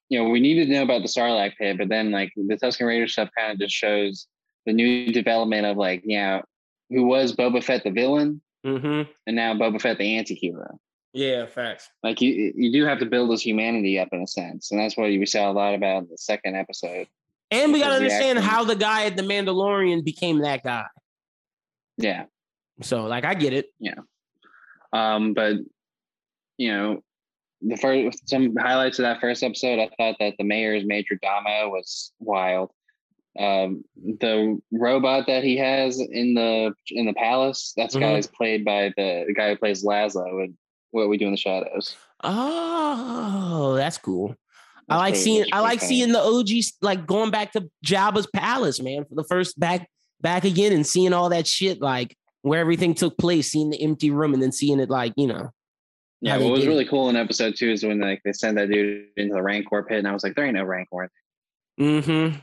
you 0.08 0.22
know 0.22 0.28
we 0.28 0.40
needed 0.40 0.66
to 0.66 0.72
know 0.72 0.82
about 0.82 1.02
the 1.02 1.08
Sarlacc 1.08 1.56
pit, 1.56 1.78
but 1.78 1.88
then 1.88 2.10
like 2.10 2.32
the 2.36 2.56
Tusken 2.56 2.86
Raider 2.86 3.08
stuff 3.08 3.30
kind 3.36 3.52
of 3.52 3.58
just 3.58 3.74
shows 3.74 4.26
the 4.66 4.72
new 4.72 5.12
development 5.12 5.66
of 5.66 5.76
like 5.76 6.02
you 6.04 6.18
know 6.18 6.42
who 6.90 7.04
was 7.04 7.34
Boba 7.34 7.62
Fett 7.62 7.84
the 7.84 7.90
villain, 7.90 8.42
mm-hmm. 8.64 9.10
and 9.26 9.36
now 9.36 9.54
Boba 9.54 9.80
Fett 9.80 9.98
the 9.98 10.16
anti-hero. 10.16 10.78
Yeah, 11.12 11.46
facts. 11.46 11.88
Like 12.02 12.20
you, 12.20 12.52
you 12.56 12.72
do 12.72 12.84
have 12.86 12.98
to 12.98 13.06
build 13.06 13.30
his 13.30 13.42
humanity 13.42 13.98
up 13.98 14.08
in 14.12 14.22
a 14.22 14.26
sense, 14.26 14.70
and 14.70 14.80
that's 14.80 14.96
what 14.96 15.04
we 15.04 15.26
saw 15.26 15.50
a 15.50 15.52
lot 15.52 15.74
about 15.74 16.02
in 16.02 16.08
the 16.10 16.18
second 16.18 16.56
episode. 16.56 17.06
And 17.50 17.72
we 17.72 17.80
got 17.80 17.90
to 17.90 17.94
understand 17.94 18.40
how 18.40 18.64
the 18.64 18.74
guy 18.74 19.04
at 19.04 19.16
the 19.16 19.22
Mandalorian 19.22 20.04
became 20.04 20.40
that 20.40 20.64
guy. 20.64 20.86
Yeah. 21.98 22.24
So, 22.82 23.04
like, 23.04 23.24
I 23.24 23.34
get 23.34 23.52
it. 23.52 23.66
Yeah. 23.78 24.00
Um, 24.92 25.34
but 25.34 25.58
you 26.58 26.72
know, 26.72 27.02
the 27.62 27.76
first 27.76 28.28
some 28.28 28.56
highlights 28.56 28.98
of 28.98 29.04
that 29.04 29.20
first 29.20 29.42
episode, 29.42 29.78
I 29.78 29.90
thought 29.96 30.16
that 30.20 30.34
the 30.38 30.44
mayor's 30.44 30.84
major 30.84 31.18
drama 31.22 31.68
was 31.68 32.12
wild. 32.18 32.70
Um, 33.38 33.84
the 33.96 34.60
robot 34.70 35.26
that 35.26 35.42
he 35.42 35.56
has 35.56 36.00
in 36.00 36.34
the 36.34 36.72
in 36.90 37.06
the 37.06 37.14
palace, 37.14 37.72
that's 37.76 37.94
mm-hmm. 37.94 38.04
guy 38.04 38.18
is 38.18 38.26
played 38.26 38.64
by 38.64 38.92
the, 38.96 39.24
the 39.26 39.34
guy 39.34 39.50
who 39.50 39.56
plays 39.56 39.84
Laszlo 39.84 40.44
and 40.44 40.54
What 40.92 41.08
We 41.08 41.18
Do 41.18 41.26
in 41.26 41.32
the 41.32 41.36
Shadows. 41.36 41.96
Oh, 42.22 43.74
that's 43.76 43.98
cool. 43.98 44.28
That's 44.28 44.36
I 44.88 44.96
like 44.96 45.14
pretty, 45.14 45.24
seeing 45.24 45.44
I 45.52 45.60
like 45.60 45.80
funny. 45.80 45.88
seeing 45.88 46.12
the 46.12 46.20
OGs 46.20 46.74
like 46.80 47.06
going 47.06 47.30
back 47.30 47.52
to 47.52 47.68
Jabba's 47.84 48.28
palace, 48.34 48.80
man, 48.80 49.04
for 49.04 49.14
the 49.14 49.24
first 49.24 49.58
back 49.58 49.88
back 50.20 50.44
again 50.44 50.72
and 50.72 50.86
seeing 50.86 51.12
all 51.12 51.28
that 51.30 51.46
shit 51.46 51.80
like 51.80 52.16
where 52.42 52.60
everything 52.60 52.94
took 52.94 53.16
place, 53.18 53.50
seeing 53.50 53.70
the 53.70 53.82
empty 53.82 54.10
room 54.10 54.34
and 54.34 54.42
then 54.42 54.52
seeing 54.52 54.78
it 54.78 54.90
like, 54.90 55.12
you 55.16 55.26
know, 55.26 55.50
yeah, 56.24 56.38
what 56.38 56.52
was 56.52 56.66
really 56.66 56.86
cool 56.86 57.10
in 57.10 57.16
episode 57.16 57.54
two 57.54 57.70
is 57.70 57.84
when 57.84 58.00
like 58.00 58.22
they 58.24 58.32
sent 58.32 58.56
that 58.56 58.70
dude 58.70 59.08
into 59.18 59.34
the 59.34 59.42
Rancor 59.42 59.82
pit, 59.82 59.98
and 59.98 60.08
I 60.08 60.12
was 60.12 60.22
like, 60.22 60.34
there 60.34 60.46
ain't 60.46 60.54
no 60.54 60.64
Rancor. 60.64 61.10
Mm-hmm. 61.78 62.38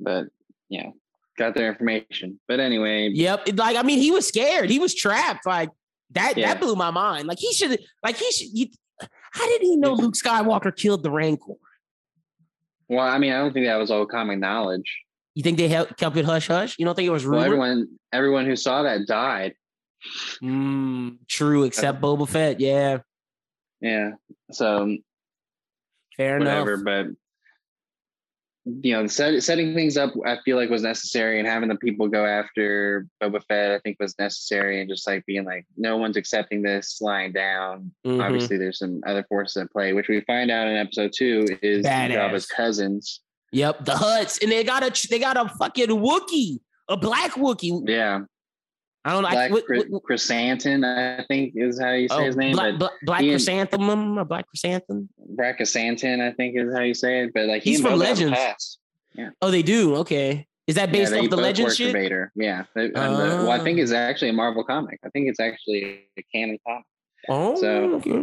But 0.00 0.26
yeah, 0.68 0.90
got 1.38 1.54
their 1.54 1.68
information. 1.68 2.40
But 2.48 2.60
anyway. 2.60 3.10
Yep. 3.12 3.48
Like 3.56 3.76
I 3.76 3.82
mean, 3.82 3.98
he 3.98 4.10
was 4.10 4.26
scared. 4.26 4.70
He 4.70 4.78
was 4.78 4.94
trapped. 4.94 5.46
Like 5.46 5.70
that. 6.10 6.36
Yeah. 6.36 6.48
That 6.48 6.60
blew 6.60 6.76
my 6.76 6.90
mind. 6.90 7.26
Like 7.26 7.38
he 7.38 7.52
should. 7.52 7.78
Like 8.02 8.16
he 8.16 8.30
should. 8.32 8.48
You, 8.52 8.66
how 9.32 9.46
did 9.46 9.62
he 9.62 9.76
know 9.76 9.94
Luke 9.94 10.14
Skywalker 10.14 10.74
killed 10.74 11.02
the 11.02 11.10
Rancor? 11.10 11.54
Well, 12.88 13.06
I 13.06 13.18
mean, 13.18 13.32
I 13.32 13.38
don't 13.38 13.52
think 13.52 13.66
that 13.66 13.76
was 13.76 13.90
all 13.90 14.06
common 14.06 14.40
knowledge. 14.40 15.00
You 15.34 15.42
think 15.42 15.58
they 15.58 15.68
kept 15.68 16.16
it 16.16 16.24
hush 16.24 16.46
hush? 16.46 16.76
You 16.78 16.84
don't 16.84 16.94
think 16.94 17.08
it 17.08 17.10
was 17.10 17.24
rumor? 17.24 17.38
Well, 17.38 17.46
everyone, 17.46 17.88
everyone 18.12 18.46
who 18.46 18.54
saw 18.54 18.84
that 18.84 19.06
died. 19.06 19.54
Mm, 20.42 21.16
true, 21.26 21.64
except 21.64 22.00
Boba 22.00 22.28
Fett. 22.28 22.60
Yeah. 22.60 22.98
Yeah. 23.80 24.12
So 24.52 24.96
fair 26.16 26.38
whatever, 26.38 26.74
enough. 26.74 26.84
But 26.84 27.06
you 28.64 28.92
know, 28.94 29.06
set, 29.06 29.42
setting 29.42 29.74
things 29.74 29.96
up, 29.96 30.12
I 30.24 30.38
feel 30.44 30.56
like 30.56 30.70
was 30.70 30.82
necessary, 30.82 31.38
and 31.38 31.46
having 31.46 31.68
the 31.68 31.76
people 31.76 32.08
go 32.08 32.24
after 32.24 33.06
Boba 33.22 33.42
Fett, 33.46 33.72
I 33.72 33.78
think 33.80 33.98
was 34.00 34.18
necessary, 34.18 34.80
and 34.80 34.88
just 34.88 35.06
like 35.06 35.26
being 35.26 35.44
like, 35.44 35.66
no 35.76 35.98
one's 35.98 36.16
accepting 36.16 36.62
this, 36.62 37.00
lying 37.00 37.32
down. 37.32 37.92
Mm-hmm. 38.06 38.22
Obviously, 38.22 38.56
there's 38.56 38.78
some 38.78 39.02
other 39.06 39.24
forces 39.28 39.58
at 39.58 39.70
play, 39.70 39.92
which 39.92 40.08
we 40.08 40.22
find 40.22 40.50
out 40.50 40.66
in 40.66 40.76
episode 40.76 41.12
two 41.14 41.46
is 41.60 41.84
Jabba's 41.84 42.46
cousins. 42.46 43.20
Yep, 43.52 43.84
the 43.84 43.92
Hutts, 43.92 44.42
and 44.42 44.50
they 44.50 44.64
got 44.64 44.82
a 44.82 45.08
they 45.08 45.18
got 45.18 45.36
a 45.36 45.48
fucking 45.48 45.88
Wookie, 45.88 46.60
a 46.88 46.96
black 46.96 47.32
Wookie. 47.32 47.82
Yeah, 47.86 48.22
I 49.04 49.12
don't 49.12 49.22
know. 49.22 49.30
Black 49.30 49.50
I, 49.50 49.52
what, 49.52 49.88
what, 49.90 50.02
chrysanthemum, 50.02 50.84
I 50.84 51.24
think 51.28 51.52
is 51.56 51.78
how 51.78 51.92
you 51.92 52.08
say 52.08 52.14
oh, 52.14 52.24
his 52.24 52.36
name. 52.36 52.52
Black, 52.52 52.78
black, 52.78 52.92
black 53.02 53.20
chrysanthemum, 53.20 54.18
a 54.18 54.24
black 54.24 54.46
chrysanthemum. 54.48 55.10
Black 55.18 55.56
chrysanthemum, 55.56 56.26
I 56.26 56.32
think 56.32 56.56
is 56.56 56.72
how 56.72 56.80
you 56.80 56.94
say 56.94 57.24
it. 57.24 57.34
But 57.34 57.46
like 57.46 57.62
he's 57.62 57.80
from 57.82 57.98
Legends. 57.98 58.78
Yeah. 59.14 59.30
Oh, 59.42 59.50
they 59.50 59.62
do. 59.62 59.96
Okay. 59.96 60.46
Is 60.66 60.76
that 60.76 60.90
based 60.90 61.12
yeah, 61.12 61.20
off 61.20 61.30
the 61.30 61.36
Legends 61.36 61.76
shit? 61.76 61.92
Vader. 61.92 62.32
Yeah. 62.34 62.64
Uh, 62.74 62.88
well, 62.94 63.50
I 63.50 63.58
think 63.62 63.78
it's 63.78 63.92
ah. 63.92 63.96
actually 63.96 64.30
a 64.30 64.32
Marvel 64.32 64.64
comic. 64.64 64.98
I 65.04 65.10
think 65.10 65.28
it's 65.28 65.40
actually 65.40 66.06
a 66.16 66.22
canon 66.34 66.58
comic. 66.66 66.84
Oh. 67.28 67.60
So. 67.60 67.94
Okay. 67.96 68.22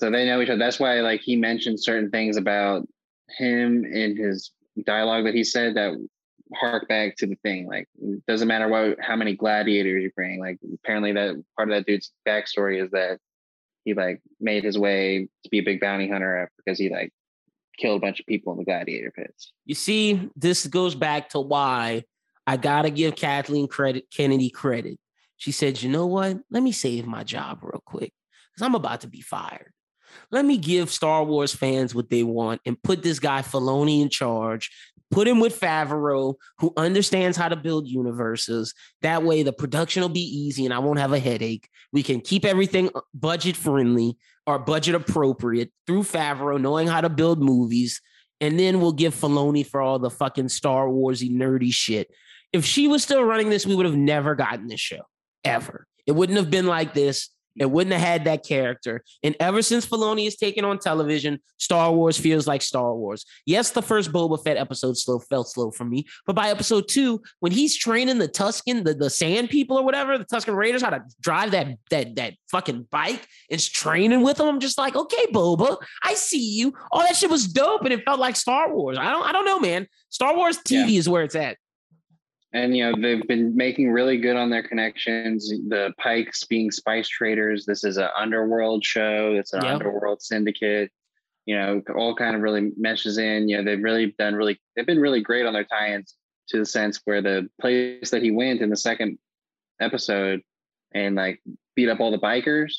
So 0.00 0.10
they 0.10 0.26
know 0.26 0.40
each 0.40 0.48
other. 0.48 0.58
That's 0.58 0.80
why, 0.80 1.00
like, 1.00 1.20
he 1.20 1.36
mentioned 1.36 1.80
certain 1.80 2.10
things 2.10 2.36
about 2.36 2.86
him 3.38 3.84
in 3.84 4.16
his 4.16 4.50
dialogue 4.84 5.24
that 5.24 5.34
he 5.34 5.44
said 5.44 5.76
that 5.76 5.94
hark 6.54 6.88
back 6.88 7.16
to 7.16 7.26
the 7.26 7.36
thing. 7.36 7.66
Like, 7.66 7.88
it 8.00 8.24
doesn't 8.26 8.48
matter 8.48 8.68
what 8.68 8.98
how 9.00 9.16
many 9.16 9.34
gladiators 9.34 10.02
you're. 10.02 10.38
Like, 10.38 10.58
apparently 10.74 11.12
that 11.12 11.42
part 11.56 11.70
of 11.70 11.74
that 11.74 11.86
dude's 11.86 12.12
backstory 12.26 12.82
is 12.82 12.90
that 12.90 13.18
he 13.84 13.94
like 13.94 14.20
made 14.40 14.64
his 14.64 14.78
way 14.78 15.28
to 15.42 15.50
be 15.50 15.58
a 15.58 15.62
big 15.62 15.80
bounty 15.80 16.08
hunter 16.08 16.50
because 16.56 16.78
he 16.78 16.88
like 16.88 17.12
killed 17.78 17.98
a 17.98 18.00
bunch 18.00 18.20
of 18.20 18.26
people 18.26 18.52
in 18.52 18.58
the 18.58 18.64
gladiator 18.64 19.10
pits. 19.10 19.52
You 19.64 19.74
see, 19.74 20.30
this 20.36 20.66
goes 20.66 20.94
back 20.94 21.30
to 21.30 21.40
why 21.40 22.04
I 22.46 22.56
gotta 22.56 22.90
give 22.90 23.16
Kathleen 23.16 23.68
credit, 23.68 24.06
Kennedy 24.10 24.50
credit. 24.50 24.98
She 25.36 25.52
said, 25.52 25.82
"You 25.82 25.90
know 25.90 26.06
what? 26.06 26.38
Let 26.50 26.62
me 26.62 26.72
save 26.72 27.06
my 27.06 27.24
job 27.24 27.58
real 27.62 27.82
quick 27.84 28.12
because 28.52 28.66
I'm 28.66 28.74
about 28.74 29.02
to 29.02 29.08
be 29.08 29.20
fired. 29.20 29.72
Let 30.30 30.44
me 30.44 30.58
give 30.58 30.90
Star 30.90 31.24
Wars 31.24 31.54
fans 31.54 31.94
what 31.94 32.10
they 32.10 32.22
want 32.22 32.60
and 32.64 32.80
put 32.82 33.02
this 33.02 33.18
guy 33.18 33.42
Filoni 33.42 34.00
in 34.00 34.08
charge 34.08 34.70
Put 35.14 35.28
him 35.28 35.38
with 35.38 35.60
Favreau, 35.60 36.34
who 36.58 36.72
understands 36.76 37.36
how 37.36 37.48
to 37.48 37.54
build 37.54 37.86
universes. 37.86 38.74
That 39.02 39.22
way, 39.22 39.44
the 39.44 39.52
production 39.52 40.02
will 40.02 40.08
be 40.08 40.20
easy 40.20 40.64
and 40.64 40.74
I 40.74 40.80
won't 40.80 40.98
have 40.98 41.12
a 41.12 41.20
headache. 41.20 41.68
We 41.92 42.02
can 42.02 42.20
keep 42.20 42.44
everything 42.44 42.90
uh, 42.96 43.00
budget 43.14 43.54
friendly 43.54 44.16
or 44.44 44.58
budget 44.58 44.96
appropriate 44.96 45.70
through 45.86 46.02
Favreau, 46.02 46.60
knowing 46.60 46.88
how 46.88 47.00
to 47.00 47.08
build 47.08 47.40
movies. 47.40 48.02
And 48.40 48.58
then 48.58 48.80
we'll 48.80 48.90
give 48.90 49.14
Filoni 49.14 49.64
for 49.64 49.80
all 49.80 50.00
the 50.00 50.10
fucking 50.10 50.48
Star 50.48 50.88
Warsy 50.88 51.30
nerdy 51.30 51.72
shit. 51.72 52.10
If 52.52 52.64
she 52.64 52.88
was 52.88 53.04
still 53.04 53.22
running 53.22 53.50
this, 53.50 53.64
we 53.64 53.76
would 53.76 53.86
have 53.86 53.94
never 53.94 54.34
gotten 54.34 54.66
this 54.66 54.80
show 54.80 55.02
ever. 55.44 55.86
It 56.06 56.12
wouldn't 56.12 56.38
have 56.38 56.50
been 56.50 56.66
like 56.66 56.92
this. 56.92 57.28
It 57.58 57.70
wouldn't 57.70 57.92
have 57.92 58.02
had 58.02 58.24
that 58.24 58.44
character. 58.44 59.02
And 59.22 59.36
ever 59.40 59.62
since 59.62 59.86
Filoni 59.86 60.24
has 60.24 60.36
taken 60.36 60.64
on 60.64 60.78
television, 60.78 61.38
Star 61.58 61.92
Wars 61.92 62.18
feels 62.18 62.46
like 62.46 62.62
Star 62.62 62.94
Wars. 62.94 63.24
Yes, 63.46 63.70
the 63.70 63.82
first 63.82 64.12
Boba 64.12 64.42
Fett 64.42 64.56
episode 64.56 64.96
slow 64.96 65.18
felt 65.18 65.48
slow 65.48 65.70
for 65.70 65.84
me, 65.84 66.06
but 66.26 66.36
by 66.36 66.48
episode 66.48 66.88
two, 66.88 67.22
when 67.40 67.52
he's 67.52 67.76
training 67.76 68.18
the 68.18 68.28
Tusken, 68.28 68.84
the, 68.84 68.94
the 68.94 69.10
Sand 69.10 69.50
people 69.50 69.78
or 69.78 69.84
whatever, 69.84 70.18
the 70.18 70.24
Tusken 70.24 70.56
Raiders, 70.56 70.82
how 70.82 70.90
to 70.90 71.02
drive 71.20 71.52
that 71.52 71.68
that 71.90 72.16
that 72.16 72.34
fucking 72.50 72.88
bike, 72.90 73.26
and 73.50 73.60
training 73.60 74.22
with 74.22 74.38
them, 74.38 74.48
I'm 74.48 74.60
just 74.60 74.78
like, 74.78 74.96
okay, 74.96 75.26
Boba, 75.32 75.76
I 76.02 76.14
see 76.14 76.54
you. 76.54 76.72
All 76.90 77.00
that 77.00 77.16
shit 77.16 77.30
was 77.30 77.46
dope, 77.46 77.82
and 77.82 77.92
it 77.92 78.04
felt 78.04 78.20
like 78.20 78.36
Star 78.36 78.74
Wars. 78.74 78.98
I 78.98 79.10
don't, 79.10 79.26
I 79.26 79.32
don't 79.32 79.44
know, 79.44 79.60
man. 79.60 79.86
Star 80.10 80.36
Wars 80.36 80.58
TV 80.58 80.92
yeah. 80.92 80.98
is 80.98 81.08
where 81.08 81.22
it's 81.22 81.34
at 81.34 81.56
and 82.54 82.74
you 82.76 82.84
know 82.84 82.94
they've 83.00 83.26
been 83.28 83.54
making 83.54 83.90
really 83.90 84.16
good 84.16 84.36
on 84.36 84.48
their 84.48 84.62
connections 84.62 85.50
the 85.68 85.92
Pykes 85.98 86.44
being 86.44 86.70
spice 86.70 87.08
traders. 87.08 87.66
This 87.66 87.84
is 87.84 87.98
an 87.98 88.08
underworld 88.16 88.84
show. 88.84 89.34
It's 89.36 89.52
an 89.52 89.64
yep. 89.64 89.74
underworld 89.74 90.22
syndicate 90.22 90.90
you 91.46 91.56
know 91.56 91.82
all 91.94 92.14
kind 92.14 92.34
of 92.34 92.42
really 92.42 92.72
meshes 92.76 93.18
in. 93.18 93.48
You 93.48 93.58
know 93.58 93.64
they've 93.64 93.82
really 93.82 94.14
done 94.18 94.34
really 94.34 94.60
they've 94.74 94.86
been 94.86 95.00
really 95.00 95.20
great 95.20 95.46
on 95.46 95.52
their 95.52 95.64
tie-ins 95.64 96.14
to 96.48 96.58
the 96.58 96.66
sense 96.66 97.00
where 97.04 97.22
the 97.22 97.48
place 97.60 98.10
that 98.10 98.22
he 98.22 98.30
went 98.30 98.60
in 98.60 98.70
the 98.70 98.76
second 98.76 99.18
episode 99.80 100.40
and 100.94 101.16
like 101.16 101.42
beat 101.74 101.88
up 101.88 102.00
all 102.00 102.10
the 102.10 102.18
bikers 102.18 102.72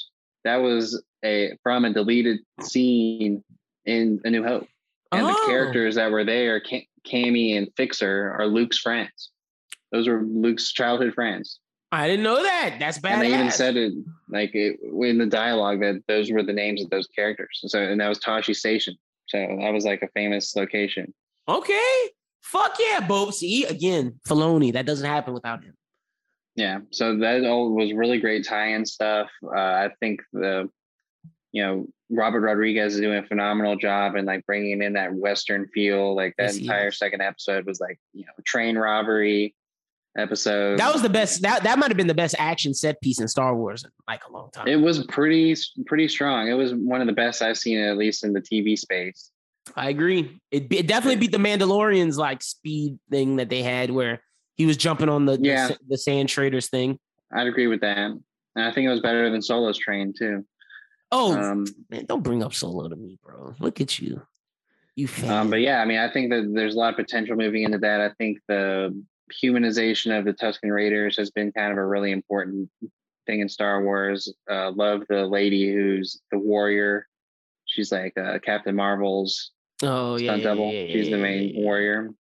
that 0.44 0.58
was 0.58 1.04
a 1.24 1.58
from 1.64 1.86
a 1.86 1.94
deleted 1.94 2.40
scene 2.62 3.44
in 3.86 4.20
a 4.26 4.30
new 4.30 4.44
hope. 4.44 4.68
And 5.12 5.26
oh. 5.26 5.28
the 5.28 5.48
characters 5.48 5.96
that 5.96 6.12
were 6.12 6.24
there 6.24 6.62
Camie 7.08 7.58
and 7.58 7.70
Fixer 7.78 8.36
are 8.40 8.48
Luke's 8.48 8.80
friends 8.80 9.32
those 9.96 10.10
were 10.10 10.24
Luke's 10.24 10.74
childhood 10.74 11.14
friends. 11.14 11.60
I 11.92 12.08
didn't 12.08 12.24
know 12.24 12.44
that. 12.44 12.76
That's 12.80 13.00
bad. 13.00 13.14
And 13.14 13.22
they 13.22 13.34
even 13.34 13.52
said 13.52 13.78
it 13.78 13.94
like 14.30 14.54
it, 14.54 14.78
in 14.84 15.18
the 15.18 15.26
dialogue 15.26 15.80
that 15.80 16.04
those 16.10 16.30
were 16.30 16.44
the 16.44 16.52
names 16.52 16.84
of 16.84 16.90
those 16.90 17.08
characters. 17.08 17.62
So 17.68 17.80
and 17.80 18.02
that 18.02 18.10
was 18.10 18.20
Tosche 18.20 18.54
Station. 18.54 18.96
So 19.28 19.38
that 19.38 19.72
was 19.72 19.86
like 19.86 20.02
a 20.02 20.10
famous 20.10 20.56
location. 20.56 21.14
Okay. 21.48 21.94
Fuck 22.42 22.78
yeah, 22.80 23.00
Bob. 23.08 23.34
See 23.34 23.64
again, 23.64 24.20
Filoni. 24.28 24.74
That 24.74 24.86
doesn't 24.86 25.08
happen 25.08 25.34
without 25.34 25.64
him. 25.64 25.74
Yeah. 26.56 26.80
So 26.92 27.18
that 27.18 27.46
all 27.46 27.74
was 27.74 27.94
really 27.94 28.20
great 28.20 28.46
tie-in 28.46 28.86
stuff. 28.86 29.30
Uh, 29.44 29.58
I 29.58 29.90
think 30.00 30.22
the, 30.34 30.70
you 31.54 31.64
know, 31.64 31.88
Robert 32.10 32.42
Rodriguez 32.42 32.96
is 32.96 33.02
doing 33.02 33.18
a 33.18 33.28
phenomenal 33.28 33.78
job 33.78 34.16
and 34.16 34.28
like 34.28 34.46
bringing 34.46 34.82
in 34.82 34.94
that 34.94 35.14
Western 35.14 35.68
feel. 35.74 36.16
Like 36.16 36.34
that 36.38 36.54
yes, 36.54 36.58
entire 36.58 36.92
second 36.92 37.22
episode 37.22 37.66
was 37.66 37.80
like, 37.80 38.00
you 38.14 38.26
know, 38.26 38.34
train 38.46 38.78
robbery, 38.78 39.56
episode. 40.18 40.80
That 40.80 40.94
was 40.94 41.02
the 41.02 41.10
best. 41.10 41.42
That 41.42 41.64
that 41.64 41.80
might 41.80 41.90
have 41.90 41.98
been 41.98 42.08
the 42.08 42.14
best 42.14 42.36
action 42.38 42.74
set 42.74 43.00
piece 43.02 43.20
in 43.20 43.28
Star 43.28 43.56
Wars 43.56 43.84
in 43.84 43.92
like 44.08 44.22
a 44.28 44.32
long 44.32 44.50
time. 44.52 44.68
It 44.68 44.78
was 44.78 45.06
pretty 45.06 45.56
pretty 45.86 46.08
strong. 46.08 46.48
It 46.48 46.54
was 46.54 46.74
one 46.74 47.02
of 47.02 47.08
the 47.08 47.14
best 47.14 47.42
I've 47.42 47.58
seen, 47.58 47.80
at 47.80 47.98
least 47.98 48.24
in 48.24 48.34
the 48.34 48.42
TV 48.42 48.78
space. 48.78 49.32
I 49.76 49.90
agree. 49.90 50.40
It, 50.52 50.72
it 50.72 50.88
definitely 50.88 51.18
beat 51.18 51.32
the 51.32 51.38
Mandalorians 51.38 52.18
like 52.18 52.44
speed 52.44 53.00
thing 53.10 53.38
that 53.38 53.50
they 53.50 53.64
had, 53.64 53.90
where 53.90 54.22
he 54.56 54.66
was 54.66 54.78
jumping 54.78 55.10
on 55.10 55.26
the 55.26 55.40
yeah. 55.42 55.70
the, 55.70 55.78
the 55.90 55.98
sand 55.98 56.30
traders 56.30 56.68
thing. 56.68 57.00
I'd 57.34 57.48
agree 57.48 57.68
with 57.68 57.82
that, 57.82 57.98
and 57.98 58.24
I 58.56 58.72
think 58.72 58.86
it 58.86 58.92
was 58.92 59.02
better 59.02 59.30
than 59.30 59.42
Solo's 59.42 59.78
train 59.78 60.14
too. 60.18 60.46
Oh 61.12 61.38
um, 61.38 61.66
man, 61.90 62.06
don't 62.06 62.24
bring 62.24 62.44
up 62.44 62.54
Solo 62.54 62.88
to 62.88 62.96
me, 62.96 63.18
bro. 63.24 63.56
Look 63.60 63.82
at 63.82 64.00
you. 64.00 64.22
You 64.96 65.10
um, 65.28 65.50
but 65.50 65.60
yeah, 65.60 65.82
I 65.82 65.86
mean, 65.86 66.00
I 66.00 66.10
think 66.10 66.30
that 66.30 66.50
there's 66.54 66.76
a 66.76 66.78
lot 66.78 66.92
of 66.92 66.96
potential 66.96 67.36
moving 67.36 67.64
into 67.64 67.80
that. 67.80 68.00
I 68.00 68.12
think 68.18 68.40
the 68.48 69.04
humanization 69.34 70.18
of 70.18 70.26
the 70.26 70.34
Tusken 70.34 70.74
Raiders 70.74 71.18
has 71.18 71.32
been 71.32 71.52
kind 71.52 71.72
of 71.72 71.78
a 71.78 71.86
really 71.86 72.12
important 72.12 72.70
thing 73.26 73.40
in 73.40 73.50
Star 73.50 73.84
Wars. 73.84 74.32
Uh, 74.50 74.72
love 74.72 75.04
the 75.10 75.26
lady 75.26 75.72
who's 75.72 76.22
the 76.32 76.38
warrior. 76.38 77.08
She's 77.66 77.92
like 77.92 78.18
uh, 78.18 78.40
Captain 78.40 78.76
Marvel's 78.76 79.52
oh 79.84 80.18
yeah, 80.18 80.38
double. 80.38 80.72
Yeah, 80.72 80.82
yeah, 80.82 80.94
She's 80.94 81.10
the 81.10 81.18
main 81.18 81.54
warrior, 81.56 82.12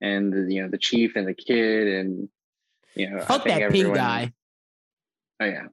and 0.00 0.32
the, 0.32 0.52
you 0.52 0.62
know 0.62 0.68
the 0.68 0.78
chief 0.78 1.16
and 1.16 1.26
the 1.26 1.34
kid, 1.34 1.88
and 1.88 2.28
you 2.94 3.10
know 3.10 3.20
fuck 3.20 3.44
that 3.44 3.62
everyone, 3.62 3.92
pink 3.92 3.96
guy. 3.96 4.32
Oh 5.40 5.46
yeah, 5.46 5.66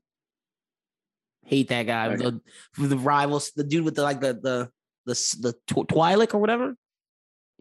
hate 1.43 1.67
that 1.69 1.83
guy. 1.83 2.07
Okay. 2.07 2.31
The, 2.77 2.87
the 2.87 2.97
rivals, 2.97 3.51
the 3.55 3.63
dude 3.65 3.83
with 3.83 3.95
the 3.95 4.03
like 4.03 4.21
the 4.21 4.33
the 4.33 4.69
the 5.05 5.13
the 5.41 5.53
Twi'lek 5.67 6.33
or 6.33 6.37
whatever. 6.37 6.75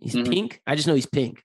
He's 0.01 0.15
mm-hmm. 0.15 0.31
pink. 0.31 0.61
I 0.67 0.77
just 0.77 0.87
know 0.87 0.95
he's 0.95 1.07
pink. 1.07 1.43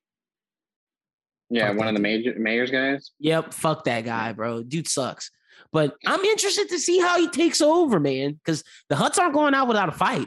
Yeah, 1.54 1.68
fuck 1.68 1.78
one 1.78 1.88
of 1.88 1.94
the 1.94 2.00
major 2.00 2.34
mayor's 2.36 2.70
guys. 2.70 3.12
Yep, 3.20 3.54
fuck 3.54 3.84
that 3.84 4.04
guy, 4.04 4.32
bro. 4.32 4.64
Dude 4.64 4.88
sucks. 4.88 5.30
But 5.72 5.94
I'm 6.04 6.24
interested 6.24 6.68
to 6.70 6.78
see 6.78 6.98
how 6.98 7.18
he 7.18 7.28
takes 7.28 7.60
over, 7.60 8.00
man, 8.00 8.32
because 8.32 8.64
the 8.88 8.96
Hutts 8.96 9.18
aren't 9.18 9.34
going 9.34 9.54
out 9.54 9.68
without 9.68 9.88
a 9.88 9.92
fight. 9.92 10.26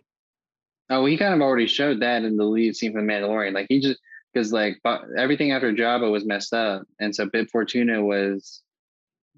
Oh, 0.89 1.05
he 1.05 1.17
kind 1.17 1.33
of 1.33 1.41
already 1.41 1.67
showed 1.67 2.01
that 2.01 2.23
in 2.23 2.37
the 2.37 2.45
lead 2.45 2.77
scene 2.77 2.93
from 2.93 3.07
Mandalorian. 3.07 3.53
Like 3.53 3.67
he 3.67 3.81
just 3.81 3.99
because 4.33 4.53
like 4.53 4.79
everything 5.17 5.51
after 5.51 5.73
Jabba 5.73 6.09
was 6.09 6.25
messed 6.25 6.53
up, 6.53 6.83
and 6.99 7.13
so 7.13 7.25
Bib 7.25 7.49
Fortuna 7.51 8.01
was 8.03 8.61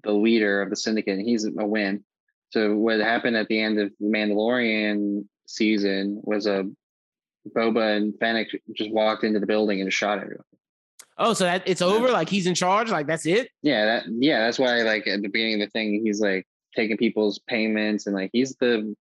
the 0.04 0.12
leader 0.12 0.62
of 0.62 0.70
the 0.70 0.76
syndicate, 0.76 1.18
and 1.18 1.26
he's 1.26 1.44
a 1.44 1.66
win. 1.66 2.04
So 2.50 2.76
what 2.76 3.00
happened 3.00 3.36
at 3.36 3.48
the 3.48 3.60
end 3.60 3.80
of 3.80 3.90
the 3.98 4.06
Mandalorian 4.06 5.24
season 5.46 6.20
was 6.22 6.46
a 6.46 6.66
Boba 7.56 7.96
and 7.96 8.14
Fennec 8.20 8.48
just 8.76 8.92
walked 8.92 9.24
into 9.24 9.40
the 9.40 9.46
building 9.46 9.80
and 9.80 9.92
shot 9.92 10.18
everyone. 10.18 10.44
Oh, 11.22 11.34
so 11.34 11.44
that 11.44 11.62
it's 11.66 11.82
over? 11.82 12.10
Like 12.10 12.30
he's 12.30 12.46
in 12.46 12.54
charge? 12.54 12.90
Like 12.90 13.06
that's 13.06 13.26
it? 13.26 13.50
Yeah, 13.62 13.84
that 13.84 14.04
yeah, 14.08 14.40
that's 14.40 14.58
why 14.58 14.80
like 14.82 15.06
at 15.06 15.20
the 15.20 15.28
beginning 15.28 15.60
of 15.60 15.68
the 15.68 15.70
thing, 15.70 16.00
he's 16.02 16.20
like 16.20 16.46
taking 16.74 16.96
people's 16.96 17.38
payments 17.46 18.06
and 18.06 18.16
like 18.16 18.30
he's 18.32 18.56
the 18.58 18.96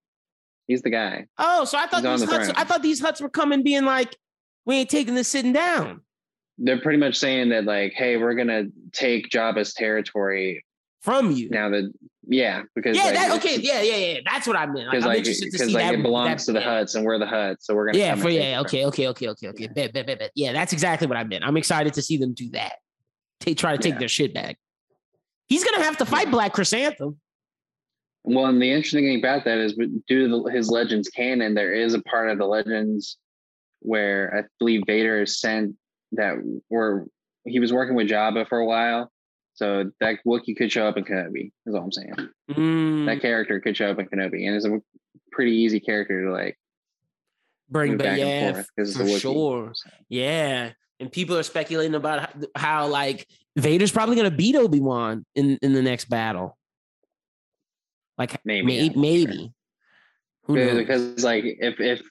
he's 0.67 0.81
the 0.81 0.89
guy. 0.89 1.25
Oh, 1.37 1.63
so 1.63 1.77
I 1.77 1.87
thought 1.87 2.03
he's 2.03 2.19
these 2.19 2.29
Hutts, 2.29 2.45
throne. 2.45 2.55
I 2.57 2.65
thought 2.65 2.81
these 2.81 3.01
Hutts 3.01 3.21
were 3.21 3.29
coming 3.29 3.63
being 3.63 3.85
like, 3.85 4.17
we 4.65 4.75
ain't 4.75 4.89
taking 4.89 5.15
this 5.15 5.29
sitting 5.29 5.53
down. 5.53 6.01
They're 6.57 6.81
pretty 6.81 6.99
much 6.99 7.15
saying 7.15 7.49
that 7.49 7.63
like, 7.63 7.93
hey, 7.93 8.17
we're 8.17 8.35
gonna 8.35 8.65
take 8.91 9.29
Jabba's 9.29 9.73
territory 9.73 10.65
from 11.01 11.31
you. 11.31 11.49
Now 11.49 11.69
that 11.69 11.89
yeah, 12.29 12.61
because 12.75 12.95
yeah, 12.95 13.05
like, 13.05 13.13
that, 13.15 13.37
okay, 13.37 13.57
yeah, 13.59 13.81
yeah, 13.81 13.95
yeah. 13.95 14.19
That's 14.23 14.45
what 14.45 14.55
I 14.55 14.67
meant. 14.67 14.87
Like, 14.87 14.95
I'm 14.95 15.01
like, 15.01 15.17
interested 15.17 15.51
to 15.51 15.57
see 15.57 15.73
like 15.73 15.83
that. 15.83 15.93
It 15.95 16.03
belongs 16.03 16.45
that, 16.45 16.53
to 16.53 16.59
the 16.59 16.63
yeah. 16.63 16.81
Hutts, 16.81 16.95
and 16.95 17.03
we're 17.03 17.17
the 17.17 17.25
Hutts, 17.25 17.61
so 17.61 17.73
we're 17.73 17.87
gonna. 17.87 17.97
Yeah, 17.97 18.15
for 18.15 18.29
yeah, 18.29 18.61
okay, 18.61 18.85
okay, 18.85 19.07
okay, 19.07 19.29
okay, 19.29 19.47
okay, 19.47 19.67
bet, 19.67 19.93
bet, 19.93 20.05
bet, 20.05 20.19
bet. 20.19 20.31
Yeah, 20.35 20.53
that's 20.53 20.71
exactly 20.71 21.07
what 21.07 21.17
I 21.17 21.23
meant. 21.23 21.43
I'm 21.43 21.57
excited 21.57 21.93
to 21.95 22.03
see 22.03 22.17
them 22.17 22.33
do 22.35 22.49
that. 22.51 22.73
They 23.39 23.55
try 23.55 23.75
to 23.75 23.81
take 23.81 23.93
yeah. 23.93 23.99
their 23.99 24.07
shit 24.07 24.33
back. 24.33 24.57
He's 25.47 25.63
gonna 25.63 25.83
have 25.83 25.97
to 25.97 26.05
fight 26.05 26.29
Black 26.29 26.53
Krrsantan. 26.53 27.17
Well, 28.23 28.45
and 28.45 28.61
the 28.61 28.69
interesting 28.69 29.05
thing 29.05 29.19
about 29.19 29.45
that 29.45 29.57
is, 29.57 29.73
due 29.73 30.27
to 30.27 30.27
the, 30.27 30.51
his 30.51 30.69
Legends 30.69 31.09
canon, 31.09 31.55
there 31.55 31.73
is 31.73 31.95
a 31.95 32.01
part 32.03 32.29
of 32.29 32.37
the 32.37 32.45
Legends 32.45 33.17
where 33.79 34.37
I 34.37 34.47
believe 34.59 34.83
Vader 34.85 35.23
is 35.23 35.39
sent 35.39 35.75
that 36.11 36.35
where 36.67 37.05
he 37.45 37.59
was 37.59 37.73
working 37.73 37.95
with 37.95 38.09
Jabba 38.09 38.47
for 38.47 38.59
a 38.59 38.65
while, 38.65 39.11
so 39.59 39.91
that 39.99 40.19
Wookiee 40.25 40.55
could 40.55 40.71
show 40.71 40.87
up 40.87 40.95
in 40.95 41.03
Kenobi, 41.03 41.51
is 41.65 41.75
all 41.75 41.81
I'm 41.81 41.91
saying. 41.91 42.13
Mm. 42.49 43.07
That 43.07 43.21
character 43.21 43.59
could 43.59 43.75
show 43.75 43.91
up 43.91 43.99
in 43.99 44.05
Kenobi, 44.07 44.47
and 44.47 44.55
it's 44.55 44.65
a 44.65 44.79
pretty 45.33 45.51
easy 45.51 45.81
character 45.81 46.23
to 46.23 46.31
like 46.31 46.57
bring 47.69 47.97
back. 47.97 48.17
Yeah, 48.17 48.63
for 48.77 48.85
sure. 49.19 49.73
So. 49.73 49.89
Yeah, 50.07 50.71
and 51.01 51.11
people 51.11 51.37
are 51.37 51.43
speculating 51.43 51.93
about 51.93 52.21
how, 52.21 52.29
how 52.55 52.87
like 52.87 53.27
Vader's 53.57 53.91
probably 53.91 54.15
going 54.15 54.31
to 54.31 54.37
beat 54.37 54.55
Obi 54.55 54.79
Wan 54.79 55.25
in 55.35 55.59
in 55.61 55.73
the 55.73 55.81
next 55.81 56.05
battle. 56.05 56.57
Like 58.17 58.39
maybe, 58.45 58.65
may, 58.65 58.89
maybe. 58.95 59.51
Who 60.45 60.55
knows? 60.55 60.77
Because 60.77 61.21
like 61.21 61.43
if 61.43 61.81
if 61.81 62.01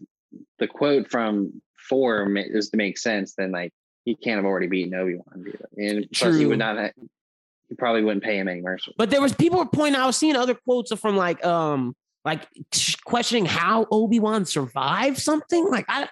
the 0.58 0.66
quote 0.66 1.10
from 1.10 1.62
four 1.88 2.30
is 2.36 2.68
to 2.68 2.76
make 2.76 2.98
sense, 2.98 3.32
then 3.38 3.52
like 3.52 3.72
he 4.04 4.16
can't 4.16 4.36
have 4.36 4.44
already 4.44 4.66
beaten 4.66 4.92
Obi 4.92 5.14
Wan, 5.14 5.46
and 5.78 6.06
plus 6.12 6.36
he 6.36 6.44
would 6.44 6.58
not 6.58 6.76
have, 6.76 6.92
you 7.68 7.76
probably 7.76 8.02
wouldn't 8.02 8.24
pay 8.24 8.38
him 8.38 8.48
any 8.48 8.60
mercy. 8.60 8.94
But 8.96 9.10
there 9.10 9.20
was 9.20 9.34
people 9.34 9.58
were 9.58 9.66
pointing. 9.66 10.00
I 10.00 10.06
was 10.06 10.16
seeing 10.16 10.36
other 10.36 10.54
quotes 10.54 10.92
from 10.94 11.16
like 11.16 11.44
um 11.44 11.94
like 12.24 12.46
questioning 13.04 13.46
how 13.46 13.86
Obi 13.90 14.20
Wan 14.20 14.44
survived 14.44 15.18
something. 15.18 15.68
Like 15.68 15.86
I, 15.88 16.02
I'm 16.02 16.08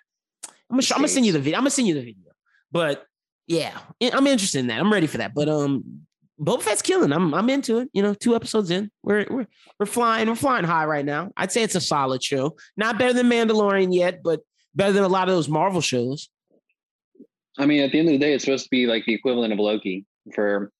gonna, 0.70 0.82
I'm 0.92 0.98
gonna 0.98 1.08
send 1.08 1.26
you 1.26 1.32
the 1.32 1.38
video. 1.38 1.58
I'm 1.58 1.62
gonna 1.62 1.70
send 1.70 1.88
you 1.88 1.94
the 1.94 2.00
video. 2.00 2.32
But 2.72 3.04
yeah, 3.46 3.78
I'm 4.00 4.26
interested 4.26 4.58
in 4.58 4.66
that. 4.68 4.80
I'm 4.80 4.92
ready 4.92 5.06
for 5.06 5.18
that. 5.18 5.34
But 5.34 5.48
um, 5.48 6.06
Boba 6.40 6.62
Fett's 6.62 6.82
killing. 6.82 7.12
I'm 7.12 7.32
I'm 7.34 7.48
into 7.48 7.78
it. 7.78 7.88
You 7.92 8.02
know, 8.02 8.14
two 8.14 8.34
episodes 8.34 8.70
in, 8.70 8.90
we're 9.02 9.26
we're 9.30 9.46
we're 9.78 9.86
flying. 9.86 10.28
We're 10.28 10.34
flying 10.34 10.64
high 10.64 10.84
right 10.84 11.04
now. 11.04 11.30
I'd 11.36 11.52
say 11.52 11.62
it's 11.62 11.74
a 11.74 11.80
solid 11.80 12.22
show. 12.22 12.56
Not 12.76 12.98
better 12.98 13.12
than 13.12 13.30
Mandalorian 13.30 13.94
yet, 13.94 14.22
but 14.22 14.40
better 14.74 14.92
than 14.92 15.04
a 15.04 15.08
lot 15.08 15.28
of 15.28 15.34
those 15.34 15.48
Marvel 15.48 15.80
shows. 15.80 16.28
I 17.58 17.64
mean, 17.64 17.82
at 17.82 17.92
the 17.92 17.98
end 17.98 18.08
of 18.08 18.12
the 18.12 18.18
day, 18.18 18.34
it's 18.34 18.44
supposed 18.44 18.64
to 18.64 18.70
be 18.70 18.86
like 18.86 19.06
the 19.06 19.14
equivalent 19.14 19.52
of 19.52 19.58
Loki 19.58 20.04
for 20.34 20.70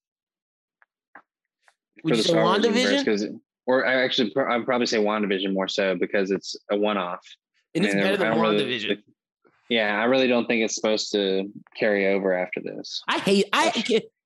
would 2.07 2.15
for 2.15 2.23
the 2.23 2.29
Star 2.29 2.43
Wars 2.43 2.65
universe 2.65 3.05
because, 3.05 3.27
or 3.67 3.87
I 3.87 4.03
actually 4.03 4.33
I'd 4.37 4.65
probably 4.65 4.87
say 4.87 4.99
WandaVision 4.99 5.53
more 5.53 5.69
so 5.69 5.97
because 5.97 6.31
it's 6.31 6.57
a 6.71 6.77
one-off. 6.77 7.21
It 7.75 7.85
is 7.85 7.95
better 7.95 8.17
than 8.17 8.33
WandaVision. 8.33 8.89
Really, 8.89 9.05
yeah, 9.69 10.01
I 10.01 10.05
really 10.05 10.29
don't 10.29 10.47
think 10.47 10.65
it's 10.65 10.75
supposed 10.75 11.13
to 11.13 11.51
carry 11.77 12.07
over 12.09 12.33
after 12.33 12.61
this. 12.61 13.03
I 13.09 13.19
hate 13.19 13.49
I 13.53 13.85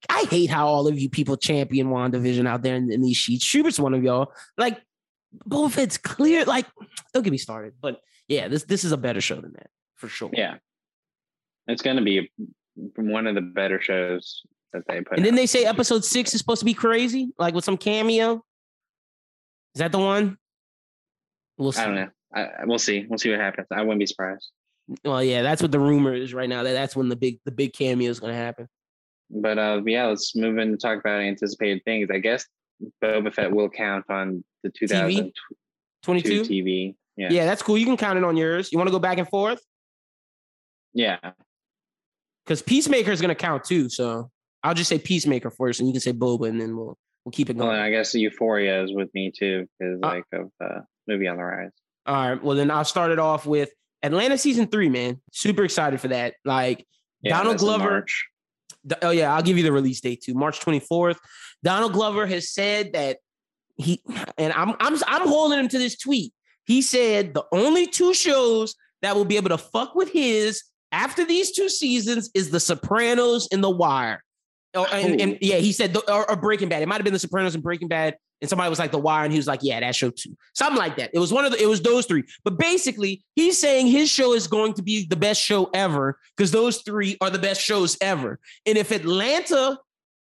I 0.08 0.26
hate 0.30 0.50
how 0.50 0.66
all 0.66 0.86
of 0.86 0.98
you 0.98 1.08
people 1.08 1.36
champion 1.36 1.88
WandaVision 1.88 2.46
out 2.46 2.62
there 2.62 2.76
in, 2.76 2.92
in 2.92 3.02
these 3.02 3.16
sheets. 3.16 3.44
Schubert's 3.44 3.80
one 3.80 3.94
of 3.94 4.02
y'all. 4.02 4.32
Like, 4.56 4.80
Boba 5.48 5.78
it's 5.78 5.98
clear. 5.98 6.44
Like, 6.44 6.66
don't 7.12 7.22
get 7.22 7.30
me 7.30 7.38
started. 7.38 7.74
But 7.80 8.00
yeah, 8.28 8.48
this 8.48 8.64
this 8.64 8.84
is 8.84 8.92
a 8.92 8.96
better 8.96 9.20
show 9.20 9.40
than 9.40 9.52
that 9.52 9.70
for 9.96 10.08
sure. 10.08 10.30
Yeah, 10.32 10.56
it's 11.66 11.82
going 11.82 11.96
to 11.96 12.02
be 12.02 12.30
one 12.96 13.26
of 13.26 13.34
the 13.34 13.40
better 13.40 13.80
shows 13.80 14.42
that 14.72 14.82
they 14.88 15.00
put. 15.00 15.18
And 15.18 15.24
then 15.24 15.34
they 15.34 15.46
say 15.46 15.64
episode 15.64 16.04
six 16.04 16.34
is 16.34 16.40
supposed 16.40 16.60
to 16.60 16.64
be 16.64 16.74
crazy, 16.74 17.32
like 17.38 17.54
with 17.54 17.64
some 17.64 17.76
cameo. 17.76 18.42
Is 19.74 19.78
that 19.78 19.92
the 19.92 19.98
one? 19.98 20.36
We'll 21.58 21.72
see. 21.72 21.80
I 21.80 21.84
don't 21.86 21.94
know. 21.94 22.08
I, 22.34 22.48
we'll 22.64 22.78
see. 22.78 23.06
We'll 23.08 23.18
see 23.18 23.30
what 23.30 23.40
happens. 23.40 23.66
I 23.72 23.82
wouldn't 23.82 23.98
be 23.98 24.06
surprised. 24.06 24.50
Well, 25.04 25.22
yeah, 25.22 25.42
that's 25.42 25.62
what 25.62 25.72
the 25.72 25.78
rumor 25.78 26.14
is 26.14 26.34
right 26.34 26.48
now. 26.48 26.62
That 26.62 26.72
that's 26.72 26.96
when 26.96 27.08
the 27.08 27.16
big 27.16 27.38
the 27.44 27.52
big 27.52 27.72
cameo 27.72 28.10
is 28.10 28.18
going 28.18 28.32
to 28.32 28.38
happen. 28.38 28.68
But 29.30 29.58
uh, 29.58 29.82
yeah, 29.86 30.06
let's 30.06 30.34
move 30.34 30.58
in 30.58 30.72
to 30.72 30.76
talk 30.76 30.98
about 30.98 31.20
anticipated 31.20 31.82
things. 31.84 32.08
I 32.12 32.18
guess 32.18 32.46
Boba 33.02 33.32
Fett 33.32 33.52
will 33.52 33.68
count 33.68 34.04
on 34.08 34.42
the 34.62 34.70
2022 34.70 36.42
TV. 36.42 36.94
Yeah. 37.16 37.28
yeah, 37.30 37.44
that's 37.44 37.62
cool. 37.62 37.76
You 37.76 37.84
can 37.84 37.96
count 37.96 38.18
it 38.18 38.24
on 38.24 38.36
yours. 38.36 38.72
You 38.72 38.78
want 38.78 38.88
to 38.88 38.92
go 38.92 38.98
back 38.98 39.18
and 39.18 39.28
forth? 39.28 39.60
Yeah. 40.94 41.18
Because 42.44 42.62
Peacemaker 42.62 43.12
is 43.12 43.20
going 43.20 43.28
to 43.28 43.34
count 43.34 43.64
too. 43.64 43.88
So 43.88 44.30
I'll 44.62 44.74
just 44.74 44.88
say 44.88 44.98
Peacemaker 44.98 45.50
first, 45.50 45.80
and 45.80 45.88
you 45.88 45.92
can 45.92 46.00
say 46.00 46.12
Boba, 46.12 46.48
and 46.48 46.60
then 46.60 46.76
we'll 46.76 46.98
we'll 47.24 47.32
keep 47.32 47.50
it 47.50 47.56
going. 47.56 47.68
Well, 47.68 47.80
I 47.80 47.90
guess 47.90 48.14
Euphoria 48.14 48.82
is 48.82 48.92
with 48.92 49.08
me 49.14 49.32
too, 49.36 49.66
because 49.78 49.98
uh, 50.02 50.06
like 50.06 50.24
of 50.32 50.50
uh, 50.62 50.80
movie 51.06 51.28
on 51.28 51.36
the 51.36 51.44
rise. 51.44 51.70
All 52.06 52.14
right. 52.14 52.42
Well, 52.42 52.56
then 52.56 52.70
I'll 52.70 52.84
start 52.84 53.10
it 53.10 53.18
off 53.18 53.46
with 53.46 53.70
Atlanta 54.02 54.38
season 54.38 54.66
three. 54.66 54.88
Man, 54.88 55.20
super 55.32 55.64
excited 55.64 56.00
for 56.00 56.08
that. 56.08 56.34
Like 56.44 56.86
yeah, 57.22 57.36
Donald 57.36 57.58
Glover. 57.58 58.06
Oh 59.02 59.10
yeah, 59.10 59.34
I'll 59.34 59.42
give 59.42 59.56
you 59.56 59.62
the 59.62 59.72
release 59.72 60.00
date 60.00 60.22
too, 60.22 60.34
March 60.34 60.60
twenty 60.60 60.80
fourth. 60.80 61.18
Donald 61.62 61.92
Glover 61.92 62.26
has 62.26 62.50
said 62.50 62.92
that 62.94 63.18
he 63.76 64.02
and 64.38 64.52
I'm 64.52 64.74
I'm 64.80 64.98
I'm 65.06 65.28
holding 65.28 65.58
him 65.58 65.68
to 65.68 65.78
this 65.78 65.96
tweet. 65.96 66.32
He 66.64 66.82
said 66.82 67.34
the 67.34 67.44
only 67.52 67.86
two 67.86 68.14
shows 68.14 68.74
that 69.02 69.16
will 69.16 69.24
be 69.24 69.36
able 69.36 69.48
to 69.50 69.58
fuck 69.58 69.94
with 69.94 70.10
his 70.10 70.62
after 70.92 71.24
these 71.24 71.52
two 71.52 71.68
seasons 71.68 72.30
is 72.34 72.50
The 72.50 72.60
Sopranos 72.60 73.48
and 73.52 73.62
The 73.62 73.70
Wire. 73.70 74.22
Oh, 74.74 74.84
and, 74.84 75.20
and, 75.20 75.38
yeah, 75.40 75.56
he 75.56 75.72
said, 75.72 75.92
the, 75.92 76.12
or, 76.12 76.30
or, 76.30 76.36
Breaking 76.36 76.68
Bad. 76.68 76.82
It 76.82 76.86
might 76.86 76.96
have 76.96 77.04
been 77.04 77.12
The 77.12 77.18
Sopranos 77.18 77.54
and 77.54 77.62
Breaking 77.62 77.88
Bad. 77.88 78.16
And 78.40 78.48
somebody 78.48 78.70
was 78.70 78.78
like, 78.78 78.92
The 78.92 78.98
Wire. 78.98 79.24
And 79.24 79.32
he 79.32 79.38
was 79.38 79.48
like, 79.48 79.60
Yeah, 79.62 79.80
that 79.80 79.96
show 79.96 80.10
too. 80.10 80.36
Something 80.54 80.78
like 80.78 80.96
that. 80.96 81.10
It 81.12 81.18
was 81.18 81.32
one 81.32 81.44
of 81.44 81.52
the, 81.52 81.60
it 81.60 81.66
was 81.66 81.82
those 81.82 82.06
three. 82.06 82.22
But 82.44 82.56
basically, 82.56 83.24
he's 83.34 83.60
saying 83.60 83.88
his 83.88 84.08
show 84.08 84.32
is 84.32 84.46
going 84.46 84.74
to 84.74 84.82
be 84.82 85.06
the 85.06 85.16
best 85.16 85.42
show 85.42 85.70
ever 85.74 86.18
because 86.36 86.52
those 86.52 86.82
three 86.82 87.16
are 87.20 87.30
the 87.30 87.38
best 87.38 87.60
shows 87.60 87.98
ever. 88.00 88.38
And 88.64 88.78
if 88.78 88.92
Atlanta 88.92 89.78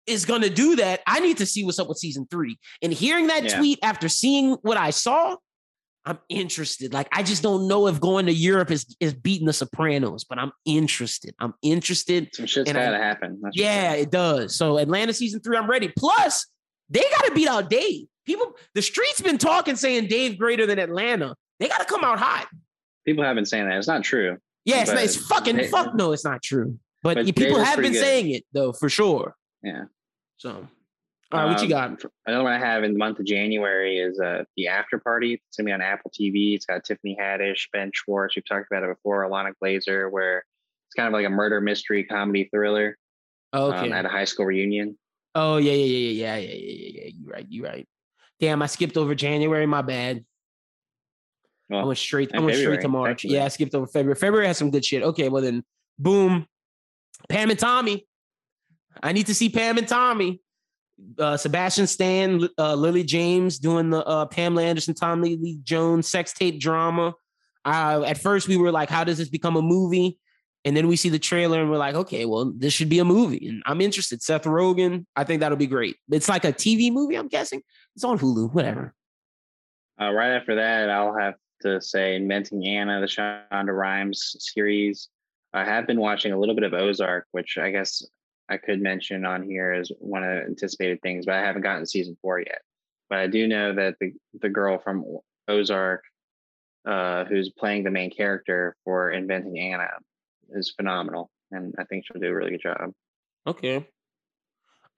is 0.07 0.27
going 0.27 0.43
to 0.43 0.51
do 0.51 0.77
that, 0.77 1.01
I 1.07 1.21
need 1.21 1.39
to 1.39 1.47
see 1.47 1.65
what's 1.65 1.79
up 1.79 1.89
with 1.89 1.99
season 1.99 2.27
three. 2.31 2.59
And 2.83 2.93
hearing 2.93 3.29
that 3.29 3.45
yeah. 3.45 3.59
tweet 3.59 3.79
after 3.83 4.09
seeing 4.09 4.53
what 4.63 4.77
I 4.77 4.91
saw, 4.91 5.37
I'm 6.07 6.19
interested. 6.29 6.93
Like 6.93 7.09
I 7.13 7.23
just 7.23 7.43
don't 7.43 7.67
know 7.67 7.87
if 7.87 8.01
going 8.01 8.27
to 8.27 8.33
Europe 8.33 8.71
is 8.71 8.95
is 9.01 9.15
beating 9.15 9.47
the 9.47 9.53
Sopranos, 9.53 10.25
but 10.25 10.39
I'm 10.39 10.53
interested. 10.65 11.35
I'm 11.39 11.55
interested. 11.63 12.35
Some 12.35 12.47
shit's 12.47 12.71
gotta 12.71 12.97
I, 12.97 12.99
happen. 12.99 13.41
That's 13.43 13.57
yeah, 13.57 13.93
it 13.93 14.11
does. 14.11 14.57
So 14.57 14.79
Atlanta 14.79 15.15
season 15.15 15.41
three, 15.41 15.57
I'm 15.57 15.69
ready. 15.69 15.93
Plus, 15.97 16.47
they 16.91 17.03
gotta 17.19 17.33
beat 17.35 17.49
out 17.49 17.71
Dave. 17.71 18.07
People, 18.27 18.57
the 18.75 18.83
streets 18.83 19.21
been 19.21 19.39
talking 19.39 19.77
saying 19.77 20.09
Dave 20.09 20.39
greater 20.39 20.67
than 20.67 20.79
Atlanta. 20.79 21.35
They 21.59 21.69
gotta 21.69 21.85
come 21.85 22.05
out 22.05 22.19
hot. 22.19 22.49
People 23.07 23.25
have 23.25 23.35
been 23.35 23.47
saying 23.47 23.69
that. 23.69 23.79
It's 23.79 23.89
not 23.89 24.03
true. 24.03 24.39
Yeah, 24.65 24.83
it's, 24.83 24.91
not, 24.91 25.03
it's 25.03 25.17
fucking 25.17 25.57
they, 25.57 25.69
fuck. 25.69 25.95
No, 25.95 26.13
it's 26.13 26.25
not 26.25 26.43
true. 26.43 26.79
But, 27.03 27.17
but 27.17 27.37
people 27.37 27.63
have 27.63 27.81
been 27.81 27.93
good. 27.93 28.01
saying 28.01 28.31
it 28.31 28.45
though, 28.53 28.73
for 28.73 28.89
sure. 28.89 29.37
Yeah. 29.63 29.85
So 30.39 30.69
all 31.35 31.47
right, 31.47 31.53
what 31.53 31.63
you 31.63 31.69
got? 31.69 31.91
Um, 31.91 31.99
another 32.27 32.45
one 32.45 32.53
I 32.53 32.59
have 32.59 32.85
in 32.85 32.93
the 32.93 32.99
month 32.99 33.19
of 33.19 33.27
January 33.27 33.99
is 33.99 34.21
uh, 34.21 34.45
the 34.57 34.69
After 34.69 34.99
Party. 34.99 35.35
It's 35.35 35.57
gonna 35.57 35.67
be 35.67 35.73
on 35.73 35.81
Apple 35.81 36.11
TV. 36.11 36.55
It's 36.55 36.65
got 36.65 36.85
Tiffany 36.85 37.17
Haddish, 37.21 37.69
Ben 37.73 37.91
Schwartz. 37.93 38.37
We've 38.37 38.47
talked 38.47 38.67
about 38.71 38.85
it 38.85 38.95
before. 38.95 39.29
Ilana 39.29 39.53
Glazer, 39.63 40.11
where 40.11 40.45
it's 40.87 40.95
kind 40.95 41.09
of 41.09 41.13
like 41.13 41.27
a 41.27 41.31
murder 41.31 41.61
mystery 41.61 42.05
comedy 42.05 42.49
thriller. 42.53 42.97
Oh, 43.53 43.73
okay. 43.73 43.87
Um, 43.87 43.93
at 43.93 44.05
a 44.05 44.09
high 44.09 44.25
school 44.25 44.47
reunion. 44.47 44.97
Oh 45.35 45.57
yeah, 45.57 45.73
yeah, 45.73 45.85
yeah, 45.85 46.37
yeah, 46.37 46.37
yeah, 46.37 46.55
yeah, 46.55 46.73
yeah, 46.73 47.01
yeah. 47.03 47.11
You 47.13 47.31
right, 47.31 47.47
you 47.49 47.65
right. 47.65 47.89
Damn, 48.41 48.63
I 48.63 48.67
skipped 48.67 48.97
over 48.97 49.15
January. 49.15 49.67
My 49.67 49.83
bad. 49.83 50.25
Well, 51.69 51.81
I 51.81 51.85
went 51.85 51.99
straight. 51.99 52.31
I 52.33 52.39
went 52.39 52.53
February, 52.53 52.77
straight 52.77 52.83
to 52.83 52.89
March. 52.89 53.25
Yeah, 53.25 53.45
I 53.45 53.49
skipped 53.49 53.75
over 53.75 53.87
February. 53.87 54.17
February 54.17 54.47
has 54.47 54.59
some 54.59 54.71
good 54.71 54.85
shit. 54.85 55.03
Okay, 55.03 55.29
well 55.29 55.43
then, 55.43 55.65
boom, 55.99 56.47
Pam 57.29 57.51
and 57.51 57.59
Tommy. 57.59 58.07
I 59.03 59.13
need 59.13 59.27
to 59.27 59.35
see 59.35 59.49
Pam 59.49 59.79
and 59.79 59.89
Tommy 59.89 60.41
uh, 61.19 61.37
Sebastian 61.37 61.87
Stan, 61.87 62.49
uh, 62.59 62.75
Lily 62.75 63.05
James 63.05 63.59
doing 63.59 63.91
the 63.91 64.05
uh, 64.05 64.27
Pamela 64.27 64.63
Anderson, 64.63 64.95
Tommy 64.95 65.37
Lee 65.37 65.59
Jones 65.63 66.09
sex 66.09 66.33
tape 66.33 66.61
drama. 66.61 67.15
Uh, 67.65 68.05
at 68.07 68.19
first, 68.19 68.49
we 68.49 68.57
were 68.57 68.71
like, 68.71 68.91
"How 68.91 69.05
does 69.05 69.19
this 69.19 69.29
become 69.29 69.57
a 69.57 69.63
movie?" 69.63 70.19
And 70.67 70.77
then 70.77 70.89
we 70.89 70.97
see 70.97 71.09
the 71.09 71.19
trailer, 71.19 71.61
and 71.61 71.71
we're 71.71 71.79
like, 71.79 71.95
"Okay, 71.95 72.25
well, 72.25 72.53
this 72.57 72.73
should 72.73 72.89
be 72.89 72.99
a 72.99 73.05
movie." 73.05 73.49
And 73.49 73.63
I'm 73.67 73.81
interested. 73.81 74.23
Seth 74.23 74.45
Rogen, 74.45 75.07
I 75.17 75.25
think 75.25 75.41
that'll 75.41 75.59
be 75.59 75.67
great. 75.67 75.97
It's 76.11 76.29
like 76.29 76.45
a 76.45 76.53
TV 76.53 76.93
movie. 76.93 77.17
I'm 77.17 77.29
guessing 77.29 77.63
it's 77.95 78.05
on 78.05 78.19
Hulu. 78.19 78.53
Whatever. 78.53 78.95
Uh, 80.01 80.13
right 80.13 80.33
after 80.33 80.57
that, 80.57 80.91
I'll 80.91 81.17
have 81.17 81.35
to 81.63 81.81
say 81.81 82.17
Inventing 82.17 82.67
Anna, 82.67 83.01
the 83.01 83.07
Shonda 83.07 83.77
Rhimes 83.77 84.37
series. 84.39 85.09
I 85.53 85.65
have 85.65 85.87
been 85.87 86.01
watching 86.01 86.33
a 86.33 86.39
little 86.39 86.55
bit 86.55 86.65
of 86.65 86.75
Ozark, 86.75 87.27
which 87.31 87.59
I 87.59 87.71
guess 87.71 88.03
I 88.49 88.59
could 88.59 88.81
mention 88.81 89.25
on 89.25 89.43
here 89.43 89.73
as 89.73 89.91
one 89.99 90.23
of 90.23 90.35
the 90.35 90.45
anticipated 90.45 91.01
things, 91.03 91.27
but 91.27 91.35
I 91.35 91.41
haven't 91.41 91.63
gotten 91.63 91.87
season 91.87 92.17
four 92.21 92.41
yet. 92.41 92.61
But 93.09 93.19
I 93.19 93.27
do 93.27 93.47
know 93.47 93.75
that 93.75 93.97
the 94.01 94.13
the 94.41 94.49
girl 94.49 94.79
from 94.79 95.05
Ozark, 95.49 96.03
uh, 96.87 97.25
who's 97.25 97.51
playing 97.51 97.85
the 97.85 97.91
main 97.91 98.11
character 98.11 98.77
for 98.85 99.11
Inventing 99.11 99.59
Anna, 99.59 99.89
is 100.51 100.73
phenomenal, 100.77 101.31
and 101.51 101.75
I 101.79 101.85
think 101.85 102.05
she'll 102.07 102.21
do 102.21 102.29
a 102.29 102.35
really 102.35 102.51
good 102.51 102.63
job. 102.63 102.93
Okay. 103.47 103.87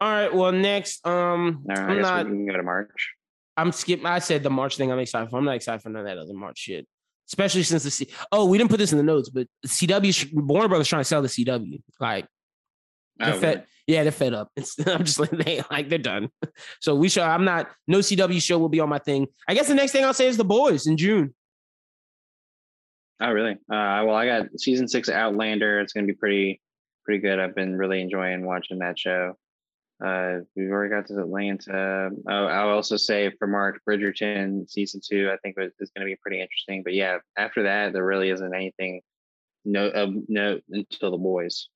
All 0.01 0.11
right. 0.11 0.33
Well, 0.33 0.53
next, 0.53 1.07
um, 1.07 1.65
I 1.71 1.75
I'm 1.75 2.03
not, 2.03 2.27
we 2.27 2.33
can 2.33 2.47
go 2.47 2.57
to 2.57 2.63
March. 2.63 3.15
I'm 3.57 3.73
skipping. 3.73 4.07
I 4.07 4.19
said 4.19 4.43
the 4.43 4.51
March 4.51 4.77
thing. 4.77 4.93
I'm 4.93 4.99
excited 4.99 5.31
for. 5.31 5.39
I'm 5.39 5.45
not 5.45 5.57
excited 5.57 5.83
for 5.83 5.89
none 5.89 6.01
of 6.01 6.07
that 6.07 6.19
other 6.19 6.35
March 6.35 6.59
shit. 6.59 6.87
Especially 7.29 7.63
since 7.63 7.83
the 7.83 7.91
C. 7.91 8.09
Oh, 8.31 8.45
we 8.47 8.59
didn't 8.59 8.71
put 8.71 8.79
this 8.79 8.93
in 8.93 8.99
the 8.99 9.05
notes, 9.05 9.31
but 9.31 9.49
CW 9.67 10.33
Warner 10.35 10.69
Brothers 10.69 10.87
trying 10.87 11.01
to 11.01 11.05
sell 11.05 11.23
the 11.23 11.29
CW. 11.29 11.81
Like 11.99 12.27
they're 13.19 13.35
oh, 13.35 13.39
fed, 13.39 13.67
yeah, 13.87 14.03
they're 14.03 14.13
fed 14.13 14.35
up. 14.35 14.51
It's, 14.57 14.77
I'm 14.87 15.05
just 15.05 15.19
like 15.19 15.31
they 15.31 15.63
like 15.71 15.89
they're 15.89 15.99
done. 15.99 16.31
So 16.81 16.95
we 16.95 17.09
show. 17.09 17.23
I'm 17.23 17.45
not. 17.45 17.71
No 17.87 17.99
CW 17.99 18.43
show 18.43 18.59
will 18.59 18.69
be 18.69 18.81
on 18.81 18.89
my 18.89 18.99
thing. 18.99 19.27
I 19.47 19.55
guess 19.55 19.69
the 19.69 19.75
next 19.75 19.93
thing 19.93 20.05
I'll 20.05 20.15
say 20.15 20.27
is 20.27 20.37
the 20.37 20.45
boys 20.45 20.87
in 20.87 20.97
June. 20.97 21.35
Oh 23.21 23.31
really? 23.31 23.53
Uh, 23.53 24.05
well, 24.05 24.15
I 24.15 24.27
got 24.27 24.59
season 24.59 24.89
six 24.89 25.09
Outlander. 25.09 25.81
It's 25.81 25.93
gonna 25.93 26.07
be 26.07 26.15
pretty 26.15 26.61
pretty 27.05 27.21
good. 27.21 27.39
I've 27.39 27.55
been 27.55 27.77
really 27.77 28.01
enjoying 28.01 28.45
watching 28.45 28.79
that 28.79 28.99
show. 28.99 29.37
Uh, 30.05 30.41
we've 30.55 30.71
already 30.71 30.91
got 30.91 31.07
to 31.07 31.19
Atlanta. 31.21 32.11
Oh, 32.29 32.47
I'll 32.47 32.69
also 32.69 32.97
say 32.97 33.31
for 33.39 33.47
Mark 33.47 33.81
Bridgerton 33.89 34.69
season 34.69 35.01
two, 35.03 35.31
I 35.33 35.39
think 35.39 35.57
is 35.59 35.91
going 35.97 36.07
to 36.07 36.13
be 36.13 36.17
pretty 36.17 36.41
interesting. 36.41 36.83
But 36.83 36.93
yeah, 36.93 37.19
after 37.39 37.63
that, 37.63 37.95
there 37.95 38.05
really 38.05 38.29
isn't 38.29 38.55
anything 38.55 39.01
no 39.65 39.89
uh, 39.89 40.11
no 40.29 40.61
until 40.71 41.11
the 41.11 41.17
boys. 41.19 41.69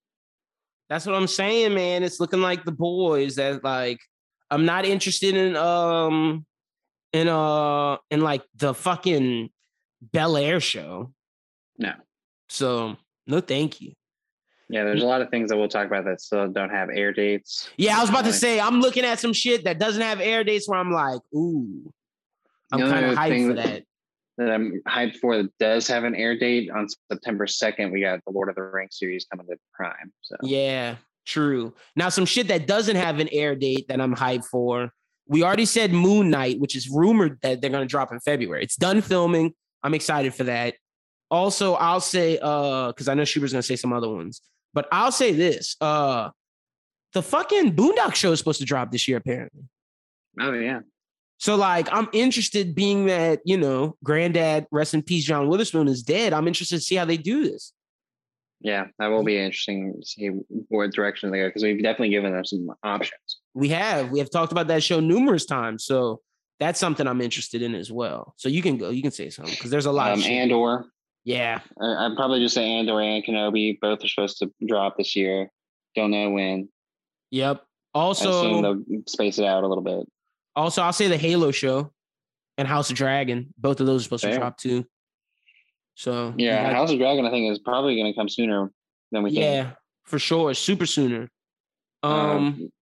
That's 0.90 1.06
what 1.06 1.14
I'm 1.14 1.28
saying, 1.28 1.72
man. 1.72 2.02
It's 2.02 2.18
looking 2.18 2.42
like 2.42 2.64
the 2.64 2.72
boys 2.72 3.36
that 3.36 3.62
like 3.62 4.00
I'm 4.50 4.66
not 4.66 4.84
interested 4.84 5.36
in 5.36 5.54
um 5.56 6.44
in 7.12 7.28
uh 7.28 7.96
in 8.10 8.20
like 8.20 8.42
the 8.56 8.74
fucking 8.74 9.50
Bel 10.02 10.36
Air 10.36 10.58
show. 10.58 11.12
No. 11.78 11.92
So 12.48 12.96
no 13.28 13.40
thank 13.40 13.80
you. 13.80 13.92
Yeah, 14.68 14.84
there's 14.84 15.02
a 15.02 15.06
lot 15.06 15.20
of 15.20 15.30
things 15.30 15.50
that 15.50 15.56
we'll 15.56 15.68
talk 15.68 15.86
about 15.86 16.04
that 16.04 16.20
still 16.20 16.48
don't 16.48 16.70
have 16.70 16.90
air 16.92 17.12
dates. 17.12 17.68
Yeah, 17.76 17.96
I 17.96 18.00
was 18.00 18.10
about 18.10 18.24
to 18.24 18.32
say 18.32 18.60
I'm 18.60 18.80
looking 18.80 19.04
at 19.04 19.18
some 19.18 19.32
shit 19.32 19.64
that 19.64 19.78
doesn't 19.78 20.02
have 20.02 20.20
air 20.20 20.44
dates 20.44 20.68
where 20.68 20.78
I'm 20.78 20.92
like, 20.92 21.20
ooh, 21.34 21.92
I'm 22.72 22.80
kind 22.80 23.06
of 23.06 23.16
hyped 23.16 23.48
for 23.48 23.54
that 23.54 23.82
that 24.40 24.50
I'm 24.50 24.80
hyped 24.88 25.16
for 25.16 25.36
that 25.36 25.50
does 25.58 25.86
have 25.88 26.04
an 26.04 26.14
air 26.14 26.36
date 26.36 26.70
on 26.70 26.86
September 27.12 27.46
2nd. 27.46 27.92
We 27.92 28.00
got 28.00 28.20
the 28.26 28.32
Lord 28.32 28.48
of 28.48 28.54
the 28.54 28.62
Rings 28.62 28.96
series 28.98 29.26
coming 29.30 29.46
to 29.46 29.56
Prime. 29.74 30.12
So 30.22 30.36
yeah, 30.42 30.96
true. 31.26 31.74
Now 31.94 32.08
some 32.08 32.24
shit 32.24 32.48
that 32.48 32.66
doesn't 32.66 32.96
have 32.96 33.18
an 33.18 33.28
air 33.32 33.54
date 33.54 33.86
that 33.88 34.00
I'm 34.00 34.16
hyped 34.16 34.46
for. 34.46 34.90
We 35.26 35.44
already 35.44 35.66
said 35.66 35.92
Moon 35.92 36.30
Knight, 36.30 36.58
which 36.58 36.74
is 36.74 36.88
rumored 36.88 37.38
that 37.42 37.60
they're 37.60 37.70
gonna 37.70 37.84
drop 37.86 38.12
in 38.12 38.20
February. 38.20 38.62
It's 38.62 38.76
done 38.76 39.02
filming. 39.02 39.52
I'm 39.82 39.94
excited 39.94 40.34
for 40.34 40.44
that. 40.44 40.74
Also, 41.30 41.74
I'll 41.74 42.00
say 42.00 42.38
uh 42.40 42.88
because 42.88 43.08
I 43.08 43.14
know 43.14 43.24
Schubert's 43.24 43.52
gonna 43.52 43.62
say 43.62 43.76
some 43.76 43.92
other 43.92 44.08
ones, 44.08 44.40
but 44.72 44.88
I'll 44.90 45.12
say 45.12 45.32
this. 45.32 45.76
Uh 45.82 46.30
the 47.12 47.22
fucking 47.22 47.74
Boondock 47.76 48.14
show 48.14 48.32
is 48.32 48.38
supposed 48.38 48.60
to 48.60 48.64
drop 48.64 48.90
this 48.90 49.06
year, 49.06 49.18
apparently. 49.18 49.64
Oh 50.40 50.52
yeah. 50.52 50.80
So 51.40 51.56
like 51.56 51.88
I'm 51.90 52.06
interested 52.12 52.74
being 52.74 53.06
that, 53.06 53.40
you 53.46 53.56
know, 53.56 53.96
granddad, 54.04 54.66
rest 54.70 54.92
in 54.92 55.02
peace, 55.02 55.24
John 55.24 55.48
Witherspoon 55.48 55.88
is 55.88 56.02
dead. 56.02 56.34
I'm 56.34 56.46
interested 56.46 56.76
to 56.76 56.82
see 56.82 56.96
how 56.96 57.06
they 57.06 57.16
do 57.16 57.44
this. 57.44 57.72
Yeah, 58.60 58.88
that 58.98 59.06
will 59.06 59.24
be 59.24 59.38
interesting 59.38 59.94
to 59.98 60.06
see 60.06 60.26
what 60.68 60.92
direction 60.92 61.30
they 61.30 61.38
go 61.38 61.48
because 61.48 61.62
we've 61.62 61.82
definitely 61.82 62.10
given 62.10 62.34
them 62.34 62.44
some 62.44 62.70
options. 62.82 63.40
We 63.54 63.70
have. 63.70 64.10
We 64.10 64.18
have 64.18 64.28
talked 64.28 64.52
about 64.52 64.66
that 64.66 64.82
show 64.82 65.00
numerous 65.00 65.46
times. 65.46 65.86
So 65.86 66.20
that's 66.58 66.78
something 66.78 67.06
I'm 67.06 67.22
interested 67.22 67.62
in 67.62 67.74
as 67.74 67.90
well. 67.90 68.34
So 68.36 68.50
you 68.50 68.60
can 68.60 68.76
go, 68.76 68.90
you 68.90 69.00
can 69.00 69.10
say 69.10 69.30
something 69.30 69.54
because 69.54 69.70
there's 69.70 69.86
a 69.86 69.92
lot 69.92 70.12
um, 70.12 70.18
of 70.18 70.26
Andor. 70.26 70.84
Yeah. 71.24 71.60
I'd 71.80 72.16
probably 72.16 72.40
just 72.40 72.54
say 72.54 72.70
Andor 72.70 73.00
and 73.00 73.24
Kenobi. 73.24 73.80
Both 73.80 74.04
are 74.04 74.08
supposed 74.08 74.40
to 74.40 74.50
drop 74.68 74.98
this 74.98 75.16
year. 75.16 75.50
Don't 75.96 76.10
know 76.10 76.28
when. 76.28 76.68
Yep. 77.30 77.62
Also, 77.94 78.60
they'll 78.60 78.84
space 79.08 79.38
it 79.38 79.46
out 79.46 79.64
a 79.64 79.66
little 79.66 79.82
bit. 79.82 80.06
Also, 80.56 80.82
I'll 80.82 80.92
say 80.92 81.08
the 81.08 81.16
Halo 81.16 81.50
show 81.50 81.92
and 82.58 82.66
House 82.68 82.90
of 82.90 82.96
Dragon. 82.96 83.52
Both 83.56 83.80
of 83.80 83.86
those 83.86 84.02
are 84.02 84.04
supposed 84.04 84.24
Fair. 84.24 84.32
to 84.32 84.38
drop 84.38 84.56
too. 84.56 84.86
So 85.94 86.34
yeah, 86.36 86.72
House 86.72 86.90
of 86.90 86.98
Dragon 86.98 87.26
I 87.26 87.30
think 87.30 87.50
is 87.50 87.58
probably 87.58 87.96
going 87.96 88.12
to 88.12 88.18
come 88.18 88.28
sooner 88.28 88.70
than 89.12 89.22
we 89.22 89.30
think. 89.30 89.42
yeah, 89.42 89.62
think. 89.64 89.76
for 90.04 90.18
sure, 90.18 90.54
super 90.54 90.86
sooner. 90.86 91.28
Um, 92.02 92.12
um, 92.12 92.72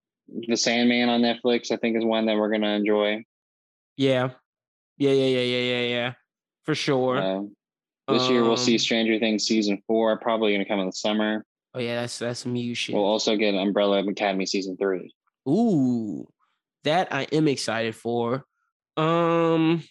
the 0.47 0.57
Sandman 0.57 1.09
on 1.09 1.23
Netflix 1.23 1.71
I 1.71 1.77
think 1.77 1.97
is 1.97 2.05
one 2.05 2.27
that 2.27 2.37
we're 2.37 2.51
going 2.51 2.63
to 2.63 2.69
enjoy. 2.69 3.25
Yeah, 3.97 4.31
yeah, 4.97 5.11
yeah, 5.11 5.27
yeah, 5.27 5.41
yeah, 5.41 5.59
yeah, 5.59 5.87
yeah, 5.87 6.13
for 6.65 6.75
sure. 6.75 7.17
This 8.09 8.23
um, 8.23 8.33
year 8.33 8.43
we'll 8.43 8.57
see 8.57 8.75
um, 8.75 8.79
Stranger 8.79 9.19
Things 9.19 9.45
season 9.45 9.83
four, 9.87 10.17
probably 10.19 10.53
going 10.53 10.65
to 10.65 10.69
come 10.69 10.81
in 10.81 10.87
the 10.87 10.93
summer. 10.93 11.45
Oh 11.75 11.81
yeah, 11.81 12.01
that's 12.01 12.19
that's 12.19 12.41
some 12.41 12.53
new 12.53 12.75
shit. 12.75 12.95
We'll 12.95 13.05
also 13.05 13.37
get 13.37 13.55
Umbrella 13.55 14.07
Academy 14.07 14.47
season 14.47 14.77
three. 14.77 15.13
Ooh, 15.49 16.27
that 16.85 17.13
I 17.13 17.25
am 17.33 17.49
excited 17.49 17.95
for. 17.95 18.45
Um, 18.97 19.83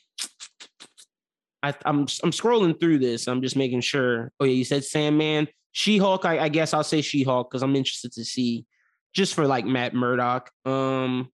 I, 1.63 1.73
I'm 1.85 2.01
I'm 2.01 2.31
scrolling 2.31 2.79
through 2.79 2.99
this. 2.99 3.27
I'm 3.27 3.41
just 3.41 3.55
making 3.55 3.81
sure. 3.81 4.31
Oh 4.39 4.45
yeah, 4.45 4.53
you 4.53 4.63
said 4.63 4.83
Sandman, 4.83 5.47
She 5.71 5.97
Hulk. 5.97 6.25
I, 6.25 6.39
I 6.39 6.49
guess 6.49 6.73
I'll 6.73 6.83
say 6.83 7.01
She 7.01 7.23
Hulk 7.23 7.49
because 7.49 7.63
I'm 7.63 7.75
interested 7.75 8.11
to 8.13 8.25
see, 8.25 8.65
just 9.13 9.33
for 9.33 9.47
like 9.47 9.65
Matt 9.65 9.93
Murdock. 9.93 10.51
Um, 10.65 11.29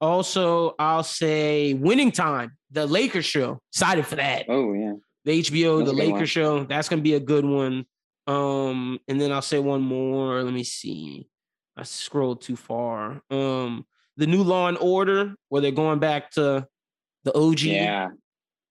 also 0.00 0.74
I'll 0.78 1.04
say 1.04 1.74
Winning 1.74 2.12
Time, 2.12 2.56
the 2.70 2.86
Lakers 2.86 3.26
show. 3.26 3.60
Excited 3.72 4.06
for 4.06 4.16
that. 4.16 4.46
Oh 4.48 4.72
yeah, 4.72 4.94
the 5.24 5.40
HBO, 5.42 5.78
That's 5.78 5.90
the 5.90 5.96
Lakers 5.96 6.30
show. 6.30 6.64
That's 6.64 6.88
gonna 6.88 7.02
be 7.02 7.14
a 7.14 7.20
good 7.20 7.44
one. 7.44 7.84
Um, 8.26 9.00
and 9.08 9.20
then 9.20 9.32
I'll 9.32 9.42
say 9.42 9.58
one 9.58 9.82
more. 9.82 10.42
Let 10.42 10.54
me 10.54 10.64
see. 10.64 11.28
I 11.76 11.82
scrolled 11.84 12.42
too 12.42 12.56
far. 12.56 13.22
Um, 13.30 13.86
the 14.16 14.26
new 14.26 14.42
Law 14.42 14.68
and 14.68 14.78
Order, 14.78 15.34
where 15.48 15.62
they're 15.62 15.70
going 15.70 15.98
back 15.98 16.30
to 16.32 16.66
the 17.24 17.36
OG. 17.36 17.60
Yeah. 17.60 18.10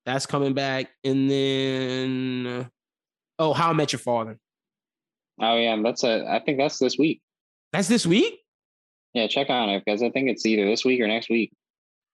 That's 0.05 0.25
coming 0.25 0.53
back. 0.53 0.89
And 1.03 1.29
then 1.29 2.69
oh, 3.39 3.53
How 3.53 3.69
I 3.69 3.73
Met 3.73 3.91
Your 3.91 3.99
Father. 3.99 4.37
Oh 5.39 5.57
yeah, 5.57 5.75
that's 5.83 6.03
a 6.03 6.25
I 6.29 6.39
think 6.39 6.57
that's 6.57 6.77
this 6.77 6.97
week. 6.97 7.21
That's 7.73 7.87
this 7.87 8.05
week? 8.05 8.39
Yeah, 9.13 9.27
check 9.27 9.49
on 9.49 9.69
it 9.69 9.83
because 9.85 10.03
I 10.03 10.09
think 10.09 10.29
it's 10.29 10.45
either 10.45 10.65
this 10.65 10.85
week 10.85 11.01
or 11.01 11.07
next 11.07 11.29
week 11.29 11.51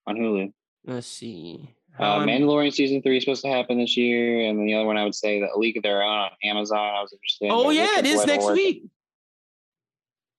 on 0.07 0.15
Hulu. 0.15 0.51
Let's 0.85 1.07
see. 1.07 1.75
Uh, 1.99 2.19
Mandalorian 2.19 2.71
season 2.71 3.01
three 3.01 3.17
is 3.17 3.23
supposed 3.23 3.41
to 3.43 3.49
happen 3.49 3.79
this 3.79 3.97
year, 3.97 4.47
and 4.47 4.67
the 4.67 4.75
other 4.75 4.85
one 4.85 4.97
I 4.97 5.03
would 5.03 5.15
say 5.15 5.39
the 5.39 5.49
League 5.57 5.77
of 5.77 5.83
Their 5.83 6.03
Own 6.03 6.17
on 6.17 6.29
Amazon. 6.43 6.77
I 6.77 7.01
was 7.01 7.11
interested. 7.11 7.49
Oh 7.51 7.71
yeah, 7.71 7.99
it 7.99 8.05
is 8.05 8.25
next 8.25 8.51
week. 8.51 8.83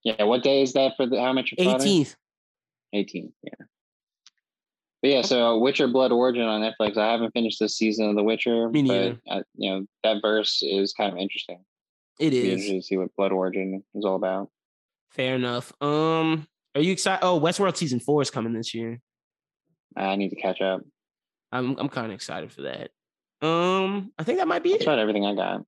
Yeah, 0.05 0.23
what 0.23 0.43
day 0.43 0.63
is 0.63 0.73
that 0.75 0.93
for 0.97 1.07
the 1.07 1.21
how 1.21 1.33
much? 1.33 1.53
Eighteenth. 1.59 2.15
18th, 2.95 3.33
yeah. 3.43 3.53
But 5.01 5.11
yeah, 5.11 5.23
so 5.23 5.59
Witcher 5.59 5.87
Blood 5.87 6.11
Origin 6.11 6.43
on 6.43 6.61
Netflix. 6.61 6.97
I 6.97 7.13
haven't 7.13 7.31
finished 7.33 7.59
this 7.61 7.77
season 7.77 8.11
of 8.11 8.17
The 8.17 8.23
Witcher, 8.23 8.69
Me 8.69 8.83
neither. 8.83 9.19
but 9.27 9.33
uh, 9.33 9.43
you 9.55 9.71
know 9.71 9.87
that 10.03 10.21
verse 10.21 10.61
is 10.63 10.93
kind 10.93 11.13
of 11.13 11.19
interesting. 11.19 11.65
It 12.19 12.33
is 12.35 12.45
interesting 12.45 12.81
to 12.81 12.83
see 12.87 12.97
what 12.97 13.15
Blood 13.17 13.31
Origin 13.31 13.85
is 13.95 14.05
all 14.05 14.17
about. 14.17 14.51
Fair 15.11 15.37
enough. 15.37 15.73
Um, 15.81 16.49
are 16.75 16.81
you 16.81 16.93
excited? 16.93 17.25
Oh, 17.25 17.41
Westworld 17.41 17.77
season 17.77 18.01
four 18.01 18.23
is 18.23 18.31
coming 18.31 18.53
this 18.53 18.75
year. 18.75 19.01
I 19.97 20.17
need 20.17 20.31
to 20.31 20.37
catch 20.37 20.61
up. 20.61 20.81
I'm 21.53 21.77
I'm 21.79 21.89
kind 21.89 22.07
of 22.07 22.13
excited 22.13 22.51
for 22.53 22.63
that. 22.63 22.91
Um, 23.41 24.13
I 24.19 24.25
think 24.25 24.39
that 24.39 24.49
might 24.49 24.65
be 24.65 24.71
That's 24.73 24.83
it. 24.83 24.87
about 24.89 24.99
everything 24.99 25.25
I 25.25 25.35
got. 25.35 25.63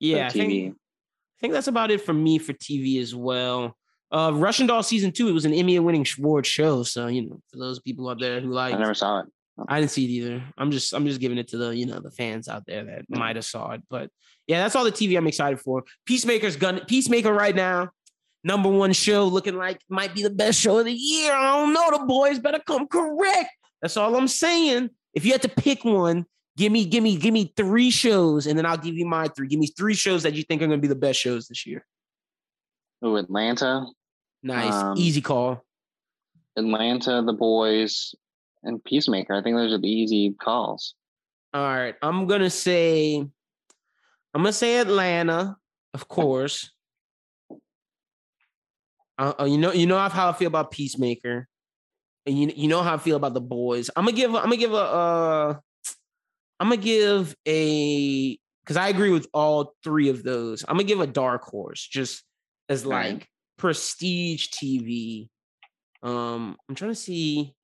Yeah, 0.00 0.26
I 0.26 0.30
think, 0.30 0.74
I 0.74 1.40
think 1.40 1.52
that's 1.52 1.68
about 1.68 1.90
it 1.90 2.00
for 2.02 2.12
me 2.12 2.38
for 2.38 2.52
TV 2.52 3.00
as 3.00 3.14
well. 3.14 3.76
Uh, 4.12 4.32
Russian 4.34 4.66
Doll 4.66 4.82
season 4.82 5.12
two. 5.12 5.28
It 5.28 5.32
was 5.32 5.44
an 5.44 5.52
Emmy-winning 5.52 6.06
award 6.18 6.46
show, 6.46 6.82
so 6.82 7.08
you 7.08 7.28
know, 7.28 7.40
for 7.50 7.58
those 7.58 7.80
people 7.80 8.08
out 8.08 8.20
there 8.20 8.40
who 8.40 8.50
like, 8.50 8.74
I 8.74 8.78
never 8.78 8.94
saw 8.94 9.20
it. 9.20 9.26
I 9.68 9.80
didn't 9.80 9.90
see 9.90 10.04
it 10.04 10.08
either. 10.08 10.42
I'm 10.58 10.70
just 10.70 10.92
I'm 10.92 11.06
just 11.06 11.20
giving 11.20 11.38
it 11.38 11.48
to 11.48 11.56
the 11.56 11.76
you 11.76 11.86
know 11.86 12.00
the 12.00 12.10
fans 12.10 12.48
out 12.48 12.64
there 12.66 12.84
that 12.84 13.02
mm-hmm. 13.02 13.18
might 13.18 13.36
have 13.36 13.44
saw 13.44 13.72
it. 13.72 13.82
But 13.88 14.10
yeah, 14.46 14.62
that's 14.62 14.76
all 14.76 14.84
the 14.84 14.92
TV 14.92 15.16
I'm 15.16 15.26
excited 15.26 15.60
for. 15.60 15.84
Peacemaker's 16.04 16.56
gun 16.56 16.80
Peacemaker 16.86 17.32
right 17.32 17.54
now. 17.54 17.90
Number 18.44 18.68
one 18.68 18.92
show 18.92 19.24
looking 19.24 19.56
like 19.56 19.80
might 19.88 20.14
be 20.14 20.22
the 20.22 20.30
best 20.30 20.60
show 20.60 20.78
of 20.78 20.84
the 20.84 20.92
year. 20.92 21.32
I 21.32 21.56
don't 21.56 21.72
know. 21.72 21.98
The 21.98 22.04
boys 22.06 22.38
better 22.38 22.60
come 22.64 22.86
correct. 22.86 23.50
That's 23.82 23.96
all 23.96 24.14
I'm 24.14 24.28
saying. 24.28 24.90
If 25.14 25.24
you 25.24 25.32
had 25.32 25.42
to 25.42 25.48
pick 25.48 25.84
one, 25.84 26.26
give 26.56 26.70
me, 26.70 26.84
give 26.84 27.02
me, 27.02 27.16
give 27.16 27.32
me 27.32 27.52
three 27.56 27.90
shows, 27.90 28.46
and 28.46 28.56
then 28.56 28.66
I'll 28.66 28.76
give 28.76 28.94
you 28.94 29.06
my 29.06 29.28
three. 29.28 29.48
Give 29.48 29.58
me 29.58 29.66
three 29.66 29.94
shows 29.94 30.22
that 30.22 30.34
you 30.34 30.42
think 30.42 30.62
are 30.62 30.66
going 30.66 30.78
to 30.78 30.82
be 30.82 30.88
the 30.88 30.94
best 30.94 31.18
shows 31.18 31.48
this 31.48 31.66
year. 31.66 31.84
Oh, 33.02 33.16
Atlanta. 33.16 33.86
Nice, 34.42 34.74
um, 34.74 34.96
easy 34.96 35.20
call. 35.20 35.64
Atlanta, 36.56 37.22
The 37.24 37.32
Boys, 37.32 38.14
and 38.62 38.82
Peacemaker. 38.84 39.34
I 39.34 39.42
think 39.42 39.56
those 39.56 39.72
are 39.72 39.78
the 39.78 39.88
easy 39.88 40.34
calls. 40.40 40.94
All 41.52 41.62
right, 41.62 41.94
I'm 42.02 42.26
gonna 42.26 42.50
say, 42.50 43.16
I'm 43.16 44.42
gonna 44.42 44.52
say 44.52 44.78
Atlanta, 44.78 45.56
of 45.94 46.08
course. 46.08 46.70
Uh, 49.18 49.32
uh 49.40 49.44
you 49.44 49.58
know, 49.58 49.72
you 49.72 49.86
know 49.86 49.98
how 50.08 50.28
I 50.28 50.32
feel 50.32 50.48
about 50.48 50.70
Peacemaker, 50.70 51.48
and 52.26 52.38
you 52.38 52.52
you 52.54 52.68
know 52.68 52.82
how 52.82 52.94
I 52.94 52.98
feel 52.98 53.16
about 53.16 53.34
The 53.34 53.40
Boys. 53.40 53.90
I'm 53.96 54.04
gonna 54.04 54.16
give, 54.16 54.34
I'm 54.34 54.44
gonna 54.44 54.56
give 54.56 54.72
a, 54.72 54.76
uh, 54.76 55.54
I'm 56.60 56.68
gonna 56.68 56.76
give 56.80 57.34
a 57.46 58.38
because 58.62 58.76
I 58.76 58.88
agree 58.88 59.10
with 59.10 59.28
all 59.32 59.74
three 59.82 60.08
of 60.08 60.22
those. 60.22 60.64
I'm 60.66 60.76
gonna 60.76 60.84
give 60.84 61.00
a 61.00 61.06
dark 61.06 61.42
horse 61.42 61.86
just 61.86 62.25
as 62.68 62.86
like 62.86 63.04
right. 63.04 63.26
prestige 63.58 64.48
TV. 64.48 65.28
Um, 66.02 66.56
I'm 66.68 66.74
trying 66.74 66.92
to 66.92 66.96
see. 66.96 67.54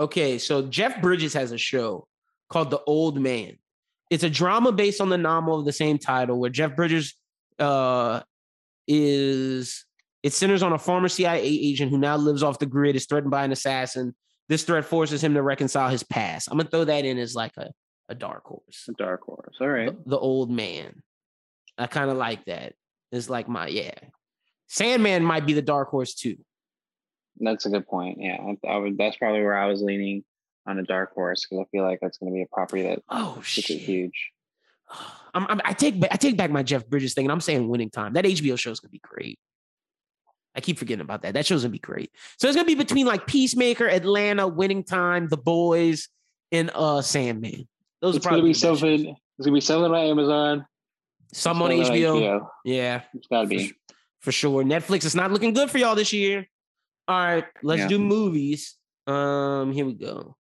Okay, 0.00 0.38
so 0.38 0.62
Jeff 0.62 1.00
Bridges 1.00 1.34
has 1.34 1.52
a 1.52 1.58
show 1.58 2.08
called 2.48 2.70
The 2.70 2.80
Old 2.86 3.20
Man. 3.20 3.56
It's 4.10 4.24
a 4.24 4.30
drama 4.30 4.72
based 4.72 5.00
on 5.00 5.08
the 5.08 5.18
novel 5.18 5.58
of 5.58 5.64
the 5.64 5.72
same 5.72 5.98
title, 5.98 6.38
where 6.38 6.50
Jeff 6.50 6.76
Bridges 6.76 7.14
uh, 7.58 8.20
is 8.88 9.84
it 10.22 10.32
centers 10.32 10.62
on 10.62 10.72
a 10.72 10.78
former 10.78 11.08
CIA 11.08 11.42
agent 11.42 11.90
who 11.90 11.98
now 11.98 12.16
lives 12.16 12.42
off 12.42 12.58
the 12.58 12.66
grid, 12.66 12.96
is 12.96 13.06
threatened 13.06 13.30
by 13.30 13.44
an 13.44 13.52
assassin. 13.52 14.14
This 14.48 14.64
threat 14.64 14.84
forces 14.84 15.22
him 15.22 15.34
to 15.34 15.42
reconcile 15.42 15.88
his 15.88 16.02
past. 16.02 16.48
I'm 16.50 16.58
gonna 16.58 16.68
throw 16.68 16.84
that 16.84 17.04
in 17.04 17.18
as 17.18 17.34
like 17.34 17.56
a, 17.56 17.70
a 18.08 18.14
dark 18.14 18.44
horse. 18.44 18.88
A 18.88 18.92
dark 18.92 19.22
horse. 19.22 19.56
All 19.60 19.68
right. 19.68 19.86
The, 20.04 20.10
the 20.10 20.18
old 20.18 20.50
man. 20.50 21.02
I 21.78 21.86
kind 21.86 22.10
of 22.10 22.16
like 22.16 22.44
that. 22.46 22.74
It's 23.10 23.28
like 23.30 23.48
my 23.48 23.66
yeah. 23.68 23.94
Sandman 24.68 25.24
might 25.24 25.46
be 25.46 25.52
the 25.52 25.62
dark 25.62 25.90
horse 25.90 26.14
too. 26.14 26.36
That's 27.38 27.66
a 27.66 27.70
good 27.70 27.86
point. 27.86 28.18
Yeah, 28.20 28.38
I, 28.40 28.68
I 28.68 28.76
would. 28.76 28.98
That's 28.98 29.16
probably 29.16 29.42
where 29.42 29.56
I 29.56 29.66
was 29.66 29.82
leaning 29.82 30.24
on 30.66 30.78
a 30.78 30.82
dark 30.82 31.14
horse 31.14 31.44
because 31.44 31.64
I 31.64 31.68
feel 31.70 31.84
like 31.84 31.98
that's 32.00 32.18
going 32.18 32.32
to 32.32 32.34
be 32.34 32.42
a 32.42 32.46
property 32.46 32.82
that 32.82 33.00
oh 33.08 33.40
shit 33.42 33.80
huge. 33.80 34.30
I'm, 35.34 35.46
I'm, 35.48 35.60
i 35.64 35.72
take 35.72 35.94
I 36.10 36.16
take 36.16 36.36
back 36.36 36.50
my 36.50 36.62
Jeff 36.62 36.86
Bridges 36.86 37.14
thing, 37.14 37.24
and 37.24 37.32
I'm 37.32 37.40
saying 37.40 37.66
winning 37.66 37.88
time. 37.88 38.12
That 38.12 38.26
HBO 38.26 38.58
show 38.58 38.70
is 38.70 38.80
going 38.80 38.90
to 38.90 38.92
be 38.92 39.00
great. 39.02 39.38
I 40.54 40.60
keep 40.60 40.78
forgetting 40.78 41.00
about 41.00 41.22
that. 41.22 41.34
That 41.34 41.46
show's 41.46 41.62
gonna 41.62 41.72
be 41.72 41.78
great. 41.78 42.10
So 42.38 42.46
it's 42.46 42.56
gonna 42.56 42.66
be 42.66 42.74
between 42.74 43.06
like 43.06 43.26
Peacemaker, 43.26 43.88
Atlanta, 43.88 44.46
Winning 44.46 44.84
Time, 44.84 45.28
The 45.28 45.36
Boys, 45.36 46.08
and 46.50 46.70
uh 46.74 47.00
Sandman. 47.00 47.66
Those 48.00 48.16
it's 48.16 48.26
are 48.26 48.28
probably 48.28 48.40
gonna 48.40 48.50
be 48.50 48.54
something. 48.54 49.16
It's 49.38 49.46
gonna 49.46 49.54
be 49.54 49.60
something 49.60 49.92
on 49.92 50.06
Amazon. 50.06 50.66
Some 51.32 51.62
on 51.62 51.70
HBO. 51.70 52.20
HBO. 52.20 52.46
Yeah, 52.64 53.02
it's 53.14 53.26
gotta 53.26 53.48
be 53.48 53.68
for, 53.68 53.74
for, 54.20 54.32
sure. 54.32 54.62
Netflix 54.62 55.04
is 55.04 55.14
not 55.14 55.32
looking 55.32 55.54
good 55.54 55.70
for 55.70 55.78
y'all 55.78 55.94
this 55.94 56.12
year. 56.12 56.46
All 57.08 57.18
right, 57.18 57.44
let's 57.62 57.80
yeah. 57.80 57.88
do 57.88 57.98
movies. 57.98 58.76
Um, 59.06 59.72
here 59.72 59.86
we 59.86 59.94
go. 59.94 60.36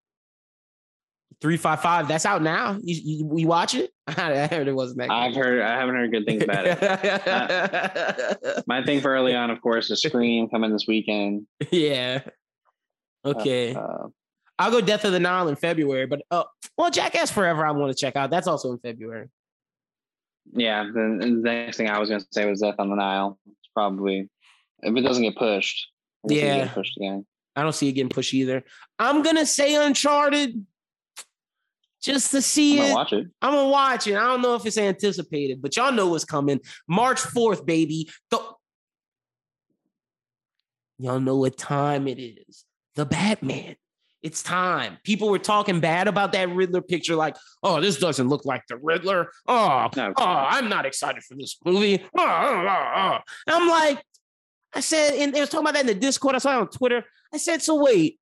Three 1.42 1.58
five 1.58 1.82
five. 1.82 2.08
That's 2.08 2.26
out 2.26 2.44
now. 2.44 2.78
You, 2.84 3.02
you, 3.04 3.38
you 3.38 3.48
watch 3.48 3.74
it? 3.74 3.92
I 4.08 4.46
heard 4.46 4.68
it 4.68 4.76
wasn't 4.76 5.00
that. 5.00 5.08
Good. 5.08 5.16
I've 5.16 5.36
heard. 5.36 5.62
I 5.62 5.76
haven't 5.76 5.96
heard 5.96 6.12
good 6.12 6.26
things 6.26 6.44
about 6.44 6.66
it. 6.68 6.84
uh, 8.48 8.62
my 8.68 8.84
thing 8.84 9.02
for 9.02 9.12
early 9.12 9.34
on, 9.34 9.50
of 9.50 9.60
course, 9.62 9.90
is 9.90 10.02
Scream 10.02 10.50
coming 10.50 10.72
this 10.72 10.86
weekend. 10.88 11.48
Yeah. 11.72 12.22
Okay. 13.24 13.74
Uh, 13.74 13.80
uh, 13.80 14.08
I'll 14.60 14.72
go 14.72 14.82
Death 14.82 15.06
of 15.06 15.14
the 15.14 15.20
Nile 15.20 15.48
in 15.48 15.56
February, 15.56 16.06
but 16.06 16.22
uh, 16.30 16.44
well, 16.78 16.92
Jackass 16.92 17.32
Forever, 17.32 17.66
I 17.66 17.72
want 17.72 17.96
to 17.96 18.00
check 18.00 18.16
out. 18.16 18.30
That's 18.30 18.48
also 18.48 18.72
in 18.72 18.80
February. 18.80 19.30
Yeah. 20.54 20.84
The, 20.84 21.18
the 21.20 21.28
next 21.28 21.78
thing 21.78 21.90
I 21.90 22.00
was 22.00 22.10
going 22.10 22.22
to 22.22 22.28
say 22.32 22.50
was 22.50 22.62
Death 22.62 22.76
on 22.80 22.90
the 22.90 22.96
Nile. 22.96 23.38
It's 23.48 23.70
probably 23.74 24.30
if 24.82 24.96
it 24.96 25.02
doesn't 25.02 25.24
get 25.24 25.36
pushed. 25.36 25.88
Yeah. 26.28 26.68
pushed 26.74 26.98
again. 26.98 27.26
I 27.56 27.64
don't 27.64 27.74
see 27.74 27.90
it 27.90 27.94
getting 27.94 28.10
pushed 28.10 28.34
either. 28.34 28.64
I'm 28.98 29.24
gonna 29.24 29.46
say 29.46 29.76
Uncharted 29.76 30.66
just 32.02 32.32
to 32.32 32.42
see 32.42 32.78
I'm 32.80 32.86
it. 32.86 32.88
gonna 32.88 32.96
watch 32.96 33.14
it. 33.14 33.28
I'm 33.42 33.54
gonna 33.54 33.70
watch 33.70 34.08
it. 34.08 34.16
I 34.16 34.22
don't 34.28 34.42
know 34.42 34.56
if 34.56 34.66
it's 34.66 34.78
anticipated, 34.78 35.62
but 35.62 35.76
y'all 35.76 35.92
know 35.92 36.08
what's 36.08 36.26
coming. 36.26 36.62
March 36.88 37.20
4th, 37.20 37.66
baby. 37.66 38.10
The- 38.30 38.54
y'all 40.98 41.20
know 41.20 41.38
what 41.38 41.58
time 41.58 42.08
it 42.08 42.20
is. 42.20 42.64
The 42.96 43.06
Batman. 43.06 43.76
It's 44.24 44.44
time. 44.44 44.98
People 45.04 45.30
were 45.30 45.40
talking 45.40 45.80
bad 45.80 46.08
about 46.08 46.32
that 46.34 46.50
Riddler 46.50 46.82
picture, 46.82 47.16
like, 47.16 47.36
oh, 47.64 47.82
this 47.82 47.98
doesn't 47.98 48.28
look 48.30 48.46
like 48.46 48.62
the 48.68 48.78
Riddler. 48.78 49.32
Oh, 49.48 49.90
No. 49.96 50.14
oh, 50.16 50.24
I'm 50.24 50.70
not 50.70 50.86
excited 50.86 51.24
for 51.24 51.36
this 51.36 51.58
movie. 51.66 52.04
Oh, 52.16 52.22
oh, 52.24 52.68
oh, 52.68 52.92
oh. 52.96 53.18
And 53.48 53.56
I'm 53.56 53.68
like, 53.68 54.04
I 54.74 54.80
said, 54.80 55.16
and 55.16 55.34
they 55.34 55.40
was 55.40 55.50
talking 55.50 55.66
about 55.66 55.74
that 55.74 55.82
in 55.82 55.88
the 55.88 55.96
Discord. 55.96 56.36
I 56.36 56.38
saw 56.38 56.58
it 56.58 56.62
on 56.62 56.70
Twitter. 56.70 57.04
I 57.34 57.38
said, 57.38 57.62
so 57.62 57.82
wait. 57.82 58.20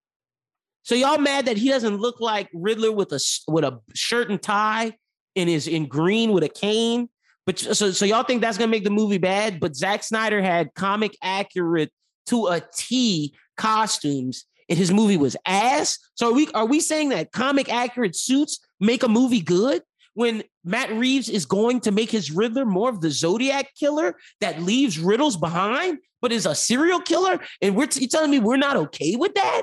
So 0.83 0.95
y'all 0.95 1.17
mad 1.17 1.45
that 1.45 1.57
he 1.57 1.69
doesn't 1.69 1.97
look 1.97 2.19
like 2.21 2.49
Riddler 2.53 2.91
with 2.91 3.11
a 3.11 3.19
with 3.47 3.63
a 3.65 3.79
shirt 3.93 4.29
and 4.29 4.41
tie 4.41 4.95
and 5.35 5.49
is 5.49 5.67
in 5.67 5.85
green 5.87 6.31
with 6.31 6.43
a 6.43 6.49
cane? 6.49 7.09
But 7.45 7.59
so 7.59 7.91
so 7.91 8.05
y'all 8.05 8.23
think 8.23 8.41
that's 8.41 8.57
gonna 8.57 8.71
make 8.71 8.85
the 8.85 8.89
movie 8.89 9.17
bad? 9.17 9.59
But 9.59 9.75
Zack 9.75 10.03
Snyder 10.03 10.41
had 10.41 10.73
comic 10.73 11.15
accurate 11.21 11.91
to 12.27 12.47
a 12.47 12.61
T 12.75 13.35
costumes, 13.57 14.45
and 14.70 14.78
his 14.78 14.91
movie 14.91 15.17
was 15.17 15.36
ass. 15.45 15.97
So 16.15 16.30
are 16.30 16.34
we 16.34 16.47
are 16.53 16.65
we 16.65 16.80
saying 16.80 17.09
that 17.09 17.32
comic 17.32 17.72
accurate 17.72 18.15
suits 18.15 18.59
make 18.80 19.03
a 19.03 19.09
movie 19.09 19.41
good? 19.41 19.82
When 20.15 20.43
Matt 20.65 20.91
Reeves 20.91 21.30
is 21.30 21.45
going 21.45 21.82
to 21.82 21.91
make 21.91 22.11
his 22.11 22.30
Riddler 22.32 22.65
more 22.65 22.89
of 22.89 22.99
the 22.99 23.09
Zodiac 23.09 23.74
killer 23.80 24.15
that 24.41 24.61
leaves 24.61 24.99
riddles 24.99 25.38
behind, 25.38 25.99
but 26.22 26.34
is 26.34 26.45
a 26.45 26.55
serial 26.55 26.99
killer, 26.99 27.39
and 27.61 27.74
we're 27.76 27.86
t- 27.86 28.01
you 28.01 28.07
telling 28.07 28.30
me 28.32 28.39
we're 28.39 28.57
not 28.57 28.76
okay 28.76 29.15
with 29.15 29.34
that? 29.36 29.61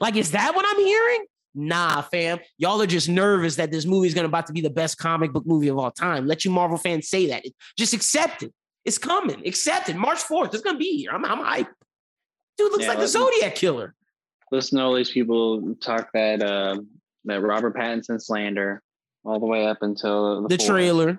Like, 0.00 0.16
is 0.16 0.30
that 0.30 0.54
what 0.54 0.64
I'm 0.66 0.82
hearing? 0.82 1.26
Nah, 1.54 2.02
fam. 2.02 2.38
Y'all 2.56 2.80
are 2.80 2.86
just 2.86 3.08
nervous 3.08 3.56
that 3.56 3.70
this 3.70 3.84
movie 3.84 4.06
is 4.06 4.14
gonna 4.14 4.28
about 4.28 4.46
to 4.46 4.52
be 4.52 4.60
the 4.60 4.70
best 4.70 4.96
comic 4.96 5.32
book 5.32 5.46
movie 5.46 5.68
of 5.68 5.78
all 5.78 5.90
time. 5.90 6.26
Let 6.26 6.44
you 6.44 6.50
Marvel 6.50 6.78
fans 6.78 7.08
say 7.08 7.26
that. 7.26 7.44
Just 7.76 7.92
accept 7.92 8.44
it. 8.44 8.54
It's 8.84 8.96
coming. 8.98 9.46
Accept 9.46 9.88
it. 9.90 9.96
March 9.96 10.18
4th. 10.20 10.54
It's 10.54 10.62
gonna 10.62 10.78
be 10.78 10.96
here. 10.96 11.10
I'm, 11.10 11.24
I'm 11.24 11.38
hyped. 11.38 11.68
Dude 12.56 12.72
looks 12.72 12.84
Yeah, 12.84 12.90
like 12.90 12.98
the 12.98 13.08
Zodiac 13.08 13.54
killer. 13.56 13.94
Listen 14.50 14.78
to 14.78 14.84
all 14.84 14.94
these 14.94 15.10
people 15.10 15.74
talk 15.76 16.10
that 16.14 16.42
uh, 16.42 16.80
that 17.24 17.42
Robert 17.42 17.76
Pattinson 17.76 18.20
slander 18.20 18.82
all 19.24 19.38
the 19.40 19.46
way 19.46 19.66
up 19.66 19.78
until 19.82 20.42
the, 20.42 20.48
The 20.48 20.58
trailer. 20.58 21.18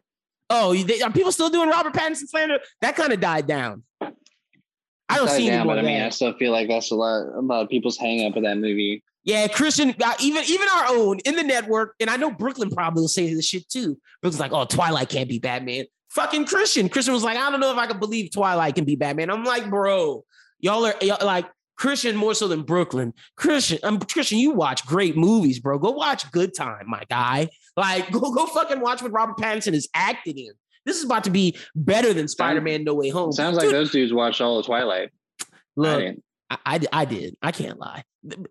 Oh, 0.49 0.73
they, 0.73 1.01
are 1.01 1.11
people 1.11 1.31
still 1.31 1.49
doing 1.49 1.69
Robert 1.69 1.93
Pattinson 1.93 2.27
slander? 2.27 2.59
That 2.81 2.95
kind 2.95 3.13
of 3.13 3.19
died 3.19 3.45
down. 3.45 3.83
I 4.01 5.17
don't 5.17 5.29
see 5.29 5.47
down, 5.47 5.65
but 5.65 5.79
I 5.79 5.81
mean, 5.81 5.99
that. 5.99 6.07
I 6.07 6.09
still 6.09 6.33
feel 6.33 6.51
like 6.51 6.67
that's 6.67 6.91
a 6.91 6.95
lot, 6.95 7.27
a 7.35 7.41
lot 7.41 7.63
of 7.63 7.69
people's 7.69 7.97
hang 7.97 8.25
up 8.27 8.35
with 8.35 8.43
that 8.43 8.57
movie. 8.57 9.03
Yeah, 9.23 9.47
Christian, 9.47 9.93
uh, 10.03 10.13
even 10.21 10.43
even 10.47 10.67
our 10.73 10.85
own 10.87 11.19
in 11.19 11.35
the 11.35 11.43
network, 11.43 11.95
and 11.99 12.09
I 12.09 12.15
know 12.15 12.31
Brooklyn 12.31 12.69
probably 12.69 13.01
will 13.01 13.07
say 13.07 13.33
this 13.33 13.45
shit 13.45 13.67
too. 13.69 13.99
Brooklyn's 14.21 14.39
like, 14.39 14.53
oh, 14.53 14.65
Twilight 14.65 15.09
can't 15.09 15.27
be 15.27 15.39
Batman. 15.39 15.85
Fucking 16.11 16.45
Christian. 16.45 16.89
Christian 16.89 17.13
was 17.13 17.23
like, 17.23 17.37
I 17.37 17.51
don't 17.51 17.59
know 17.59 17.71
if 17.71 17.77
I 17.77 17.85
can 17.85 17.99
believe 17.99 18.31
Twilight 18.31 18.75
can 18.75 18.85
be 18.85 18.95
Batman. 18.95 19.29
I'm 19.29 19.43
like, 19.43 19.69
bro, 19.69 20.23
y'all 20.59 20.85
are 20.85 20.95
y'all, 21.01 21.23
like 21.25 21.45
Christian 21.79 22.17
more 22.17 22.33
so 22.35 22.47
than 22.49 22.63
Brooklyn. 22.63 23.13
Christian, 23.37 23.79
I'm 23.83 23.99
Christian. 23.99 24.37
You 24.37 24.51
watch 24.51 24.85
great 24.85 25.15
movies, 25.15 25.59
bro. 25.59 25.79
Go 25.79 25.91
watch 25.91 26.29
Good 26.31 26.53
Time, 26.53 26.83
my 26.87 27.03
guy. 27.09 27.47
Like, 27.77 28.11
go 28.11 28.19
go 28.19 28.45
fucking 28.47 28.81
watch 28.81 29.01
what 29.01 29.13
Robert 29.13 29.37
Pattinson 29.37 29.73
is 29.73 29.87
acting 29.95 30.37
in. 30.37 30.51
This 30.85 30.97
is 30.97 31.05
about 31.05 31.23
to 31.23 31.29
be 31.29 31.57
better 31.75 32.13
than 32.13 32.27
Spider-Man: 32.27 32.83
No 32.83 32.93
Way 32.95 33.09
Home. 33.09 33.31
Sounds 33.31 33.55
like 33.55 33.65
Dude, 33.65 33.73
those 33.73 33.91
dudes 33.91 34.13
watched 34.13 34.41
all 34.41 34.59
of 34.59 34.65
Twilight. 34.65 35.09
I 35.41 35.45
look, 35.77 35.99
didn't. 35.99 36.23
I, 36.49 36.57
I, 36.65 36.79
I 36.91 37.05
did. 37.05 37.37
I 37.41 37.51
can't 37.51 37.79
lie. 37.79 38.03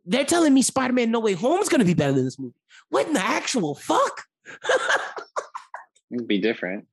They're 0.06 0.24
telling 0.24 0.54
me 0.54 0.62
Spider 0.62 0.94
Man 0.94 1.10
No 1.10 1.20
Way 1.20 1.34
Home 1.34 1.60
is 1.60 1.68
going 1.68 1.80
to 1.80 1.84
be 1.84 1.94
better 1.94 2.12
than 2.12 2.24
this 2.24 2.38
movie. 2.38 2.54
What 2.88 3.06
in 3.06 3.12
the 3.12 3.20
actual 3.24 3.74
fuck? 3.74 4.22
It'd 6.10 6.26
be 6.26 6.40
different. 6.40 6.86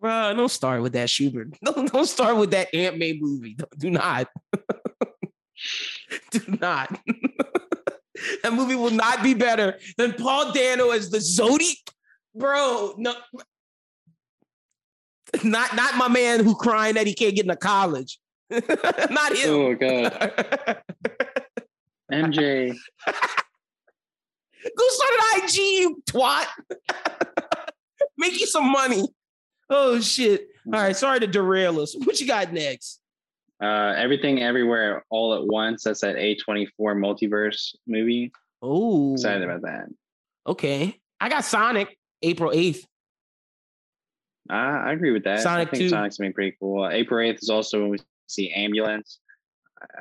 Bro, 0.00 0.34
don't 0.34 0.50
start 0.50 0.82
with 0.82 0.92
that 0.92 1.10
Schubert. 1.10 1.58
Don't, 1.64 1.92
don't 1.92 2.06
start 2.06 2.36
with 2.36 2.52
that 2.52 2.72
Aunt 2.72 2.98
May 2.98 3.18
movie. 3.20 3.54
Don't- 3.54 3.78
Do 3.78 3.90
not. 3.90 4.28
do 6.30 6.40
not. 6.60 6.98
that 8.42 8.52
movie 8.52 8.74
will 8.74 8.90
not 8.90 9.22
be 9.22 9.34
better 9.34 9.78
than 9.96 10.12
Paul 10.12 10.52
Dano 10.52 10.90
as 10.90 11.10
the 11.10 11.18
Zodi. 11.18 11.74
Bro, 12.34 12.94
no. 12.98 13.14
Not 15.44 15.76
not 15.76 15.94
my 15.96 16.08
man 16.08 16.42
who 16.42 16.54
crying 16.54 16.94
that 16.94 17.06
he 17.06 17.12
can't 17.12 17.36
get 17.36 17.44
into 17.44 17.56
college. 17.56 18.18
not 18.50 19.36
him. 19.36 19.50
Oh 19.50 19.74
god, 19.74 20.80
MJ. 22.10 22.74
Go 24.64 24.84
start 24.88 25.10
an 25.12 25.44
IG, 25.44 25.56
you 25.56 26.02
twat. 26.08 26.46
Make 28.16 28.40
you 28.40 28.46
some 28.46 28.72
money. 28.72 29.06
Oh 29.68 30.00
shit. 30.00 30.48
All 30.66 30.80
right, 30.80 30.96
sorry 30.96 31.20
to 31.20 31.26
derail 31.26 31.78
us. 31.80 31.94
What 31.94 32.18
you 32.20 32.26
got 32.26 32.52
next? 32.52 33.00
Uh, 33.60 33.94
everything, 33.96 34.42
everywhere, 34.42 35.04
all 35.10 35.34
at 35.34 35.44
once. 35.44 35.82
That's 35.84 36.00
that 36.02 36.16
A24 36.16 36.68
multiverse 36.78 37.74
movie. 37.86 38.32
Oh, 38.62 39.14
Excited 39.14 39.42
about 39.42 39.62
that. 39.62 39.86
okay. 40.46 40.98
I 41.20 41.28
got 41.28 41.44
Sonic 41.44 41.96
April 42.22 42.52
8th. 42.52 42.84
Uh, 44.50 44.52
I 44.54 44.92
agree 44.92 45.10
with 45.10 45.24
that. 45.24 45.40
Sonic 45.40 45.68
I 45.68 45.70
think 45.72 45.82
2. 45.82 45.88
Sonic's 45.90 46.16
gonna 46.18 46.30
be 46.30 46.34
pretty 46.34 46.56
cool. 46.60 46.84
Uh, 46.84 46.90
April 46.90 47.18
8th 47.20 47.42
is 47.42 47.50
also 47.50 47.80
when 47.80 47.90
we 47.90 47.98
see 48.28 48.50
Ambulance. 48.52 49.18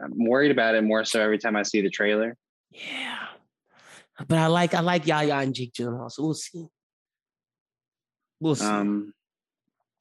I'm 0.02 0.14
worried 0.16 0.52
about 0.52 0.76
it 0.76 0.84
more 0.84 1.04
so 1.04 1.20
every 1.22 1.38
time 1.38 1.56
I 1.56 1.64
see 1.64 1.82
the 1.82 1.90
trailer. 1.90 2.36
Yeah. 2.72 3.18
But 4.28 4.38
I 4.38 4.48
like 4.48 4.74
I 4.74 4.80
like 4.82 5.06
Yaya 5.06 5.36
and 5.38 5.54
Jake 5.54 5.74
Gyllenhaal, 5.74 6.12
so 6.12 6.24
we'll 6.24 6.34
see. 6.34 6.66
We'll 8.40 8.56
see. 8.56 8.66
Um, 8.66 9.14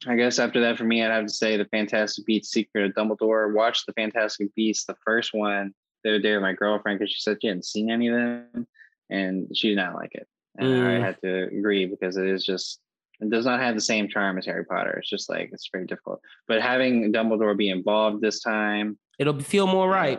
I 0.07 0.15
guess 0.17 0.39
after 0.39 0.61
that, 0.61 0.77
for 0.77 0.85
me, 0.85 1.03
I'd 1.03 1.11
have 1.11 1.27
to 1.27 1.33
say 1.33 1.57
the 1.57 1.65
Fantastic 1.67 2.27
Beasts: 2.27 2.53
Secret 2.53 2.85
of 2.85 2.93
Dumbledore. 2.95 3.53
Watch 3.55 3.87
the 3.87 3.93
Fantastic 3.95 4.55
Beasts, 4.55 4.85
the 4.85 4.97
first 5.05 5.33
one, 5.33 5.73
the 6.05 6.11
other 6.11 6.19
day 6.21 6.33
with 6.35 6.43
my 6.43 6.53
girlfriend 6.53 6.99
because 6.99 7.13
she 7.13 7.21
said 7.21 7.39
she 7.41 7.49
hadn't 7.49 7.65
seen 7.65 7.91
any 7.91 8.09
of 8.09 8.15
them, 8.15 8.67
and 9.09 9.49
she 9.57 9.69
did 9.71 9.77
not 9.77 9.95
like 9.95 10.15
it. 10.15 10.27
And 10.59 10.69
Mm. 10.69 10.87
I 11.03 11.05
had 11.07 11.17
to 11.23 11.45
agree 11.49 11.87
because 11.87 12.17
it 12.17 12.27
is 12.27 12.45
just 12.45 12.81
it 13.21 13.31
does 13.31 13.47
not 13.47 13.61
have 13.61 13.75
the 13.75 13.81
same 13.81 14.09
charm 14.09 14.37
as 14.37 14.45
Harry 14.45 14.65
Potter. 14.67 14.91
It's 14.99 15.09
just 15.09 15.31
like 15.31 15.49
it's 15.53 15.69
very 15.73 15.87
difficult. 15.87 16.21
But 16.47 16.61
having 16.61 17.11
Dumbledore 17.13 17.57
be 17.57 17.71
involved 17.71 18.21
this 18.21 18.41
time, 18.41 18.99
It'll 19.19 19.41
feel 19.41 19.67
more 19.67 19.89
right. 19.89 20.19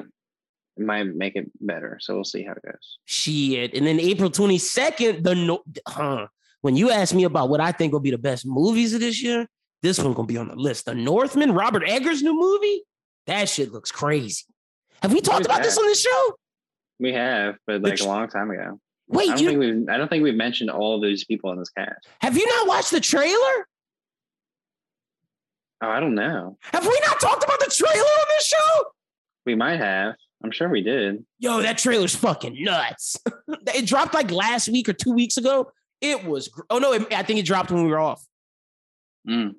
it 0.77 0.83
might 0.83 1.03
make 1.15 1.35
it 1.35 1.51
better. 1.61 1.99
So 2.01 2.15
we'll 2.15 2.23
see 2.23 2.43
how 2.43 2.53
it 2.53 2.63
goes. 2.65 2.97
Shit. 3.05 3.75
And 3.75 3.85
then 3.85 3.99
April 3.99 4.31
22nd, 4.31 5.23
the 5.23 5.35
no 5.35 5.61
huh. 5.87 6.27
When 6.61 6.75
you 6.75 6.89
ask 6.89 7.13
me 7.13 7.23
about 7.25 7.49
what 7.49 7.61
I 7.61 7.71
think 7.71 7.93
will 7.93 7.99
be 7.99 8.09
the 8.11 8.17
best 8.17 8.43
movies 8.45 8.95
of 8.95 8.99
this 9.01 9.21
year, 9.21 9.47
this 9.81 9.99
one 9.99 10.13
gonna 10.13 10.27
be 10.27 10.37
on 10.37 10.47
the 10.47 10.55
list. 10.55 10.85
The 10.85 10.95
Northman, 10.95 11.53
Robert 11.53 11.83
Eggers' 11.87 12.23
new 12.23 12.33
movie. 12.37 12.83
That 13.27 13.49
shit 13.49 13.71
looks 13.71 13.91
crazy. 13.91 14.43
Have 15.01 15.13
we 15.13 15.21
talked 15.21 15.45
about 15.45 15.63
this 15.63 15.77
on 15.77 15.85
this 15.85 16.01
show? 16.01 16.33
We 16.99 17.13
have, 17.13 17.55
but 17.67 17.81
like 17.81 17.93
Which- 17.93 18.01
a 18.01 18.07
long 18.07 18.27
time 18.27 18.51
ago. 18.51 18.79
I 19.09 19.15
Wait, 19.15 19.27
don't 19.29 19.39
you 19.39 19.47
think 19.47 19.59
we've 19.59 19.89
I 19.89 19.97
don't 19.97 20.09
think 20.09 20.23
we've 20.23 20.35
mentioned 20.35 20.69
all 20.69 20.95
of 20.95 21.01
these 21.01 21.23
people 21.23 21.51
in 21.53 21.59
this 21.59 21.69
cast. 21.69 22.05
have 22.19 22.35
you 22.35 22.45
not 22.45 22.67
watched 22.67 22.91
the 22.91 22.99
trailer? 22.99 23.67
Oh, 25.81 25.89
I 25.89 25.99
don't 25.99 26.15
know. 26.15 26.57
Have 26.73 26.85
we 26.85 26.99
not 27.07 27.19
talked 27.19 27.43
about 27.43 27.59
the 27.59 27.71
trailer 27.73 27.99
on 28.03 28.25
this 28.37 28.47
show? 28.47 28.85
We 29.45 29.55
might 29.55 29.79
have. 29.79 30.15
I'm 30.43 30.51
sure 30.51 30.69
we 30.69 30.81
did. 30.81 31.23
Yo, 31.39 31.61
that 31.61 31.77
trailer's 31.77 32.15
fucking 32.15 32.61
nuts. 32.63 33.17
it 33.73 33.85
dropped 33.85 34.13
like 34.13 34.31
last 34.31 34.69
week 34.69 34.89
or 34.89 34.93
two 34.93 35.11
weeks 35.11 35.37
ago. 35.37 35.71
It 36.01 36.25
was, 36.25 36.49
oh 36.69 36.77
no, 36.79 36.93
it, 36.93 37.11
I 37.13 37.23
think 37.23 37.39
it 37.39 37.45
dropped 37.45 37.71
when 37.71 37.83
we 37.83 37.89
were 37.89 37.99
off. 37.99 38.25
Mm. 39.27 39.55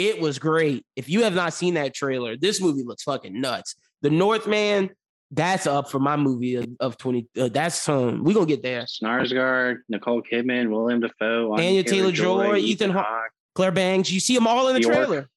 It 0.00 0.18
was 0.18 0.38
great. 0.38 0.86
If 0.96 1.10
you 1.10 1.24
have 1.24 1.34
not 1.34 1.52
seen 1.52 1.74
that 1.74 1.92
trailer, 1.92 2.34
this 2.34 2.58
movie 2.58 2.82
looks 2.82 3.02
fucking 3.02 3.38
nuts. 3.38 3.74
The 4.00 4.08
Northman, 4.08 4.88
that's 5.30 5.66
up 5.66 5.90
for 5.90 5.98
my 5.98 6.16
movie 6.16 6.54
of, 6.54 6.66
of 6.80 6.96
20. 6.96 7.26
Uh, 7.38 7.48
that's 7.50 7.86
um, 7.86 8.24
we 8.24 8.32
gonna 8.32 8.46
get 8.46 8.62
there. 8.62 8.84
Snarsgard, 8.84 9.80
Nicole 9.90 10.22
Kidman, 10.22 10.70
William 10.70 11.00
Dafoe, 11.00 11.52
Anya 11.52 11.84
Taylor-Joy, 11.84 12.56
Ethan 12.56 12.90
Hawke. 12.90 13.30
Claire 13.54 13.72
Bangs, 13.72 14.10
you 14.10 14.20
see 14.20 14.34
them 14.34 14.46
all 14.46 14.68
in 14.68 14.74
the 14.74 14.80
trailer. 14.80 15.28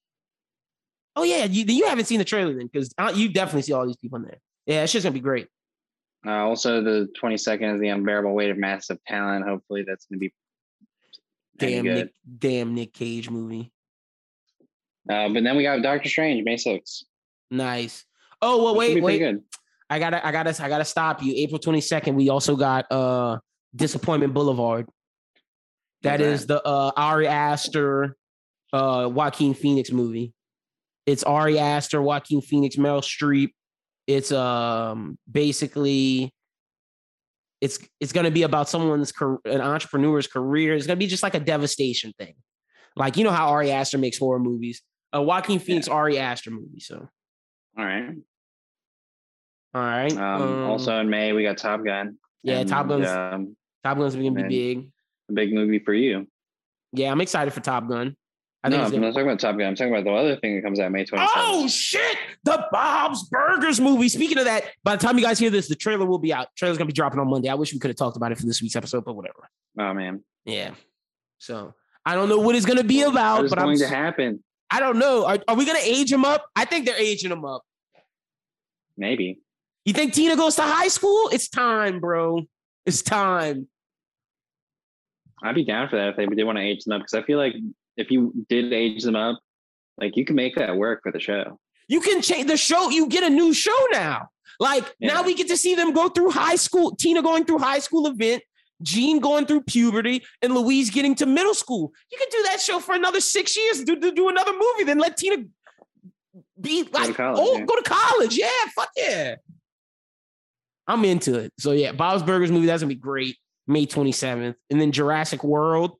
Oh 1.17 1.23
yeah, 1.23 1.43
you 1.43 1.65
you 1.67 1.87
haven't 1.87 2.05
seen 2.05 2.19
the 2.19 2.25
trailer 2.25 2.53
then 2.53 2.69
because 2.71 2.93
you 3.17 3.33
definitely 3.33 3.63
see 3.63 3.73
all 3.73 3.85
these 3.85 3.97
people 3.97 4.15
in 4.19 4.23
there. 4.23 4.39
Yeah, 4.65 4.83
it's 4.83 4.93
just 4.93 5.03
gonna 5.03 5.13
be 5.13 5.19
great. 5.19 5.49
Uh, 6.25 6.31
also, 6.31 6.81
the 6.81 7.09
22nd 7.21 7.75
is 7.75 7.81
the 7.81 7.89
unbearable 7.89 8.33
weight 8.33 8.49
of 8.49 8.57
massive 8.57 8.97
talent. 9.05 9.45
Hopefully, 9.45 9.83
that's 9.85 10.05
going 10.05 10.19
to 10.19 10.21
be 10.21 10.33
Damn. 11.57 11.83
Nick, 11.83 12.13
damn 12.39 12.73
Nick 12.73 12.93
Cage 12.93 13.29
movie. 13.29 13.72
Uh, 15.09 15.29
but 15.29 15.43
then 15.43 15.57
we 15.57 15.63
got 15.63 15.81
Doctor 15.81 16.09
Strange, 16.09 16.43
May 16.43 16.55
6th. 16.55 17.03
Nice. 17.51 18.05
Oh 18.41 18.63
well, 18.63 18.75
Which 18.75 18.89
should 18.89 18.95
be 18.95 19.01
wait, 19.01 19.21
wait. 19.21 19.31
Good. 19.31 19.43
I 19.89 19.99
gotta, 19.99 20.25
I 20.25 20.31
gotta, 20.31 20.63
I 20.63 20.69
gotta 20.69 20.85
stop 20.85 21.21
you. 21.21 21.33
April 21.37 21.59
twenty 21.59 21.81
second. 21.81 22.15
We 22.15 22.29
also 22.29 22.55
got 22.55 22.91
uh 22.91 23.39
Disappointment 23.75 24.33
Boulevard. 24.33 24.87
That 26.01 26.19
is 26.19 26.45
the 26.47 26.61
uh 26.61 26.91
Ari 26.97 27.27
Aster, 27.27 28.17
uh 28.73 29.09
Joaquin 29.13 29.53
Phoenix 29.53 29.91
movie. 29.91 30.33
It's 31.05 31.23
Ari 31.23 31.59
Aster, 31.59 32.01
Joaquin 32.01 32.41
Phoenix, 32.41 32.75
Meryl 32.75 33.01
Streep. 33.01 33.51
It's 34.07 34.31
um 34.31 35.17
basically 35.31 36.33
it's 37.61 37.79
it's 38.01 38.11
going 38.11 38.25
to 38.25 38.31
be 38.31 38.43
about 38.43 38.67
someone's 38.67 39.13
career, 39.13 39.39
an 39.45 39.61
entrepreneur's 39.61 40.27
career. 40.27 40.75
It's 40.75 40.85
going 40.85 40.97
to 40.97 40.99
be 40.99 41.07
just 41.07 41.23
like 41.23 41.33
a 41.33 41.39
devastation 41.39 42.11
thing. 42.17 42.35
Like 42.97 43.15
you 43.15 43.23
know 43.23 43.31
how 43.31 43.49
Ari 43.49 43.71
Aster 43.71 43.97
makes 43.97 44.17
horror 44.17 44.39
movies. 44.39 44.81
A 45.13 45.21
Joaquin 45.21 45.59
Phoenix 45.59 45.87
yeah. 45.87 45.93
Ari 45.93 46.19
Aster 46.19 46.51
movie. 46.51 46.79
So, 46.79 47.07
all 47.77 47.85
right, 47.85 48.15
all 49.73 49.81
right. 49.81 50.11
Um, 50.11 50.41
um, 50.41 50.63
also 50.69 50.99
in 50.99 51.09
May 51.09 51.33
we 51.33 51.43
got 51.43 51.57
Top 51.57 51.85
Gun. 51.85 52.17
Yeah, 52.41 52.59
and, 52.59 52.69
Top 52.69 52.87
Gun's 52.87 53.07
um, 53.07 53.55
Top 53.83 53.97
Gun's 53.97 54.15
gonna 54.15 54.31
be 54.31 54.43
big. 54.43 54.89
A 55.29 55.33
big 55.33 55.53
movie 55.53 55.79
for 55.79 55.93
you. 55.93 56.27
Yeah, 56.91 57.11
I'm 57.11 57.21
excited 57.21 57.53
for 57.53 57.61
Top 57.61 57.87
Gun. 57.87 58.15
I 58.65 58.69
no, 58.69 58.77
I'm 58.77 59.01
not 59.01 59.07
talking 59.09 59.23
about 59.23 59.39
Top 59.39 59.57
Gun. 59.57 59.67
I'm 59.67 59.75
talking 59.75 59.93
about 59.93 60.05
the 60.05 60.11
other 60.11 60.37
thing 60.37 60.55
that 60.55 60.63
comes 60.63 60.79
out 60.79 60.91
May 60.91 61.03
27th. 61.03 61.27
Oh 61.35 61.67
shit! 61.67 62.17
The 62.45 62.65
Bob's 62.71 63.27
Burgers 63.29 63.81
movie. 63.81 64.07
Speaking 64.07 64.37
of 64.37 64.45
that, 64.45 64.63
by 64.83 64.95
the 64.95 65.05
time 65.05 65.17
you 65.17 65.23
guys 65.23 65.37
hear 65.37 65.49
this, 65.49 65.67
the 65.67 65.75
trailer 65.75 66.05
will 66.05 66.19
be 66.19 66.33
out. 66.33 66.47
Trailer's 66.55 66.77
gonna 66.77 66.87
be 66.87 66.93
dropping 66.93 67.19
on 67.19 67.29
Monday. 67.29 67.49
I 67.49 67.55
wish 67.55 67.73
we 67.73 67.79
could 67.79 67.89
have 67.89 67.97
talked 67.97 68.15
about 68.15 68.31
it 68.31 68.37
for 68.37 68.45
this 68.45 68.61
week's 68.61 68.75
episode, 68.75 69.03
but 69.03 69.15
whatever. 69.15 69.49
Oh 69.79 69.93
man. 69.93 70.23
Yeah. 70.45 70.71
So 71.39 71.73
I 72.05 72.15
don't 72.15 72.29
know 72.29 72.39
what 72.39 72.55
it's 72.55 72.65
gonna 72.65 72.85
be 72.85 73.01
about, 73.01 73.37
what 73.37 73.45
is 73.45 73.51
but 73.51 73.59
going 73.59 73.71
I'm, 73.71 73.77
to 73.79 73.87
happen. 73.87 74.43
I 74.73 74.79
don't 74.79 74.97
know. 74.97 75.23
Are, 75.23 75.37
are 75.47 75.55
we 75.55 75.67
gonna 75.67 75.77
age 75.83 76.11
him 76.11 76.25
up? 76.25 76.47
I 76.55 76.65
think 76.65 76.87
they're 76.87 76.99
aging 76.99 77.31
him 77.31 77.45
up. 77.45 77.61
Maybe. 78.97 79.39
You 79.85 79.93
think 79.93 80.13
Tina 80.13 80.35
goes 80.35 80.55
to 80.55 80.63
high 80.63 80.87
school? 80.87 81.29
It's 81.31 81.47
time, 81.47 81.99
bro. 81.99 82.41
It's 82.87 83.03
time. 83.03 83.67
I'd 85.43 85.53
be 85.53 85.63
down 85.63 85.89
for 85.89 85.97
that 85.97 86.09
if 86.09 86.15
they 86.15 86.25
did 86.25 86.43
want 86.43 86.57
to 86.57 86.63
age 86.63 86.85
them 86.85 86.93
up 86.93 87.01
because 87.01 87.13
I 87.13 87.21
feel 87.21 87.37
like 87.37 87.53
if 87.97 88.09
you 88.09 88.33
did 88.49 88.73
age 88.73 89.03
them 89.03 89.15
up, 89.15 89.39
like 89.99 90.17
you 90.17 90.25
can 90.25 90.35
make 90.35 90.55
that 90.55 90.75
work 90.75 91.01
for 91.03 91.11
the 91.11 91.19
show. 91.19 91.59
You 91.87 92.01
can 92.01 92.23
change 92.23 92.47
the 92.47 92.57
show. 92.57 92.89
You 92.89 93.07
get 93.07 93.23
a 93.23 93.29
new 93.29 93.53
show 93.53 93.77
now. 93.91 94.29
Like 94.59 94.91
yeah. 94.97 95.13
now 95.13 95.21
we 95.21 95.35
get 95.35 95.49
to 95.49 95.57
see 95.57 95.75
them 95.75 95.93
go 95.93 96.09
through 96.09 96.31
high 96.31 96.55
school. 96.55 96.95
Tina 96.95 97.21
going 97.21 97.45
through 97.45 97.59
high 97.59 97.79
school 97.79 98.07
event, 98.07 98.41
Gene 98.83 99.19
going 99.19 99.45
through 99.45 99.61
puberty, 99.61 100.23
and 100.41 100.53
Louise 100.53 100.89
getting 100.89 101.15
to 101.15 101.25
middle 101.25 101.53
school. 101.53 101.91
You 102.11 102.17
can 102.17 102.27
do 102.29 102.43
that 102.49 102.61
show 102.61 102.79
for 102.79 102.93
another 102.93 103.21
six 103.21 103.57
years. 103.57 103.83
Do 103.83 103.95
do, 103.95 104.11
do 104.11 104.29
another 104.29 104.51
movie, 104.51 104.83
then 104.83 104.99
let 104.99 105.17
Tina 105.17 105.37
be 106.59 106.83
like, 106.91 107.09
go 107.09 107.13
college, 107.13 107.39
oh, 107.41 107.65
go 107.65 107.75
to 107.75 107.83
college. 107.83 108.37
Yeah, 108.37 108.47
fuck 108.75 108.89
yeah. 108.95 109.35
I'm 110.87 111.05
into 111.05 111.39
it. 111.39 111.53
So 111.59 111.71
yeah, 111.71 111.93
Bob's 111.93 112.23
Burgers 112.23 112.51
movie. 112.51 112.65
That's 112.65 112.83
gonna 112.83 112.89
be 112.89 112.95
great. 112.95 113.37
May 113.65 113.85
27th, 113.85 114.55
and 114.69 114.81
then 114.81 114.91
Jurassic 114.91 115.43
World 115.43 115.97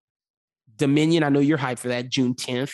Dominion. 0.75 1.23
I 1.23 1.29
know 1.29 1.39
you're 1.39 1.57
hyped 1.57 1.79
for 1.79 1.87
that. 1.89 2.09
June 2.09 2.35
10th. 2.35 2.73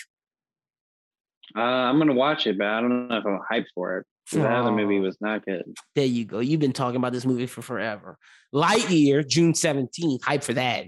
Uh, 1.55 1.59
I'm 1.59 1.97
gonna 1.97 2.13
watch 2.13 2.47
it, 2.47 2.57
but 2.57 2.67
I 2.67 2.81
don't 2.81 3.07
know 3.07 3.17
if 3.17 3.25
I'm 3.25 3.39
hyped 3.51 3.67
for 3.75 3.97
it. 3.97 4.05
The 4.31 4.47
other 4.47 4.71
movie 4.71 4.99
was 4.99 5.17
not 5.21 5.45
good. 5.45 5.63
There 5.95 6.05
you 6.05 6.25
go. 6.25 6.39
You've 6.39 6.59
been 6.59 6.73
talking 6.73 6.97
about 6.97 7.13
this 7.13 7.25
movie 7.25 7.47
for 7.47 7.61
forever. 7.61 8.17
Lightyear, 8.53 9.27
June 9.27 9.53
17th. 9.53 10.23
Hype 10.23 10.43
for 10.43 10.53
that. 10.53 10.87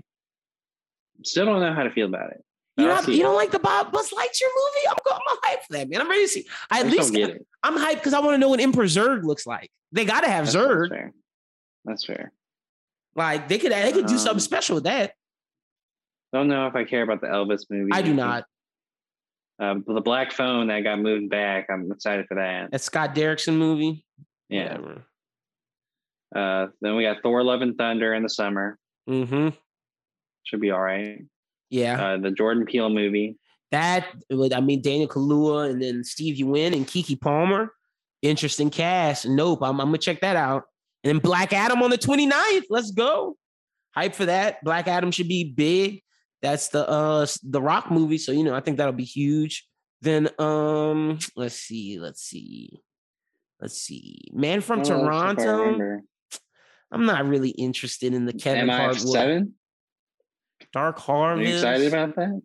Still 1.24 1.46
don't 1.46 1.60
know 1.60 1.74
how 1.74 1.84
to 1.84 1.92
feel 1.92 2.08
about 2.08 2.32
it. 2.32 2.44
You 2.78 2.88
don't, 2.88 3.08
you 3.10 3.22
don't 3.22 3.36
like 3.36 3.52
the 3.52 3.60
Bob 3.60 3.92
Buzz 3.92 4.10
Lightyear 4.12 4.48
movie? 4.56 4.88
I'm, 4.90 4.96
I'm 5.14 5.38
hyped 5.38 5.64
for 5.68 5.74
that, 5.74 5.90
man. 5.90 6.02
I'm 6.02 6.10
ready 6.10 6.24
to 6.24 6.28
see. 6.28 6.48
I 6.70 6.80
at 6.80 6.86
I 6.86 6.90
least 6.90 7.14
get 7.14 7.30
it. 7.30 7.46
I'm 7.62 7.78
hyped 7.78 7.96
because 7.96 8.14
I 8.14 8.20
want 8.20 8.34
to 8.34 8.38
know 8.38 8.50
what 8.50 8.60
Emperor 8.60 8.86
Zurg 8.86 9.24
looks 9.24 9.46
like. 9.46 9.70
They 9.92 10.06
got 10.06 10.22
to 10.22 10.30
have 10.30 10.46
that's, 10.46 10.56
Zurg. 10.56 10.90
That's 10.90 10.90
fair. 10.90 11.14
That's 11.86 12.06
fair. 12.06 12.32
Like 13.16 13.48
they 13.50 13.58
could, 13.58 13.72
they 13.72 13.92
could 13.92 14.06
do 14.08 14.18
something 14.18 14.36
um, 14.36 14.40
special 14.40 14.76
with 14.76 14.86
that. 14.86 15.14
Don't 16.34 16.48
know 16.48 16.68
if 16.68 16.76
I 16.76 16.86
care 16.86 17.04
about 17.04 17.20
the 17.20 17.28
Elvis 17.28 17.66
movie. 17.70 17.92
I 17.92 18.02
do 18.02 18.14
not. 18.14 18.46
Um, 19.62 19.84
the 19.88 20.02
Black 20.02 20.32
Phone 20.32 20.68
that 20.68 20.84
got 20.84 21.00
moved 21.00 21.30
back. 21.30 21.68
I'm 21.70 21.92
excited 21.92 22.26
for 22.28 22.36
that. 22.36 22.72
That 22.72 22.82
Scott 22.82 23.14
Derrickson 23.14 23.58
movie. 23.58 24.04
Yeah. 24.50 24.80
Whatever. 24.80 25.06
Uh, 26.36 26.68
then 26.82 26.96
we 26.96 27.04
got 27.04 27.18
Thor: 27.22 27.44
Love 27.44 27.62
and 27.62 27.78
Thunder 27.78 28.14
in 28.16 28.24
the 28.24 28.30
summer. 28.30 28.80
Mm-hmm. 29.08 29.50
Should 30.44 30.62
be 30.62 30.72
all 30.72 30.82
right. 30.82 31.20
Yeah. 31.70 32.04
Uh, 32.04 32.18
the 32.18 32.32
Jordan 32.32 32.66
Peele 32.66 32.90
movie. 32.90 33.38
That 33.72 34.08
I 34.32 34.60
mean 34.62 34.82
Daniel 34.82 35.08
Kaluuya 35.08 35.70
and 35.70 35.82
then 35.82 36.04
Steve 36.04 36.44
Yeun 36.44 36.76
and 36.76 36.88
Keke 36.88 37.22
Palmer. 37.22 37.72
Interesting 38.24 38.70
cast. 38.70 39.28
Nope. 39.28 39.60
I'm, 39.62 39.80
I'm 39.80 39.88
gonna 39.88 40.00
check 40.00 40.22
that 40.22 40.36
out. 40.36 40.64
And 41.04 41.10
then 41.10 41.20
Black 41.20 41.54
Adam 41.54 41.82
on 41.84 41.90
the 41.90 41.98
29th. 41.98 42.64
Let's 42.70 42.92
go. 42.92 43.38
Hype 43.96 44.16
for 44.16 44.26
that. 44.26 44.64
Black 44.64 44.88
Adam 44.88 45.12
should 45.12 45.28
be 45.28 45.52
big. 45.52 46.02
That's 46.42 46.70
the 46.70 46.88
uh 46.88 47.28
the 47.44 47.62
Rock 47.62 47.92
movie, 47.92 48.18
so 48.18 48.32
you 48.32 48.44
know 48.44 48.56
I 48.56 48.62
think 48.62 48.78
that'll 48.78 48.94
be 48.94 49.04
huge. 49.04 49.68
Then 50.02 50.30
um, 50.40 51.20
let's 51.36 51.56
see, 51.56 52.00
let's 52.00 52.24
see, 52.24 52.80
let's 53.60 53.78
see. 53.78 54.22
Man 54.34 54.62
from 54.62 54.80
oh, 54.80 54.84
Toronto. 54.84 56.02
I'm 56.92 57.06
not 57.06 57.26
really 57.26 57.52
interested 57.52 58.14
in 58.14 58.26
the 58.26 58.34
Kevin 58.34 58.68
Hart. 58.68 58.96
Seven. 58.96 59.54
Dark 60.74 61.00
Harvest. 61.00 61.48
you 61.48 61.56
excited 61.56 61.88
about 61.88 62.16
that? 62.16 62.42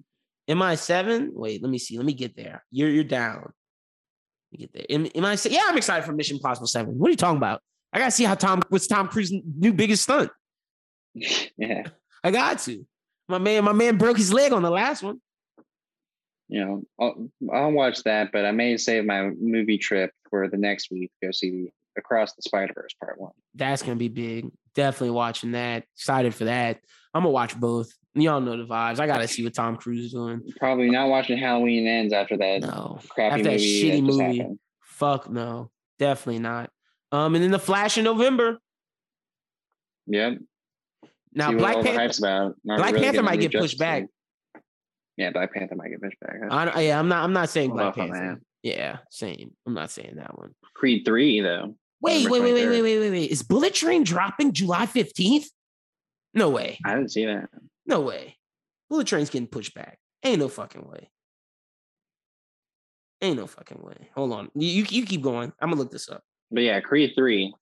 Am 0.49 0.63
I 0.63 0.75
seven? 0.75 1.33
Wait, 1.35 1.63
let 1.63 1.71
me 1.71 1.79
see. 1.79 1.97
Let 1.97 2.07
me 2.07 2.13
get 2.13 2.37
there. 2.37 2.65
You're 2.71 2.91
you're 2.91 3.05
down. 3.05 3.41
Let 3.43 4.53
me 4.53 4.59
get 4.59 4.73
there. 4.73 4.87
Am, 4.91 5.07
am 5.15 5.25
I? 5.25 5.39
Yeah, 5.49 5.63
I'm 5.67 5.77
excited 5.77 6.05
for 6.05 6.13
Mission 6.13 6.37
Impossible 6.37 6.67
Seven. 6.67 6.99
What 6.99 7.09
are 7.09 7.11
you 7.11 7.17
talking 7.17 7.39
about? 7.39 7.63
I 7.93 7.99
gotta 7.99 8.11
see 8.11 8.25
how 8.25 8.35
Tom 8.35 8.63
what's 8.69 8.87
Tom 8.87 9.09
Cruise's 9.09 9.41
new 9.59 9.73
biggest 9.73 10.05
stunt. 10.05 10.31
yeah, 11.15 11.85
I 12.23 12.31
got 12.31 12.59
to. 12.61 12.87
My 13.29 13.39
man, 13.39 13.65
my 13.65 13.73
man 13.73 13.97
broke 13.97 14.17
his 14.17 14.33
leg 14.33 14.53
on 14.53 14.63
the 14.63 14.71
last 14.71 15.03
one. 15.03 15.21
You 16.49 16.65
know, 16.65 16.83
I'll, 17.01 17.31
I'll 17.53 17.73
watch 17.73 18.05
that, 18.05 18.31
but 18.33 18.45
I 18.45 18.53
may 18.53 18.77
save 18.77 19.05
my 19.05 19.31
movie 19.41 19.79
trip 19.79 20.13
for 20.31 20.49
the 20.49 20.57
next 20.57 20.91
week. 20.91 21.11
to 21.21 21.27
Go 21.27 21.33
see 21.33 21.51
the 21.51 21.71
Across 21.99 22.35
the 22.35 22.43
Spider 22.43 22.73
Verse 22.75 22.95
Part 23.01 23.19
One. 23.19 23.33
That's 23.55 23.83
gonna 23.83 23.97
be 23.97 24.09
big. 24.09 24.51
Definitely 24.75 25.11
watching 25.11 25.53
that. 25.53 25.85
Excited 25.97 26.35
for 26.35 26.45
that. 26.45 26.81
I'm 27.15 27.23
gonna 27.23 27.31
watch 27.31 27.59
both. 27.59 27.91
Y'all 28.15 28.41
know 28.41 28.57
the 28.57 28.65
vibes. 28.67 29.01
I 29.01 29.07
gotta 29.07 29.27
see 29.27 29.43
what 29.43 29.55
Tom 29.55 29.77
Cruise 29.77 30.05
is 30.07 30.13
doing. 30.13 30.43
Probably 30.59 30.91
not 30.91 31.09
watching 31.09 31.39
Halloween 31.39 31.87
Ends 31.87 32.13
after 32.13 32.37
that. 32.37 32.61
No, 32.61 33.01
crappy 33.09 33.33
after 33.33 33.43
that 33.45 33.51
movie 33.53 33.83
shitty 33.83 33.93
that 33.93 34.03
movie. 34.03 34.39
Happened. 34.39 34.59
Fuck 34.83 35.31
no, 35.31 35.71
definitely 35.99 36.41
not. 36.41 36.71
Um, 37.13 37.35
and 37.35 37.43
then 37.43 37.51
the 37.51 37.59
Flash 37.59 37.97
in 37.99 38.05
November. 38.05 38.59
Yep. 40.07 40.39
Now, 41.37 41.53
Black 41.53 41.83
Panther. 41.85 42.19
About. 42.19 42.57
Black 42.65 42.93
really 42.93 43.05
Panther 43.05 43.23
might 43.23 43.39
get 43.39 43.53
pushed 43.53 43.79
back. 43.79 44.07
Yeah, 45.19 45.31
Black 45.31 45.53
Panther 45.53 45.77
might 45.77 45.91
get 45.91 46.03
pushed 46.03 46.19
back. 46.21 46.37
I, 46.51 46.81
yeah, 46.81 46.99
I'm 46.99 47.09
not. 47.09 47.23
I'm 47.23 47.33
not 47.33 47.51
saying 47.51 47.71
Black 47.71 47.95
Panther. 47.95 48.41
Yeah, 48.63 48.99
same. 49.11 49.53
I'm 49.67 49.75
not 49.75 49.91
saying 49.91 50.15
that 50.17 50.37
one. 50.37 50.55
Creed 50.75 51.05
three 51.05 51.41
though. 51.41 51.77
Wait, 52.01 52.29
wait, 52.29 52.43
wait, 52.43 52.53
wait, 52.55 52.69
wait, 52.69 52.83
wait, 52.83 52.99
wait, 52.99 53.11
wait. 53.11 53.31
Is 53.31 53.43
Bullet 53.43 53.75
Train 53.75 54.03
dropping 54.03 54.53
July 54.53 54.87
15th? 54.87 55.47
No 56.35 56.51
way. 56.51 56.79
I 56.85 56.95
didn't 56.95 57.11
see 57.11 57.25
that. 57.25 57.49
No 57.87 58.01
way. 58.01 58.37
Bullet 58.91 59.07
Train's 59.07 59.31
getting 59.31 59.49
pushed 59.49 59.75
back. 59.75 59.99
Ain't 60.23 60.41
no 60.41 60.49
fucking 60.49 60.87
way. 60.87 61.11
Ain't 63.23 63.39
no 63.39 63.47
fucking 63.47 63.81
way. 63.83 64.11
Hold 64.15 64.33
on. 64.33 64.51
You 64.55 64.85
you 64.89 65.07
keep 65.07 65.23
going. 65.23 65.53
I'm 65.61 65.71
gonna 65.71 65.81
look 65.81 65.91
this 65.91 66.09
up. 66.09 66.23
But 66.51 66.63
yeah, 66.63 66.81
Creed 66.81 67.13
three 67.17 67.55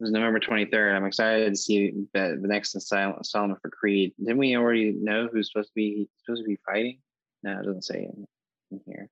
is 0.00 0.10
November 0.10 0.40
23rd. 0.40 0.94
I'm 0.94 1.04
excited 1.04 1.50
to 1.50 1.56
see 1.56 1.92
the, 2.12 2.38
the 2.40 2.48
next 2.48 2.74
installment 2.74 3.26
for 3.62 3.70
Creed. 3.70 4.12
Didn't 4.18 4.38
we 4.38 4.56
already 4.56 4.92
know 4.92 5.28
who's 5.30 5.50
supposed 5.50 5.68
to 5.68 5.74
be 5.74 6.08
supposed 6.24 6.42
to 6.42 6.48
be 6.48 6.58
fighting? 6.66 6.98
No, 7.42 7.52
it 7.52 7.64
doesn't 7.64 7.84
say 7.84 8.08
in 8.70 8.80
here. 8.86 9.08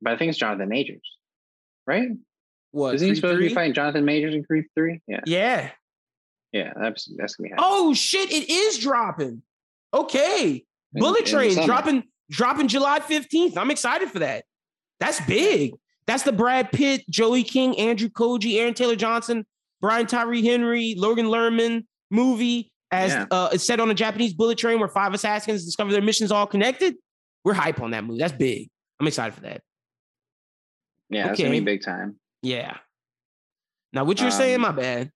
But 0.00 0.14
I 0.14 0.16
think 0.16 0.30
it's 0.30 0.38
Jonathan 0.38 0.68
Majors, 0.68 1.08
right? 1.86 2.08
What? 2.70 2.94
Is 2.94 3.00
he 3.00 3.14
supposed 3.14 3.36
3? 3.36 3.44
to 3.44 3.48
be 3.48 3.54
fighting 3.54 3.74
Jonathan 3.74 4.04
Majors 4.04 4.34
in 4.34 4.44
Creed 4.44 4.64
3? 4.74 5.00
Yeah. 5.06 5.20
Yeah. 5.26 5.70
Yeah, 6.52 6.72
that's 6.76 7.10
that's 7.16 7.34
gonna 7.34 7.48
be 7.48 7.50
happening. 7.50 7.68
Oh 7.68 7.94
shit, 7.94 8.30
it 8.30 8.48
is 8.48 8.78
dropping. 8.78 9.42
Okay. 9.92 10.64
In, 10.94 11.00
Bullet 11.00 11.26
Train 11.26 11.64
dropping 11.64 12.04
dropping 12.30 12.68
July 12.68 13.00
15th. 13.00 13.56
I'm 13.56 13.72
excited 13.72 14.08
for 14.08 14.20
that. 14.20 14.44
That's 15.00 15.20
big. 15.22 15.74
That's 16.06 16.22
the 16.22 16.32
Brad 16.32 16.70
Pitt, 16.70 17.08
Joey 17.10 17.42
King, 17.42 17.76
Andrew 17.78 18.08
Koji, 18.08 18.58
Aaron 18.58 18.74
Taylor 18.74 18.94
Johnson, 18.94 19.44
Brian 19.84 20.06
Tyree 20.06 20.42
Henry, 20.42 20.94
Logan 20.96 21.26
Lerman 21.26 21.84
movie 22.10 22.72
as 22.90 23.12
yeah. 23.12 23.26
uh, 23.30 23.50
it's 23.52 23.64
set 23.64 23.80
on 23.80 23.90
a 23.90 23.94
Japanese 23.94 24.32
bullet 24.32 24.56
train 24.56 24.80
where 24.80 24.88
five 24.88 25.12
assassins 25.12 25.62
discover 25.62 25.92
their 25.92 26.00
missions 26.00 26.32
all 26.32 26.46
connected. 26.46 26.94
We're 27.44 27.52
hype 27.52 27.82
on 27.82 27.90
that 27.90 28.02
movie. 28.02 28.18
That's 28.18 28.32
big. 28.32 28.70
I'm 28.98 29.06
excited 29.06 29.34
for 29.34 29.42
that. 29.42 29.60
Yeah, 31.10 31.20
okay. 31.20 31.28
that's 31.28 31.40
gonna 31.40 31.50
be 31.50 31.60
big 31.60 31.82
time. 31.82 32.16
Yeah. 32.40 32.78
Now, 33.92 34.04
what 34.04 34.20
you're 34.20 34.30
um, 34.30 34.32
saying, 34.32 34.58
my 34.62 34.72
bad. 34.72 35.10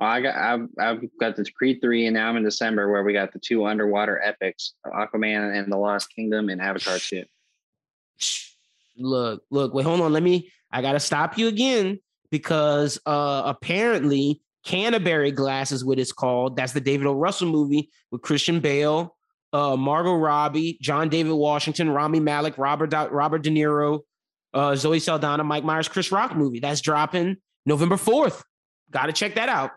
I 0.00 0.20
got 0.20 0.34
I've, 0.34 0.68
I've 0.80 1.02
got 1.20 1.36
this 1.36 1.50
Creed 1.50 1.78
three, 1.80 2.06
and 2.06 2.14
now 2.14 2.28
I'm 2.28 2.36
in 2.36 2.42
December 2.42 2.90
where 2.90 3.04
we 3.04 3.12
got 3.12 3.32
the 3.32 3.38
two 3.38 3.66
underwater 3.66 4.20
epics, 4.20 4.74
Aquaman 4.84 5.56
and 5.56 5.70
the 5.70 5.76
Lost 5.76 6.12
Kingdom, 6.12 6.48
and 6.48 6.60
Avatar 6.60 6.98
two. 6.98 7.22
Look, 8.96 9.44
look, 9.52 9.72
wait, 9.72 9.86
hold 9.86 10.00
on. 10.00 10.12
Let 10.12 10.24
me. 10.24 10.50
I 10.72 10.82
gotta 10.82 10.98
stop 10.98 11.38
you 11.38 11.46
again 11.46 12.00
because 12.32 12.98
uh, 13.04 13.42
apparently 13.44 14.40
Canterbury 14.64 15.30
Glass 15.30 15.70
is 15.70 15.84
what 15.84 16.00
it's 16.00 16.12
called. 16.12 16.56
That's 16.56 16.72
the 16.72 16.80
David 16.80 17.06
O. 17.06 17.12
Russell 17.12 17.48
movie 17.48 17.90
with 18.10 18.22
Christian 18.22 18.58
Bale, 18.58 19.14
uh, 19.52 19.76
Margot 19.76 20.14
Robbie, 20.14 20.78
John 20.80 21.10
David 21.10 21.34
Washington, 21.34 21.90
Rami 21.90 22.20
Malek, 22.20 22.56
Robert 22.56 22.92
Robert 23.12 23.42
De 23.42 23.50
Niro, 23.50 24.00
uh, 24.54 24.74
Zoe 24.74 24.98
Saldana, 24.98 25.44
Mike 25.44 25.62
Myers, 25.62 25.88
Chris 25.88 26.10
Rock 26.10 26.34
movie. 26.34 26.58
That's 26.58 26.80
dropping 26.80 27.36
November 27.66 27.96
4th. 27.96 28.42
Got 28.90 29.06
to 29.06 29.12
check 29.12 29.34
that 29.34 29.50
out. 29.50 29.70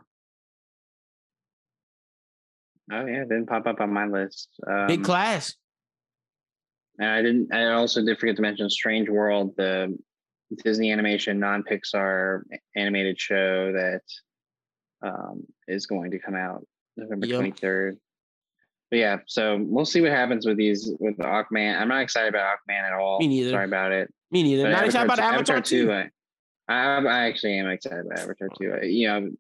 Oh 2.92 3.06
yeah, 3.06 3.24
didn't 3.24 3.48
pop 3.48 3.68
up 3.68 3.82
on 3.82 3.92
my 3.92 4.06
list. 4.06 4.50
Um, 4.66 4.88
big 4.88 5.04
class. 5.04 5.56
And 7.00 7.10
I 7.10 7.22
didn't. 7.22 7.54
I 7.54 7.74
also 7.74 8.06
did 8.06 8.18
forget 8.18 8.38
to 8.38 8.42
mention 8.42 8.70
Strange 8.70 9.10
World, 9.10 9.56
the 9.58 9.98
Disney 10.64 10.92
animation 10.92 11.40
non-Pixar 11.40 12.44
animated 12.76 13.20
show 13.20 13.72
that 13.72 14.02
um, 15.02 15.44
is 15.68 15.86
going 15.86 16.12
to 16.12 16.20
come 16.20 16.36
out 16.36 16.66
November 16.98 17.28
twenty 17.28 17.52
third. 17.52 17.98
But 18.92 19.00
yeah, 19.00 19.18
so 19.26 19.58
we'll 19.60 19.86
see 19.86 20.02
what 20.02 20.12
happens 20.12 20.46
with 20.46 20.58
these 20.58 20.92
with 21.00 21.18
the 21.18 21.24
Aquaman. 21.24 21.80
I'm 21.80 21.88
not 21.88 22.02
excited 22.02 22.30
about 22.30 22.58
Aquaman 22.58 22.84
at 22.84 22.94
all. 22.94 23.20
Me 23.20 23.28
neither. 23.28 23.50
Sorry 23.50 23.66
about 23.66 23.92
it. 23.92 24.14
Me 24.32 24.44
neither. 24.44 24.64
But 24.64 24.70
not 24.70 24.84
Avatar, 24.84 25.06
excited 25.06 25.06
about 25.06 25.20
Avatar, 25.20 25.56
Avatar 25.58 25.62
two. 25.62 25.92
I, 25.92 26.74
I, 26.74 26.98
I 27.04 27.28
actually 27.28 27.58
am 27.58 27.68
excited 27.68 28.06
about 28.06 28.20
Avatar 28.20 28.50
two. 28.60 28.74
I, 28.74 28.86
you 28.86 29.08
know, 29.08 29.32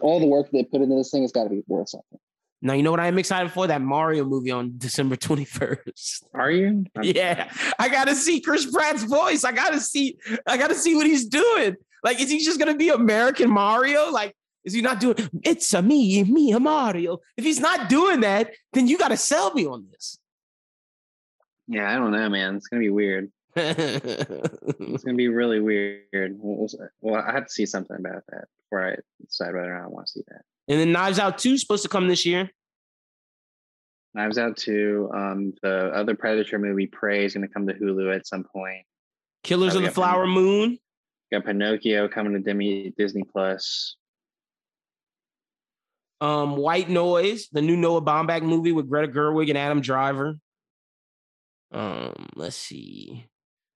all 0.00 0.20
the 0.20 0.26
work 0.26 0.50
they 0.50 0.64
put 0.64 0.80
into 0.80 0.96
this 0.96 1.10
thing 1.10 1.22
has 1.22 1.32
got 1.32 1.44
to 1.44 1.50
be 1.50 1.62
worth 1.66 1.90
something. 1.90 2.18
Now 2.64 2.74
you 2.74 2.84
know 2.84 2.92
what 2.92 3.00
I 3.00 3.08
am 3.08 3.18
excited 3.18 3.50
for? 3.50 3.66
That 3.66 3.82
Mario 3.82 4.24
movie 4.24 4.52
on 4.52 4.74
December 4.78 5.16
21st. 5.16 6.22
Are 6.32 6.50
you? 6.50 6.86
yeah. 7.02 7.52
I 7.78 7.88
gotta 7.88 8.14
see 8.14 8.40
Chris 8.40 8.70
Pratt's 8.70 9.02
voice. 9.02 9.42
I 9.42 9.50
gotta 9.50 9.80
see, 9.80 10.16
I 10.46 10.56
gotta 10.56 10.76
see 10.76 10.94
what 10.94 11.06
he's 11.06 11.26
doing. 11.26 11.76
Like, 12.04 12.20
is 12.20 12.30
he 12.30 12.38
just 12.38 12.60
gonna 12.60 12.76
be 12.76 12.88
American 12.88 13.50
Mario? 13.50 14.10
Like, 14.10 14.34
is 14.64 14.72
he 14.72 14.80
not 14.80 15.00
doing 15.00 15.16
it's 15.42 15.74
a 15.74 15.82
me, 15.82 16.22
me, 16.22 16.52
a 16.52 16.60
Mario? 16.60 17.18
If 17.36 17.44
he's 17.44 17.58
not 17.58 17.88
doing 17.88 18.20
that, 18.20 18.52
then 18.72 18.86
you 18.86 18.96
gotta 18.96 19.16
sell 19.16 19.52
me 19.54 19.66
on 19.66 19.86
this. 19.90 20.18
Yeah, 21.66 21.90
I 21.90 21.96
don't 21.96 22.12
know, 22.12 22.28
man. 22.28 22.56
It's 22.56 22.68
gonna 22.68 22.80
be 22.80 22.90
weird. 22.90 23.32
it's 23.56 25.04
gonna 25.04 25.16
be 25.16 25.28
really 25.28 25.60
weird. 25.60 26.36
Well, 26.38 27.16
I 27.16 27.32
have 27.32 27.46
to 27.46 27.52
see 27.52 27.66
something 27.66 27.96
about 27.98 28.22
that 28.28 28.44
before 28.62 28.88
I 28.88 28.96
decide 29.20 29.54
whether 29.54 29.74
or 29.74 29.78
not 29.78 29.86
I 29.86 29.88
want 29.88 30.06
to 30.06 30.12
see 30.12 30.22
that. 30.28 30.42
And 30.68 30.80
then 30.80 30.92
Knives 30.92 31.18
Out 31.18 31.38
2 31.38 31.54
is 31.54 31.60
supposed 31.60 31.82
to 31.82 31.88
come 31.88 32.08
this 32.08 32.24
year. 32.24 32.50
Knives 34.14 34.38
Out 34.38 34.56
2. 34.56 35.10
Um, 35.14 35.54
the 35.62 35.90
other 35.94 36.14
Predator 36.14 36.58
movie, 36.58 36.86
Prey, 36.86 37.24
is 37.24 37.34
going 37.34 37.46
to 37.46 37.52
come 37.52 37.66
to 37.66 37.74
Hulu 37.74 38.14
at 38.14 38.26
some 38.26 38.44
point. 38.44 38.84
Killers 39.42 39.74
uh, 39.74 39.78
of 39.78 39.84
the 39.84 39.90
Flower 39.90 40.26
Moon. 40.26 40.78
Got 41.32 41.46
Pinocchio 41.46 42.08
coming 42.08 42.34
to 42.34 42.38
Demi- 42.38 42.92
Disney 42.96 43.24
Plus. 43.24 43.96
Um, 46.20 46.56
White 46.56 46.88
Noise, 46.88 47.48
the 47.50 47.62
new 47.62 47.76
Noah 47.76 48.02
Baumbach 48.02 48.42
movie 48.42 48.70
with 48.70 48.88
Greta 48.88 49.10
Gerwig 49.10 49.48
and 49.48 49.58
Adam 49.58 49.80
Driver. 49.80 50.36
Um, 51.72 52.28
let's 52.36 52.54
see. 52.54 53.26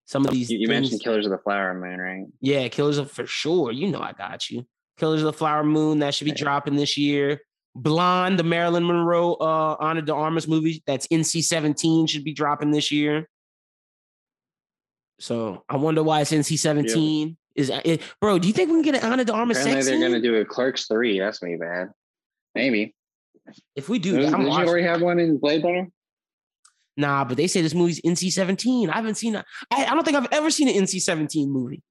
Some 0.04 0.24
of 0.24 0.30
these. 0.30 0.50
You, 0.50 0.58
you 0.58 0.68
mentioned 0.68 1.02
Killers 1.02 1.26
of 1.26 1.32
the 1.32 1.38
Flower 1.38 1.74
Moon, 1.74 1.98
right? 1.98 2.26
Yeah, 2.40 2.68
Killers 2.68 2.98
of 2.98 3.10
for 3.10 3.26
sure. 3.26 3.72
You 3.72 3.88
know 3.88 4.00
I 4.00 4.12
got 4.12 4.48
you. 4.48 4.64
Killers 4.98 5.22
of 5.22 5.26
the 5.26 5.32
Flower 5.32 5.64
Moon 5.64 5.98
that 6.00 6.14
should 6.14 6.24
be 6.24 6.32
dropping 6.32 6.76
this 6.76 6.96
year. 6.96 7.40
Blonde, 7.74 8.38
the 8.38 8.42
Marilyn 8.42 8.86
Monroe 8.86 9.34
uh 9.34 9.76
Ana 9.78 10.02
de 10.02 10.14
Armas 10.14 10.48
movie 10.48 10.82
that's 10.86 11.06
NC-17 11.08 12.08
should 12.08 12.24
be 12.24 12.32
dropping 12.32 12.70
this 12.70 12.90
year. 12.90 13.28
So 15.18 15.64
I 15.68 15.76
wonder 15.76 16.02
why 16.02 16.20
it's 16.22 16.32
NC-17. 16.32 17.28
Yeah. 17.28 17.34
Is 17.54 17.70
it, 17.84 18.02
bro? 18.20 18.38
Do 18.38 18.48
you 18.48 18.54
think 18.54 18.68
we 18.68 18.76
can 18.76 18.82
get 18.92 19.02
an 19.02 19.12
Ana 19.12 19.24
de 19.24 19.32
Armas? 19.32 19.58
Apparently, 19.58 19.90
they're 19.90 20.00
going 20.00 20.12
to 20.12 20.20
do 20.20 20.36
a 20.36 20.44
Clerks 20.44 20.86
three. 20.86 21.18
That's 21.18 21.42
me 21.42 21.56
bad. 21.56 21.88
Maybe. 22.54 22.94
If 23.74 23.88
we 23.88 23.98
do, 23.98 24.12
did, 24.12 24.30
did 24.30 24.40
you 24.40 24.50
already 24.50 24.82
have 24.82 25.00
one 25.00 25.18
in 25.18 25.38
Blade 25.38 25.64
Runner? 25.64 25.88
Nah, 26.96 27.24
but 27.24 27.36
they 27.36 27.46
say 27.46 27.60
this 27.60 27.74
movie's 27.74 28.00
NC-17. 28.00 28.88
I 28.88 28.94
haven't 28.94 29.16
seen. 29.16 29.36
A, 29.36 29.44
I, 29.70 29.84
I 29.86 29.94
don't 29.94 30.04
think 30.04 30.16
I've 30.16 30.28
ever 30.32 30.50
seen 30.50 30.68
an 30.68 30.74
NC-17 30.74 31.48
movie. 31.48 31.82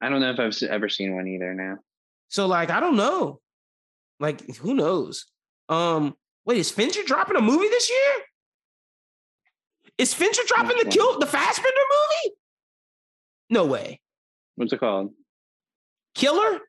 I 0.00 0.08
don't 0.08 0.20
know 0.20 0.30
if 0.30 0.40
I've 0.40 0.68
ever 0.68 0.88
seen 0.88 1.14
one 1.14 1.28
either. 1.28 1.54
Now. 1.54 1.78
So 2.32 2.46
like, 2.46 2.70
I 2.70 2.80
don't 2.80 2.96
know. 2.96 3.40
Like, 4.18 4.56
who 4.56 4.72
knows? 4.72 5.26
Um, 5.68 6.14
wait, 6.46 6.56
is 6.56 6.70
Fincher 6.70 7.02
dropping 7.04 7.36
a 7.36 7.42
movie 7.42 7.68
this 7.68 7.90
year? 7.90 8.24
Is 9.98 10.14
Fincher 10.14 10.40
dropping 10.46 10.78
the 10.78 10.90
kill 10.90 11.18
the 11.18 11.26
Fassbender 11.26 11.70
movie? 11.70 12.36
No 13.50 13.66
way. 13.66 14.00
What's 14.54 14.72
it 14.72 14.80
called? 14.80 15.10
Killer? 16.14 16.60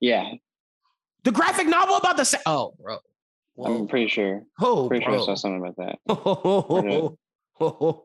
Yeah. 0.00 0.32
The 1.24 1.32
graphic 1.32 1.66
novel 1.66 1.96
about 1.96 2.16
the 2.16 2.24
sa- 2.24 2.38
oh, 2.46 2.72
bro. 2.82 2.98
Whoa. 3.56 3.66
I'm 3.66 3.86
pretty 3.86 4.08
sure. 4.08 4.44
Oh, 4.58 4.88
pretty 4.88 5.04
bro. 5.04 5.12
sure 5.14 5.22
I 5.22 5.26
saw 5.26 5.34
something 5.34 5.60
about 5.60 5.76
that. 5.76 5.98
Oh, 6.08 7.18
oh, 7.60 7.60
oh, 7.60 8.04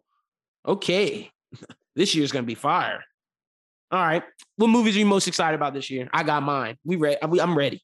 okay. 0.68 1.32
this 1.95 2.16
year's 2.16 2.34
gonna 2.34 2.43
be 2.43 2.55
fire. 2.55 3.05
All 3.92 4.00
right. 4.00 4.24
What 4.56 4.68
movies 4.68 4.96
are 4.96 5.00
you 5.00 5.06
most 5.06 5.28
excited 5.28 5.56
about 5.56 5.74
this 5.74 5.90
year? 5.90 6.10
I 6.14 6.24
got 6.24 6.44
mine. 6.44 6.78
We 6.84 6.96
ready. 6.96 7.18
I'm 7.22 7.58
ready. 7.58 7.84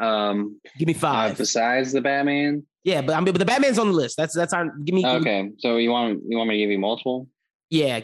Um, 0.00 0.60
give 0.76 0.88
me 0.88 0.94
uh, 0.94 0.98
five. 0.98 1.32
Uh, 1.32 1.34
besides 1.36 1.92
the 1.92 2.00
Batman. 2.00 2.64
Yeah, 2.82 3.00
but 3.02 3.14
I 3.14 3.20
mean, 3.20 3.32
but 3.32 3.38
the 3.38 3.44
Batman's 3.44 3.78
on 3.78 3.88
the 3.88 3.92
list. 3.92 4.16
That's 4.16 4.34
that's 4.34 4.52
our. 4.52 4.66
Give 4.84 4.94
me. 4.94 5.06
Okay, 5.06 5.42
give 5.42 5.52
me, 5.52 5.52
so 5.58 5.76
you 5.76 5.90
want 5.90 6.20
you 6.28 6.36
want 6.36 6.48
me 6.48 6.56
to 6.56 6.58
give 6.58 6.70
you 6.70 6.78
multiple? 6.78 7.28
Yeah. 7.70 8.00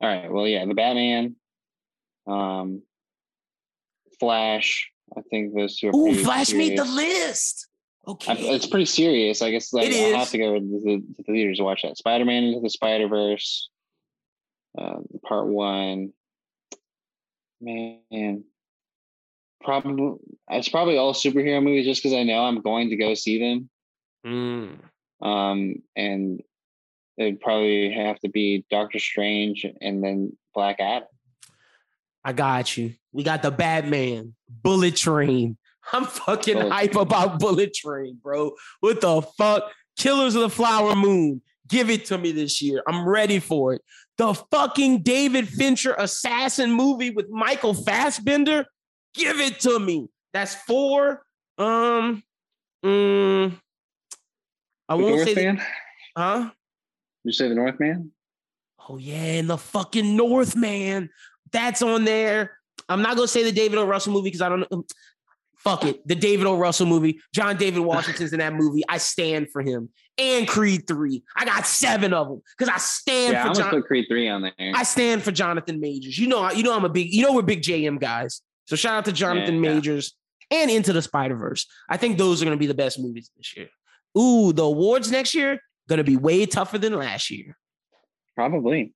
All 0.00 0.08
right. 0.08 0.32
Well, 0.32 0.46
yeah, 0.46 0.64
the 0.64 0.74
Batman. 0.74 1.36
Um, 2.26 2.82
Flash. 4.20 4.90
I 5.16 5.20
think 5.22 5.54
those 5.54 5.78
two. 5.78 5.90
Ooh, 5.94 6.14
Flash 6.14 6.48
serious. 6.48 6.70
made 6.70 6.78
the 6.78 6.84
list. 6.84 7.68
Okay. 8.06 8.32
I, 8.32 8.54
it's 8.54 8.66
pretty 8.66 8.86
serious. 8.86 9.42
I 9.42 9.50
guess 9.50 9.72
like, 9.72 9.92
I 9.92 10.18
have 10.18 10.30
to 10.30 10.38
go 10.38 10.54
to 10.54 10.60
the, 10.60 10.78
to 10.78 11.02
the 11.18 11.22
theaters 11.24 11.58
to 11.58 11.64
watch 11.64 11.82
that. 11.82 11.96
Spider 11.96 12.24
Man 12.24 12.44
into 12.44 12.60
the 12.60 12.70
Spider 12.70 13.08
Verse 13.08 13.68
uh, 14.76 14.98
part 15.26 15.46
one. 15.46 16.12
Man, 17.60 18.44
probably 19.62 20.18
it's 20.50 20.68
probably 20.68 20.98
all 20.98 21.14
superhero 21.14 21.62
movies 21.62 21.86
just 21.86 22.02
because 22.02 22.16
I 22.16 22.24
know 22.24 22.44
I'm 22.44 22.60
going 22.60 22.90
to 22.90 22.96
go 22.96 23.14
see 23.14 23.38
them. 23.38 23.70
Mm. 24.26 24.78
Um, 25.20 25.74
and 25.96 26.42
it'd 27.16 27.40
probably 27.40 27.92
have 27.92 28.18
to 28.20 28.28
be 28.28 28.64
Doctor 28.70 28.98
Strange 28.98 29.64
and 29.80 30.02
then 30.02 30.36
Black 30.54 30.80
Adam. 30.80 31.08
I 32.24 32.32
got 32.32 32.76
you. 32.76 32.94
We 33.12 33.22
got 33.24 33.42
the 33.42 33.50
Batman, 33.50 34.34
Bullet 34.48 34.96
Train. 34.96 35.56
I'm 35.92 36.04
fucking 36.04 36.54
Bullet 36.54 36.70
hype 36.70 36.92
Train. 36.92 37.02
about 37.02 37.38
Bullet 37.38 37.74
Train, 37.74 38.18
bro. 38.22 38.52
What 38.80 39.00
the 39.00 39.22
fuck? 39.22 39.70
Killers 39.96 40.34
of 40.34 40.42
the 40.42 40.48
Flower 40.48 40.94
Moon. 40.94 41.42
Give 41.68 41.90
it 41.90 42.06
to 42.06 42.18
me 42.18 42.32
this 42.32 42.60
year. 42.60 42.82
I'm 42.86 43.08
ready 43.08 43.38
for 43.38 43.74
it 43.74 43.82
the 44.18 44.34
fucking 44.34 45.02
David 45.02 45.48
Fincher 45.48 45.94
assassin 45.98 46.70
movie 46.72 47.10
with 47.10 47.28
Michael 47.30 47.74
Fassbender. 47.74 48.66
Give 49.14 49.40
it 49.40 49.60
to 49.60 49.78
me. 49.78 50.08
That's 50.32 50.54
four. 50.54 51.22
Um, 51.58 52.22
mm, 52.84 53.52
I 54.88 54.96
the 54.96 55.02
won't 55.02 55.16
North 55.16 55.28
say 55.28 55.34
Man? 55.34 55.62
Huh? 56.16 56.50
You 57.24 57.32
say 57.32 57.48
the 57.48 57.54
Northman? 57.54 58.12
Oh 58.88 58.96
yeah, 58.96 59.14
and 59.14 59.48
the 59.48 59.58
fucking 59.58 60.16
Northman. 60.16 61.10
That's 61.52 61.82
on 61.82 62.04
there. 62.04 62.58
I'm 62.88 63.02
not 63.02 63.16
gonna 63.16 63.28
say 63.28 63.44
the 63.44 63.52
David 63.52 63.78
O. 63.78 63.86
Russell 63.86 64.12
movie 64.12 64.28
because 64.28 64.40
I 64.40 64.48
don't 64.48 64.70
know 64.70 64.84
fuck 65.62 65.84
it. 65.84 66.06
The 66.06 66.14
David 66.14 66.46
O. 66.46 66.56
Russell 66.56 66.86
movie. 66.86 67.20
John 67.32 67.56
David 67.56 67.80
Washington's 67.80 68.32
in 68.32 68.40
that 68.40 68.54
movie. 68.54 68.82
I 68.88 68.98
stand 68.98 69.50
for 69.52 69.62
him. 69.62 69.90
And 70.22 70.46
Creed 70.46 70.86
3. 70.86 71.20
I 71.36 71.44
got 71.44 71.66
seven 71.66 72.14
of 72.14 72.28
them 72.28 72.42
because 72.56 72.72
I 72.72 72.78
stand 72.78 73.32
yeah, 73.32 73.48
for 73.48 73.54
John. 73.60 73.70
put 73.70 73.86
Creed 73.86 74.06
3 74.08 74.28
on 74.28 74.42
there. 74.42 74.52
I 74.72 74.84
stand 74.84 75.24
for 75.24 75.32
Jonathan 75.32 75.80
Majors. 75.80 76.16
You 76.16 76.28
know, 76.28 76.48
you 76.52 76.62
know 76.62 76.76
I'm 76.76 76.84
a 76.84 76.88
big, 76.88 77.12
you 77.12 77.22
know 77.22 77.32
we're 77.32 77.42
big 77.42 77.60
JM 77.60 77.98
guys. 77.98 78.40
So 78.66 78.76
shout 78.76 78.94
out 78.94 79.04
to 79.06 79.12
Jonathan 79.12 79.56
yeah, 79.56 79.74
Majors 79.74 80.14
yeah. 80.48 80.58
and 80.58 80.70
Into 80.70 80.92
the 80.92 81.02
Spider-Verse. 81.02 81.66
I 81.88 81.96
think 81.96 82.18
those 82.18 82.40
are 82.40 82.44
gonna 82.44 82.56
be 82.56 82.68
the 82.68 82.74
best 82.74 83.00
movies 83.00 83.32
this 83.36 83.56
year. 83.56 83.68
Ooh, 84.16 84.52
the 84.52 84.62
awards 84.62 85.10
next 85.10 85.34
year 85.34 85.60
gonna 85.88 86.04
be 86.04 86.16
way 86.16 86.46
tougher 86.46 86.78
than 86.78 86.94
last 86.94 87.28
year. 87.28 87.56
Probably. 88.36 88.94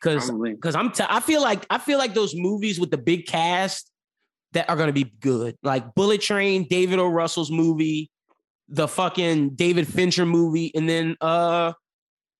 Cause, 0.00 0.30
cause 0.60 0.74
I'm, 0.74 0.90
t- 0.92 1.04
I 1.08 1.20
feel 1.20 1.40
like 1.40 1.64
I 1.70 1.78
feel 1.78 1.98
like 1.98 2.12
those 2.12 2.34
movies 2.34 2.78
with 2.78 2.90
the 2.90 2.98
big 2.98 3.26
cast 3.26 3.90
that 4.54 4.70
are 4.70 4.76
going 4.76 4.88
to 4.88 4.92
be 4.92 5.12
good. 5.20 5.56
Like 5.62 5.94
Bullet 5.94 6.20
Train, 6.20 6.66
David 6.68 6.98
O. 6.98 7.08
Russell's 7.08 7.50
movie, 7.50 8.10
the 8.68 8.88
fucking 8.88 9.50
David 9.50 9.86
Fincher 9.86 10.26
movie, 10.26 10.72
and 10.74 10.88
then 10.88 11.16
uh 11.20 11.72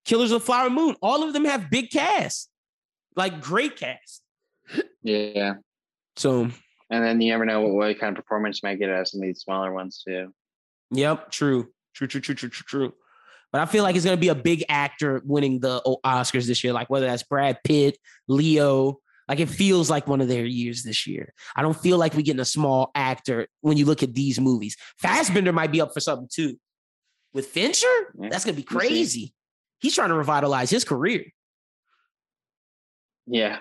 Killers 0.05 0.31
of 0.33 0.41
the 0.41 0.47
Flower 0.47 0.71
Moon. 0.71 0.97
All 1.01 1.23
of 1.23 1.33
them 1.33 1.45
have 1.45 1.71
big 1.71 1.91
cast, 1.91 2.51
like 3.17 3.41
great 3.41 3.77
cast. 3.77 4.23
Yeah. 5.03 5.55
So. 6.17 6.51
And 6.91 7.05
then 7.05 7.21
you 7.21 7.33
never 7.33 7.47
know 7.47 7.63
what, 7.63 7.73
what 7.73 7.99
kind 7.99 8.17
of 8.17 8.25
performance 8.25 8.61
you 8.63 8.69
might 8.69 8.79
get 8.79 8.91
out 8.91 9.01
of 9.01 9.09
some 9.09 9.21
of 9.21 9.27
these 9.27 9.41
smaller 9.41 9.73
ones 9.73 10.03
too. 10.07 10.33
Yep. 10.91 11.31
True. 11.31 11.69
True. 11.95 12.07
True. 12.07 12.21
True. 12.21 12.35
True. 12.35 12.51
True. 12.51 12.65
True. 12.67 12.93
But 13.51 13.63
I 13.63 13.67
feel 13.67 13.85
like 13.85 13.97
it's 13.97 14.05
going 14.05 14.17
to 14.17 14.21
be 14.21 14.29
a 14.29 14.35
big 14.35 14.65
actor 14.69 15.23
winning 15.25 15.61
the 15.61 15.81
Oscars 16.05 16.47
this 16.47 16.65
year, 16.65 16.73
like 16.73 16.91
whether 16.91 17.07
that's 17.07 17.23
Brad 17.23 17.59
Pitt, 17.65 17.99
Leo, 18.29 18.99
like 19.29 19.41
it 19.41 19.49
feels 19.49 19.91
like 19.91 20.07
one 20.07 20.21
of 20.21 20.29
their 20.29 20.45
years 20.45 20.83
this 20.83 21.07
year. 21.07 21.33
I 21.57 21.63
don't 21.63 21.77
feel 21.77 21.99
like 21.99 22.15
we're 22.15 22.23
getting 22.23 22.41
a 22.41 22.45
small 22.45 22.91
actor 22.95 23.49
when 23.61 23.77
you 23.77 23.87
look 23.87 24.03
at 24.03 24.15
these 24.15 24.41
movies. 24.41 24.77
Fassbender 24.99 25.53
might 25.53 25.73
be 25.73 25.81
up 25.81 25.95
for 25.95 26.01
something 26.01 26.29
too. 26.31 26.59
With 27.33 27.47
Fincher, 27.47 27.87
that's 28.15 28.45
gonna 28.45 28.57
be 28.57 28.63
crazy. 28.63 29.35
He's 29.81 29.95
trying 29.95 30.11
to 30.11 30.15
revitalize 30.15 30.71
his 30.71 30.85
career. 30.85 31.25
Yeah, 33.27 33.59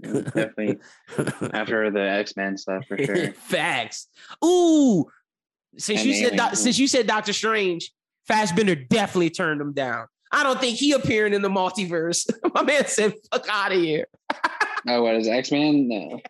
Definitely 0.00 0.78
after 1.52 1.90
the 1.90 2.00
X 2.00 2.36
Men 2.36 2.56
stuff 2.56 2.84
for 2.86 2.98
sure. 2.98 3.32
Facts. 3.32 4.08
Ooh, 4.44 5.06
since 5.78 6.00
and 6.00 6.08
you 6.08 6.14
said 6.14 6.36
doc, 6.36 6.56
since 6.56 6.78
you 6.78 6.86
said 6.86 7.06
Doctor 7.06 7.32
Strange, 7.32 7.90
Fassbender 8.26 8.74
definitely 8.74 9.30
turned 9.30 9.60
him 9.60 9.72
down. 9.72 10.06
I 10.32 10.42
don't 10.42 10.60
think 10.60 10.76
he 10.78 10.92
appearing 10.92 11.32
in 11.32 11.42
the 11.42 11.48
multiverse. 11.48 12.28
My 12.54 12.62
man 12.62 12.86
said, 12.86 13.14
"Fuck 13.32 13.46
out 13.48 13.72
of 13.72 13.78
here." 13.78 14.06
Oh, 14.88 15.02
what 15.02 15.16
is 15.16 15.28
X 15.28 15.50
Men? 15.50 15.88
No. 15.88 16.20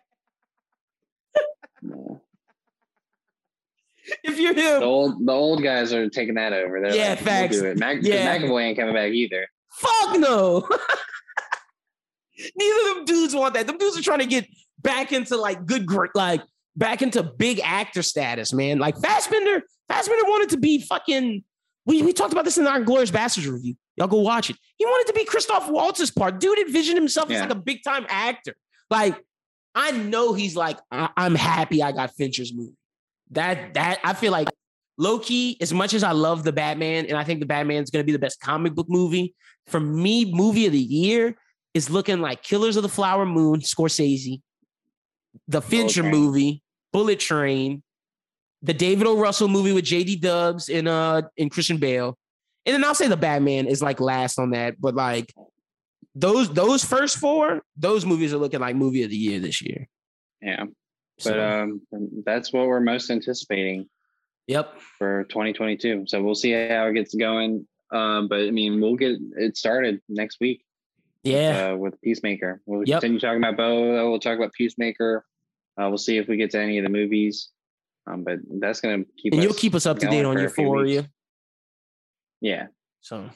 no. 1.81 2.21
If 4.23 4.39
you're 4.39 4.53
him, 4.53 4.79
the 4.79 4.85
old 4.85 5.25
the 5.25 5.31
old 5.31 5.63
guys 5.63 5.91
are 5.93 6.09
taking 6.09 6.35
that 6.35 6.53
over. 6.53 6.79
They're 6.81 6.95
yeah, 6.95 7.09
like, 7.09 7.19
facts. 7.19 7.55
We'll 7.55 7.63
do 7.63 7.69
it. 7.71 7.77
Mac- 7.79 7.97
yeah. 8.01 8.37
McAvoy 8.37 8.63
ain't 8.63 8.77
coming 8.77 8.93
back 8.93 9.11
either. 9.11 9.47
Fuck 9.71 10.19
no. 10.19 10.67
Neither 12.55 12.89
of 12.89 12.95
them 12.95 13.05
dudes 13.05 13.35
want 13.35 13.53
that. 13.55 13.65
Them 13.67 13.77
dudes 13.77 13.97
are 13.97 14.03
trying 14.03 14.19
to 14.19 14.25
get 14.25 14.45
back 14.81 15.11
into 15.11 15.37
like 15.37 15.65
good, 15.65 15.87
like 16.13 16.41
back 16.75 17.01
into 17.01 17.23
big 17.23 17.61
actor 17.63 18.03
status, 18.03 18.53
man. 18.53 18.77
Like 18.77 18.97
Fassbender, 18.97 19.63
Fassbender 19.87 20.23
wanted 20.25 20.49
to 20.49 20.57
be 20.57 20.81
fucking. 20.81 21.43
We, 21.85 22.01
we 22.01 22.13
talked 22.13 22.33
about 22.33 22.45
this 22.45 22.57
in 22.57 22.65
our 22.65 22.81
Glorious 22.81 23.11
Bastards 23.11 23.47
review. 23.47 23.75
Y'all 23.95 24.07
go 24.07 24.19
watch 24.19 24.49
it. 24.49 24.57
He 24.77 24.85
wanted 24.85 25.07
to 25.07 25.13
be 25.13 25.25
Christoph 25.25 25.69
Waltz's 25.69 26.11
part. 26.11 26.39
Dude 26.39 26.57
envisioned 26.59 26.97
himself 26.97 27.29
yeah. 27.29 27.37
as 27.37 27.41
like 27.41 27.51
a 27.51 27.55
big 27.55 27.83
time 27.83 28.05
actor. 28.09 28.55
Like, 28.89 29.15
I 29.73 29.91
know 29.91 30.33
he's 30.33 30.55
like, 30.55 30.79
I- 30.91 31.09
am 31.17 31.35
happy 31.35 31.83
I 31.83 31.91
got 31.91 32.11
Fincher's 32.15 32.53
movie. 32.53 32.75
That 33.31 33.73
that 33.73 33.99
I 34.03 34.13
feel 34.13 34.31
like 34.31 34.49
low 34.97 35.19
key, 35.19 35.57
as 35.59 35.73
much 35.73 35.93
as 35.93 36.03
I 36.03 36.11
love 36.11 36.43
the 36.43 36.53
Batman, 36.53 37.05
and 37.07 37.17
I 37.17 37.23
think 37.23 37.39
the 37.39 37.45
Batman's 37.45 37.89
gonna 37.89 38.03
be 38.03 38.11
the 38.11 38.19
best 38.19 38.39
comic 38.39 38.75
book 38.75 38.87
movie, 38.87 39.33
for 39.67 39.79
me, 39.79 40.31
movie 40.31 40.67
of 40.67 40.71
the 40.71 40.79
year 40.79 41.35
is 41.73 41.89
looking 41.89 42.21
like 42.21 42.43
Killers 42.43 42.77
of 42.77 42.83
the 42.83 42.89
Flower 42.89 43.25
Moon, 43.25 43.59
Scorsese, 43.59 44.41
the 45.47 45.61
Fincher 45.61 46.01
okay. 46.01 46.11
movie, 46.11 46.63
Bullet 46.93 47.19
Train, 47.19 47.83
the 48.65 48.73
David 48.73 49.05
O. 49.05 49.17
Russell 49.17 49.47
movie 49.47 49.71
with 49.71 49.85
JD 49.85 50.21
Dubs 50.21 50.69
and 50.69 50.87
uh 50.87 51.21
and 51.37 51.51
Christian 51.51 51.77
Bale. 51.77 52.17
And 52.65 52.73
then 52.73 52.83
I'll 52.83 52.95
say 52.95 53.07
the 53.07 53.15
Batman 53.15 53.67
is 53.67 53.81
like 53.81 53.99
last 53.99 54.39
on 54.39 54.51
that, 54.51 54.81
but 54.81 54.95
like 54.95 55.33
those 56.15 56.51
those 56.51 56.83
first 56.83 57.17
four, 57.17 57.61
those 57.77 58.05
movies 58.05 58.33
are 58.33 58.37
looking 58.37 58.59
like 58.59 58.75
movie 58.75 59.03
of 59.03 59.11
the 59.11 59.15
year 59.15 59.39
this 59.39 59.61
year. 59.61 59.87
Yeah. 60.41 60.65
But 61.17 61.23
so, 61.23 61.39
um 61.39 61.81
that's 62.25 62.51
what 62.51 62.67
we're 62.67 62.79
most 62.79 63.09
anticipating. 63.11 63.87
Yep. 64.47 64.79
For 64.97 65.25
2022. 65.25 66.05
So 66.07 66.21
we'll 66.23 66.35
see 66.35 66.51
how 66.51 66.87
it 66.87 66.93
gets 66.93 67.13
going. 67.13 67.67
Um, 67.91 68.27
but 68.27 68.41
I 68.41 68.51
mean, 68.51 68.81
we'll 68.81 68.95
get 68.95 69.17
it 69.37 69.57
started 69.57 70.01
next 70.09 70.39
week. 70.39 70.63
Yeah. 71.23 71.71
Uh, 71.71 71.75
with 71.77 71.99
Peacemaker. 72.01 72.61
We'll 72.65 72.83
yep. 72.85 73.01
continue 73.01 73.19
talking 73.19 73.39
about 73.39 73.57
Bo. 73.57 74.09
We'll 74.09 74.19
talk 74.19 74.37
about 74.37 74.53
Peacemaker. 74.53 75.25
Uh, 75.79 75.89
we'll 75.89 75.97
see 75.97 76.17
if 76.17 76.27
we 76.27 76.37
get 76.37 76.51
to 76.51 76.59
any 76.59 76.77
of 76.77 76.83
the 76.83 76.89
movies. 76.89 77.49
Um, 78.07 78.23
but 78.23 78.39
that's 78.59 78.81
gonna 78.81 79.03
keep. 79.17 79.33
And 79.33 79.41
you'll 79.41 79.53
keep 79.53 79.75
us 79.75 79.85
up 79.85 79.99
to 79.99 80.07
date 80.07 80.25
on 80.25 80.37
Euphoria. 80.37 81.09
Yeah. 82.41 82.67
So 83.01 83.29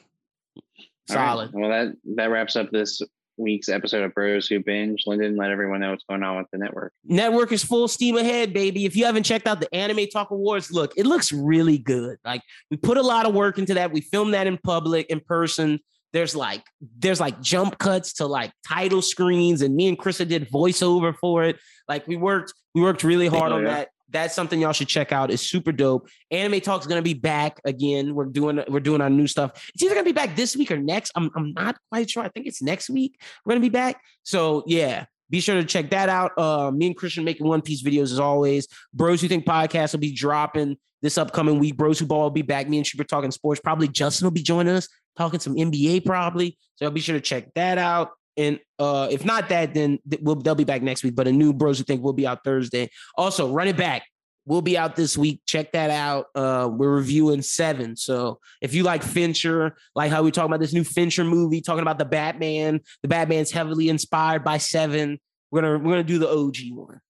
solid. 1.08 1.50
Right. 1.52 1.60
Well, 1.60 1.70
that 1.70 1.96
that 2.16 2.30
wraps 2.30 2.56
up 2.56 2.70
this 2.70 3.02
week's 3.40 3.68
episode 3.68 4.04
of 4.04 4.14
Bros 4.14 4.46
Who 4.46 4.60
Binge. 4.62 5.02
Lyndon, 5.06 5.36
let 5.36 5.50
everyone 5.50 5.80
know 5.80 5.90
what's 5.90 6.04
going 6.04 6.22
on 6.22 6.36
with 6.36 6.46
the 6.52 6.58
network. 6.58 6.92
Network 7.04 7.52
is 7.52 7.64
full 7.64 7.88
steam 7.88 8.16
ahead, 8.16 8.52
baby. 8.52 8.84
If 8.84 8.94
you 8.94 9.04
haven't 9.04 9.24
checked 9.24 9.46
out 9.46 9.60
the 9.60 9.74
Anime 9.74 10.06
Talk 10.12 10.30
Awards, 10.30 10.70
look, 10.70 10.92
it 10.96 11.06
looks 11.06 11.32
really 11.32 11.78
good. 11.78 12.18
Like 12.24 12.42
we 12.70 12.76
put 12.76 12.98
a 12.98 13.02
lot 13.02 13.26
of 13.26 13.34
work 13.34 13.58
into 13.58 13.74
that. 13.74 13.92
We 13.92 14.02
filmed 14.02 14.34
that 14.34 14.46
in 14.46 14.58
public, 14.58 15.06
in 15.06 15.20
person. 15.20 15.80
There's 16.12 16.34
like 16.34 16.64
there's 16.98 17.20
like 17.20 17.40
jump 17.40 17.78
cuts 17.78 18.14
to 18.14 18.26
like 18.26 18.52
title 18.66 19.02
screens, 19.02 19.62
and 19.62 19.74
me 19.74 19.88
and 19.88 19.98
Krista 19.98 20.26
did 20.28 20.50
voiceover 20.50 21.14
for 21.16 21.44
it. 21.44 21.58
Like 21.88 22.06
we 22.06 22.16
worked, 22.16 22.52
we 22.74 22.82
worked 22.82 23.04
really 23.04 23.28
hard 23.28 23.52
oh, 23.52 23.56
on 23.56 23.64
that. 23.64 23.88
That's 24.10 24.34
something 24.34 24.60
y'all 24.60 24.72
should 24.72 24.88
check 24.88 25.12
out. 25.12 25.30
It's 25.30 25.42
super 25.42 25.72
dope. 25.72 26.08
Anime 26.30 26.60
Talk's 26.60 26.86
gonna 26.86 27.02
be 27.02 27.14
back 27.14 27.60
again. 27.64 28.14
We're 28.14 28.26
doing 28.26 28.62
we're 28.68 28.80
doing 28.80 29.00
our 29.00 29.10
new 29.10 29.26
stuff. 29.26 29.70
It's 29.74 29.82
either 29.82 29.94
gonna 29.94 30.04
be 30.04 30.12
back 30.12 30.36
this 30.36 30.56
week 30.56 30.70
or 30.70 30.78
next. 30.78 31.12
I'm 31.14 31.30
I'm 31.34 31.52
not 31.52 31.76
quite 31.90 32.10
sure. 32.10 32.22
I 32.22 32.28
think 32.28 32.46
it's 32.46 32.62
next 32.62 32.90
week. 32.90 33.20
We're 33.44 33.52
gonna 33.52 33.60
be 33.60 33.68
back. 33.68 34.00
So 34.22 34.64
yeah, 34.66 35.06
be 35.30 35.40
sure 35.40 35.56
to 35.56 35.64
check 35.64 35.90
that 35.90 36.08
out. 36.08 36.32
Uh, 36.36 36.70
me 36.70 36.88
and 36.88 36.96
Christian 36.96 37.24
making 37.24 37.46
One 37.46 37.62
Piece 37.62 37.82
videos 37.82 38.12
as 38.12 38.18
always. 38.18 38.66
Bros 38.92 39.20
Who 39.20 39.28
Think 39.28 39.46
podcast 39.46 39.92
will 39.92 40.00
be 40.00 40.12
dropping 40.12 40.76
this 41.02 41.16
upcoming 41.16 41.58
week. 41.58 41.76
Bros 41.76 41.98
Who 41.98 42.06
Ball 42.06 42.22
will 42.22 42.30
be 42.30 42.42
back. 42.42 42.68
Me 42.68 42.78
and 42.78 42.86
Super 42.86 43.04
talking 43.04 43.30
sports. 43.30 43.60
Probably 43.60 43.88
Justin 43.88 44.26
will 44.26 44.32
be 44.32 44.42
joining 44.42 44.74
us 44.74 44.88
talking 45.16 45.40
some 45.40 45.54
NBA 45.54 46.04
probably. 46.04 46.58
So 46.76 46.90
be 46.90 47.00
sure 47.00 47.14
to 47.14 47.20
check 47.20 47.52
that 47.54 47.78
out. 47.78 48.10
And 48.40 48.58
uh, 48.78 49.08
if 49.10 49.22
not 49.22 49.50
that, 49.50 49.74
then 49.74 49.98
we'll, 50.22 50.36
they'll 50.36 50.54
be 50.54 50.64
back 50.64 50.80
next 50.80 51.04
week. 51.04 51.14
But 51.14 51.28
a 51.28 51.32
new 51.32 51.52
Bros 51.52 51.76
Who 51.76 51.84
Think 51.84 52.02
will 52.02 52.14
be 52.14 52.26
out 52.26 52.42
Thursday. 52.42 52.88
Also, 53.16 53.52
run 53.52 53.68
it 53.68 53.76
back. 53.76 54.06
We'll 54.46 54.62
be 54.62 54.78
out 54.78 54.96
this 54.96 55.18
week. 55.18 55.42
Check 55.44 55.72
that 55.72 55.90
out. 55.90 56.26
Uh, 56.34 56.70
we're 56.72 56.94
reviewing 56.94 57.42
Seven. 57.42 57.96
So 57.96 58.40
if 58.62 58.72
you 58.72 58.82
like 58.82 59.02
Fincher, 59.02 59.76
like 59.94 60.10
how 60.10 60.22
we 60.22 60.30
talk 60.30 60.46
about 60.46 60.58
this 60.58 60.72
new 60.72 60.84
Fincher 60.84 61.22
movie, 61.22 61.60
talking 61.60 61.82
about 61.82 61.98
the 61.98 62.06
Batman, 62.06 62.80
the 63.02 63.08
Batman's 63.08 63.50
heavily 63.50 63.90
inspired 63.90 64.42
by 64.42 64.56
Seven. 64.56 65.20
We're 65.50 65.60
gonna 65.60 65.78
we're 65.78 65.90
gonna 65.92 66.02
do 66.04 66.18
the 66.18 66.30
OG 66.30 66.56
one. 66.72 67.00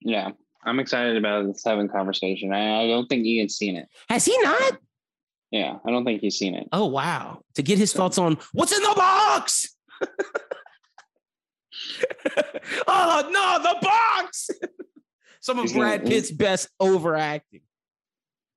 Yeah, 0.00 0.30
I'm 0.64 0.80
excited 0.80 1.18
about 1.18 1.46
the 1.46 1.54
Seven 1.54 1.90
conversation. 1.90 2.54
I, 2.54 2.84
I 2.84 2.86
don't 2.86 3.06
think 3.06 3.26
Ian's 3.26 3.56
seen 3.56 3.76
it. 3.76 3.86
Has 4.08 4.24
he 4.24 4.36
not? 4.40 4.78
Yeah, 5.50 5.76
I 5.84 5.90
don't 5.90 6.04
think 6.04 6.22
he's 6.22 6.38
seen 6.38 6.54
it. 6.54 6.68
Oh 6.72 6.86
wow! 6.86 7.42
To 7.56 7.62
get 7.62 7.76
his 7.76 7.92
thoughts 7.92 8.16
on 8.16 8.38
what's 8.54 8.72
in 8.72 8.82
the 8.82 8.94
box. 8.96 9.76
oh 12.86 13.28
no, 13.30 13.58
the 13.62 13.76
box! 13.80 14.50
Some 15.40 15.58
of 15.58 15.64
he's 15.64 15.72
Brad 15.72 16.00
gonna, 16.00 16.10
Pitt's 16.10 16.30
best 16.30 16.68
overacting. 16.78 17.62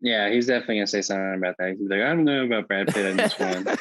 Yeah, 0.01 0.29
he's 0.29 0.47
definitely 0.47 0.75
gonna 0.75 0.87
say 0.87 1.01
something 1.01 1.35
about 1.37 1.55
that. 1.59 1.77
He's 1.79 1.89
like, 1.89 2.01
I 2.01 2.09
don't 2.09 2.25
know 2.25 2.45
about 2.45 2.67
Brad 2.67 2.87
Pitt 2.87 3.05
in 3.05 3.17
this 3.17 3.39
one. 3.39 3.67
I'm 3.67 3.77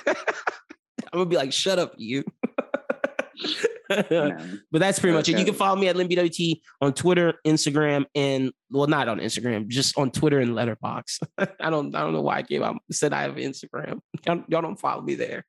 gonna 1.13 1.27
be 1.27 1.37
like, 1.37 1.53
shut 1.53 1.79
up, 1.79 1.95
you. 1.97 2.25
but 3.89 4.59
that's 4.73 4.99
pretty 4.99 5.15
much 5.15 5.29
it. 5.29 5.39
You 5.39 5.45
can 5.45 5.55
follow 5.55 5.77
me 5.77 5.89
at 5.89 5.97
LinBWT 5.97 6.61
on 6.81 6.95
Twitter, 6.95 7.35
Instagram, 7.47 8.05
and 8.15 8.53
well, 8.71 8.87
not 8.87 9.09
on 9.09 9.19
Instagram, 9.19 9.69
just 9.69 9.99
on 9.99 10.11
Twitter 10.11 10.39
and 10.39 10.53
Letterboxd. 10.53 11.21
I 11.61 11.71
don't, 11.71 11.95
I 11.95 12.01
don't 12.01 12.13
know 12.13 12.23
why 12.23 12.39
I 12.39 12.43
gave 12.43 12.63
out 12.63 12.77
said 12.91 13.13
I 13.13 13.23
have 13.23 13.35
Instagram. 13.35 14.01
Y'all, 14.27 14.45
y'all 14.49 14.63
don't 14.63 14.79
follow 14.79 15.03
me 15.03 15.15
there. 15.15 15.45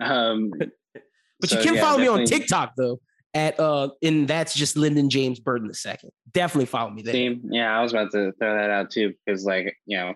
Um, 0.00 0.50
but 1.40 1.50
so, 1.50 1.58
you 1.58 1.64
can 1.64 1.74
yeah, 1.74 1.80
follow 1.80 1.98
definitely. 1.98 2.18
me 2.18 2.22
on 2.22 2.26
TikTok 2.26 2.72
though. 2.76 3.00
At 3.32 3.60
uh, 3.60 3.90
and 4.02 4.26
that's 4.26 4.54
just 4.54 4.76
Lyndon 4.76 5.08
James 5.08 5.38
Burden 5.38 5.68
the 5.68 5.74
second. 5.74 6.10
Definitely 6.32 6.66
follow 6.66 6.90
me 6.90 7.02
there. 7.02 7.14
Same. 7.14 7.42
Yeah, 7.44 7.78
I 7.78 7.80
was 7.80 7.92
about 7.92 8.10
to 8.12 8.32
throw 8.32 8.56
that 8.56 8.70
out 8.70 8.90
too 8.90 9.14
because, 9.24 9.44
like, 9.44 9.76
you 9.86 9.96
know, 9.96 10.14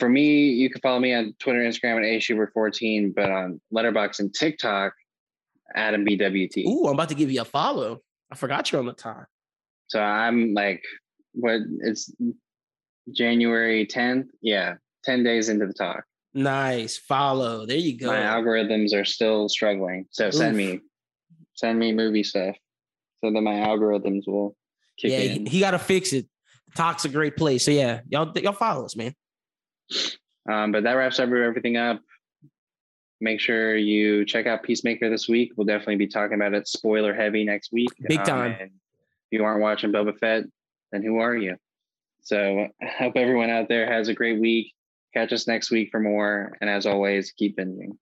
for 0.00 0.08
me, 0.08 0.50
you 0.50 0.70
can 0.70 0.80
follow 0.80 0.98
me 0.98 1.14
on 1.14 1.34
Twitter, 1.38 1.60
Instagram 1.60 1.98
at 1.98 2.20
ashuber14, 2.20 3.14
but 3.14 3.30
on 3.30 3.60
Letterboxd 3.72 4.20
and 4.20 4.34
TikTok, 4.34 4.92
Adam 5.74 6.04
BWT. 6.04 6.66
Ooh, 6.66 6.86
I'm 6.86 6.94
about 6.94 7.10
to 7.10 7.14
give 7.14 7.30
you 7.30 7.42
a 7.42 7.44
follow. 7.44 8.00
I 8.32 8.34
forgot 8.34 8.72
you're 8.72 8.80
on 8.80 8.86
the 8.86 8.92
time. 8.92 9.26
So 9.86 10.00
I'm 10.00 10.52
like, 10.52 10.82
what? 11.32 11.60
It's 11.80 12.12
January 13.12 13.86
10th. 13.86 14.26
Yeah, 14.40 14.74
10 15.04 15.22
days 15.22 15.48
into 15.48 15.66
the 15.66 15.74
talk. 15.74 16.04
Nice 16.32 16.96
follow. 16.96 17.66
There 17.66 17.76
you 17.76 17.98
go. 17.98 18.06
My 18.06 18.18
algorithms 18.18 18.94
are 18.94 19.04
still 19.04 19.48
struggling. 19.48 20.06
So 20.10 20.28
Oof. 20.28 20.34
send 20.34 20.56
me, 20.56 20.80
send 21.54 21.78
me 21.78 21.92
movie 21.92 22.22
stuff, 22.22 22.56
so 23.22 23.32
that 23.32 23.40
my 23.40 23.54
algorithms 23.54 24.26
will 24.26 24.56
kick 24.98 25.10
yeah, 25.10 25.18
in. 25.18 25.46
he, 25.46 25.52
he 25.52 25.60
got 25.60 25.72
to 25.72 25.78
fix 25.78 26.12
it. 26.12 26.26
Talk's 26.76 27.04
a 27.04 27.08
great 27.08 27.36
place. 27.36 27.64
So 27.64 27.72
yeah, 27.72 28.00
y'all 28.08 28.32
y'all 28.38 28.52
follow 28.52 28.84
us, 28.84 28.94
man. 28.94 29.14
Um, 30.48 30.72
but 30.72 30.84
that 30.84 30.92
wraps 30.92 31.18
everything 31.18 31.76
up 31.76 32.00
make 33.20 33.40
sure 33.40 33.76
you 33.76 34.24
check 34.24 34.46
out 34.46 34.62
Peacemaker 34.62 35.10
this 35.10 35.28
week. 35.28 35.52
We'll 35.56 35.66
definitely 35.66 35.96
be 35.96 36.06
talking 36.06 36.34
about 36.34 36.54
it 36.54 36.66
spoiler 36.66 37.14
heavy 37.14 37.44
next 37.44 37.72
week. 37.72 37.90
Big 38.08 38.18
um, 38.20 38.24
time. 38.24 38.52
Um, 38.52 38.70
if 39.30 39.38
you 39.38 39.44
aren't 39.44 39.60
watching 39.60 39.92
Boba 39.92 40.18
Fett, 40.18 40.44
then 40.92 41.02
who 41.02 41.18
are 41.18 41.36
you? 41.36 41.56
So 42.22 42.66
I 42.82 42.86
hope 42.86 43.14
everyone 43.16 43.50
out 43.50 43.68
there 43.68 43.90
has 43.90 44.08
a 44.08 44.14
great 44.14 44.40
week. 44.40 44.72
Catch 45.14 45.32
us 45.32 45.46
next 45.46 45.70
week 45.70 45.88
for 45.90 46.00
more. 46.00 46.56
And 46.60 46.70
as 46.70 46.86
always, 46.86 47.32
keep 47.32 47.56
binging. 47.58 47.96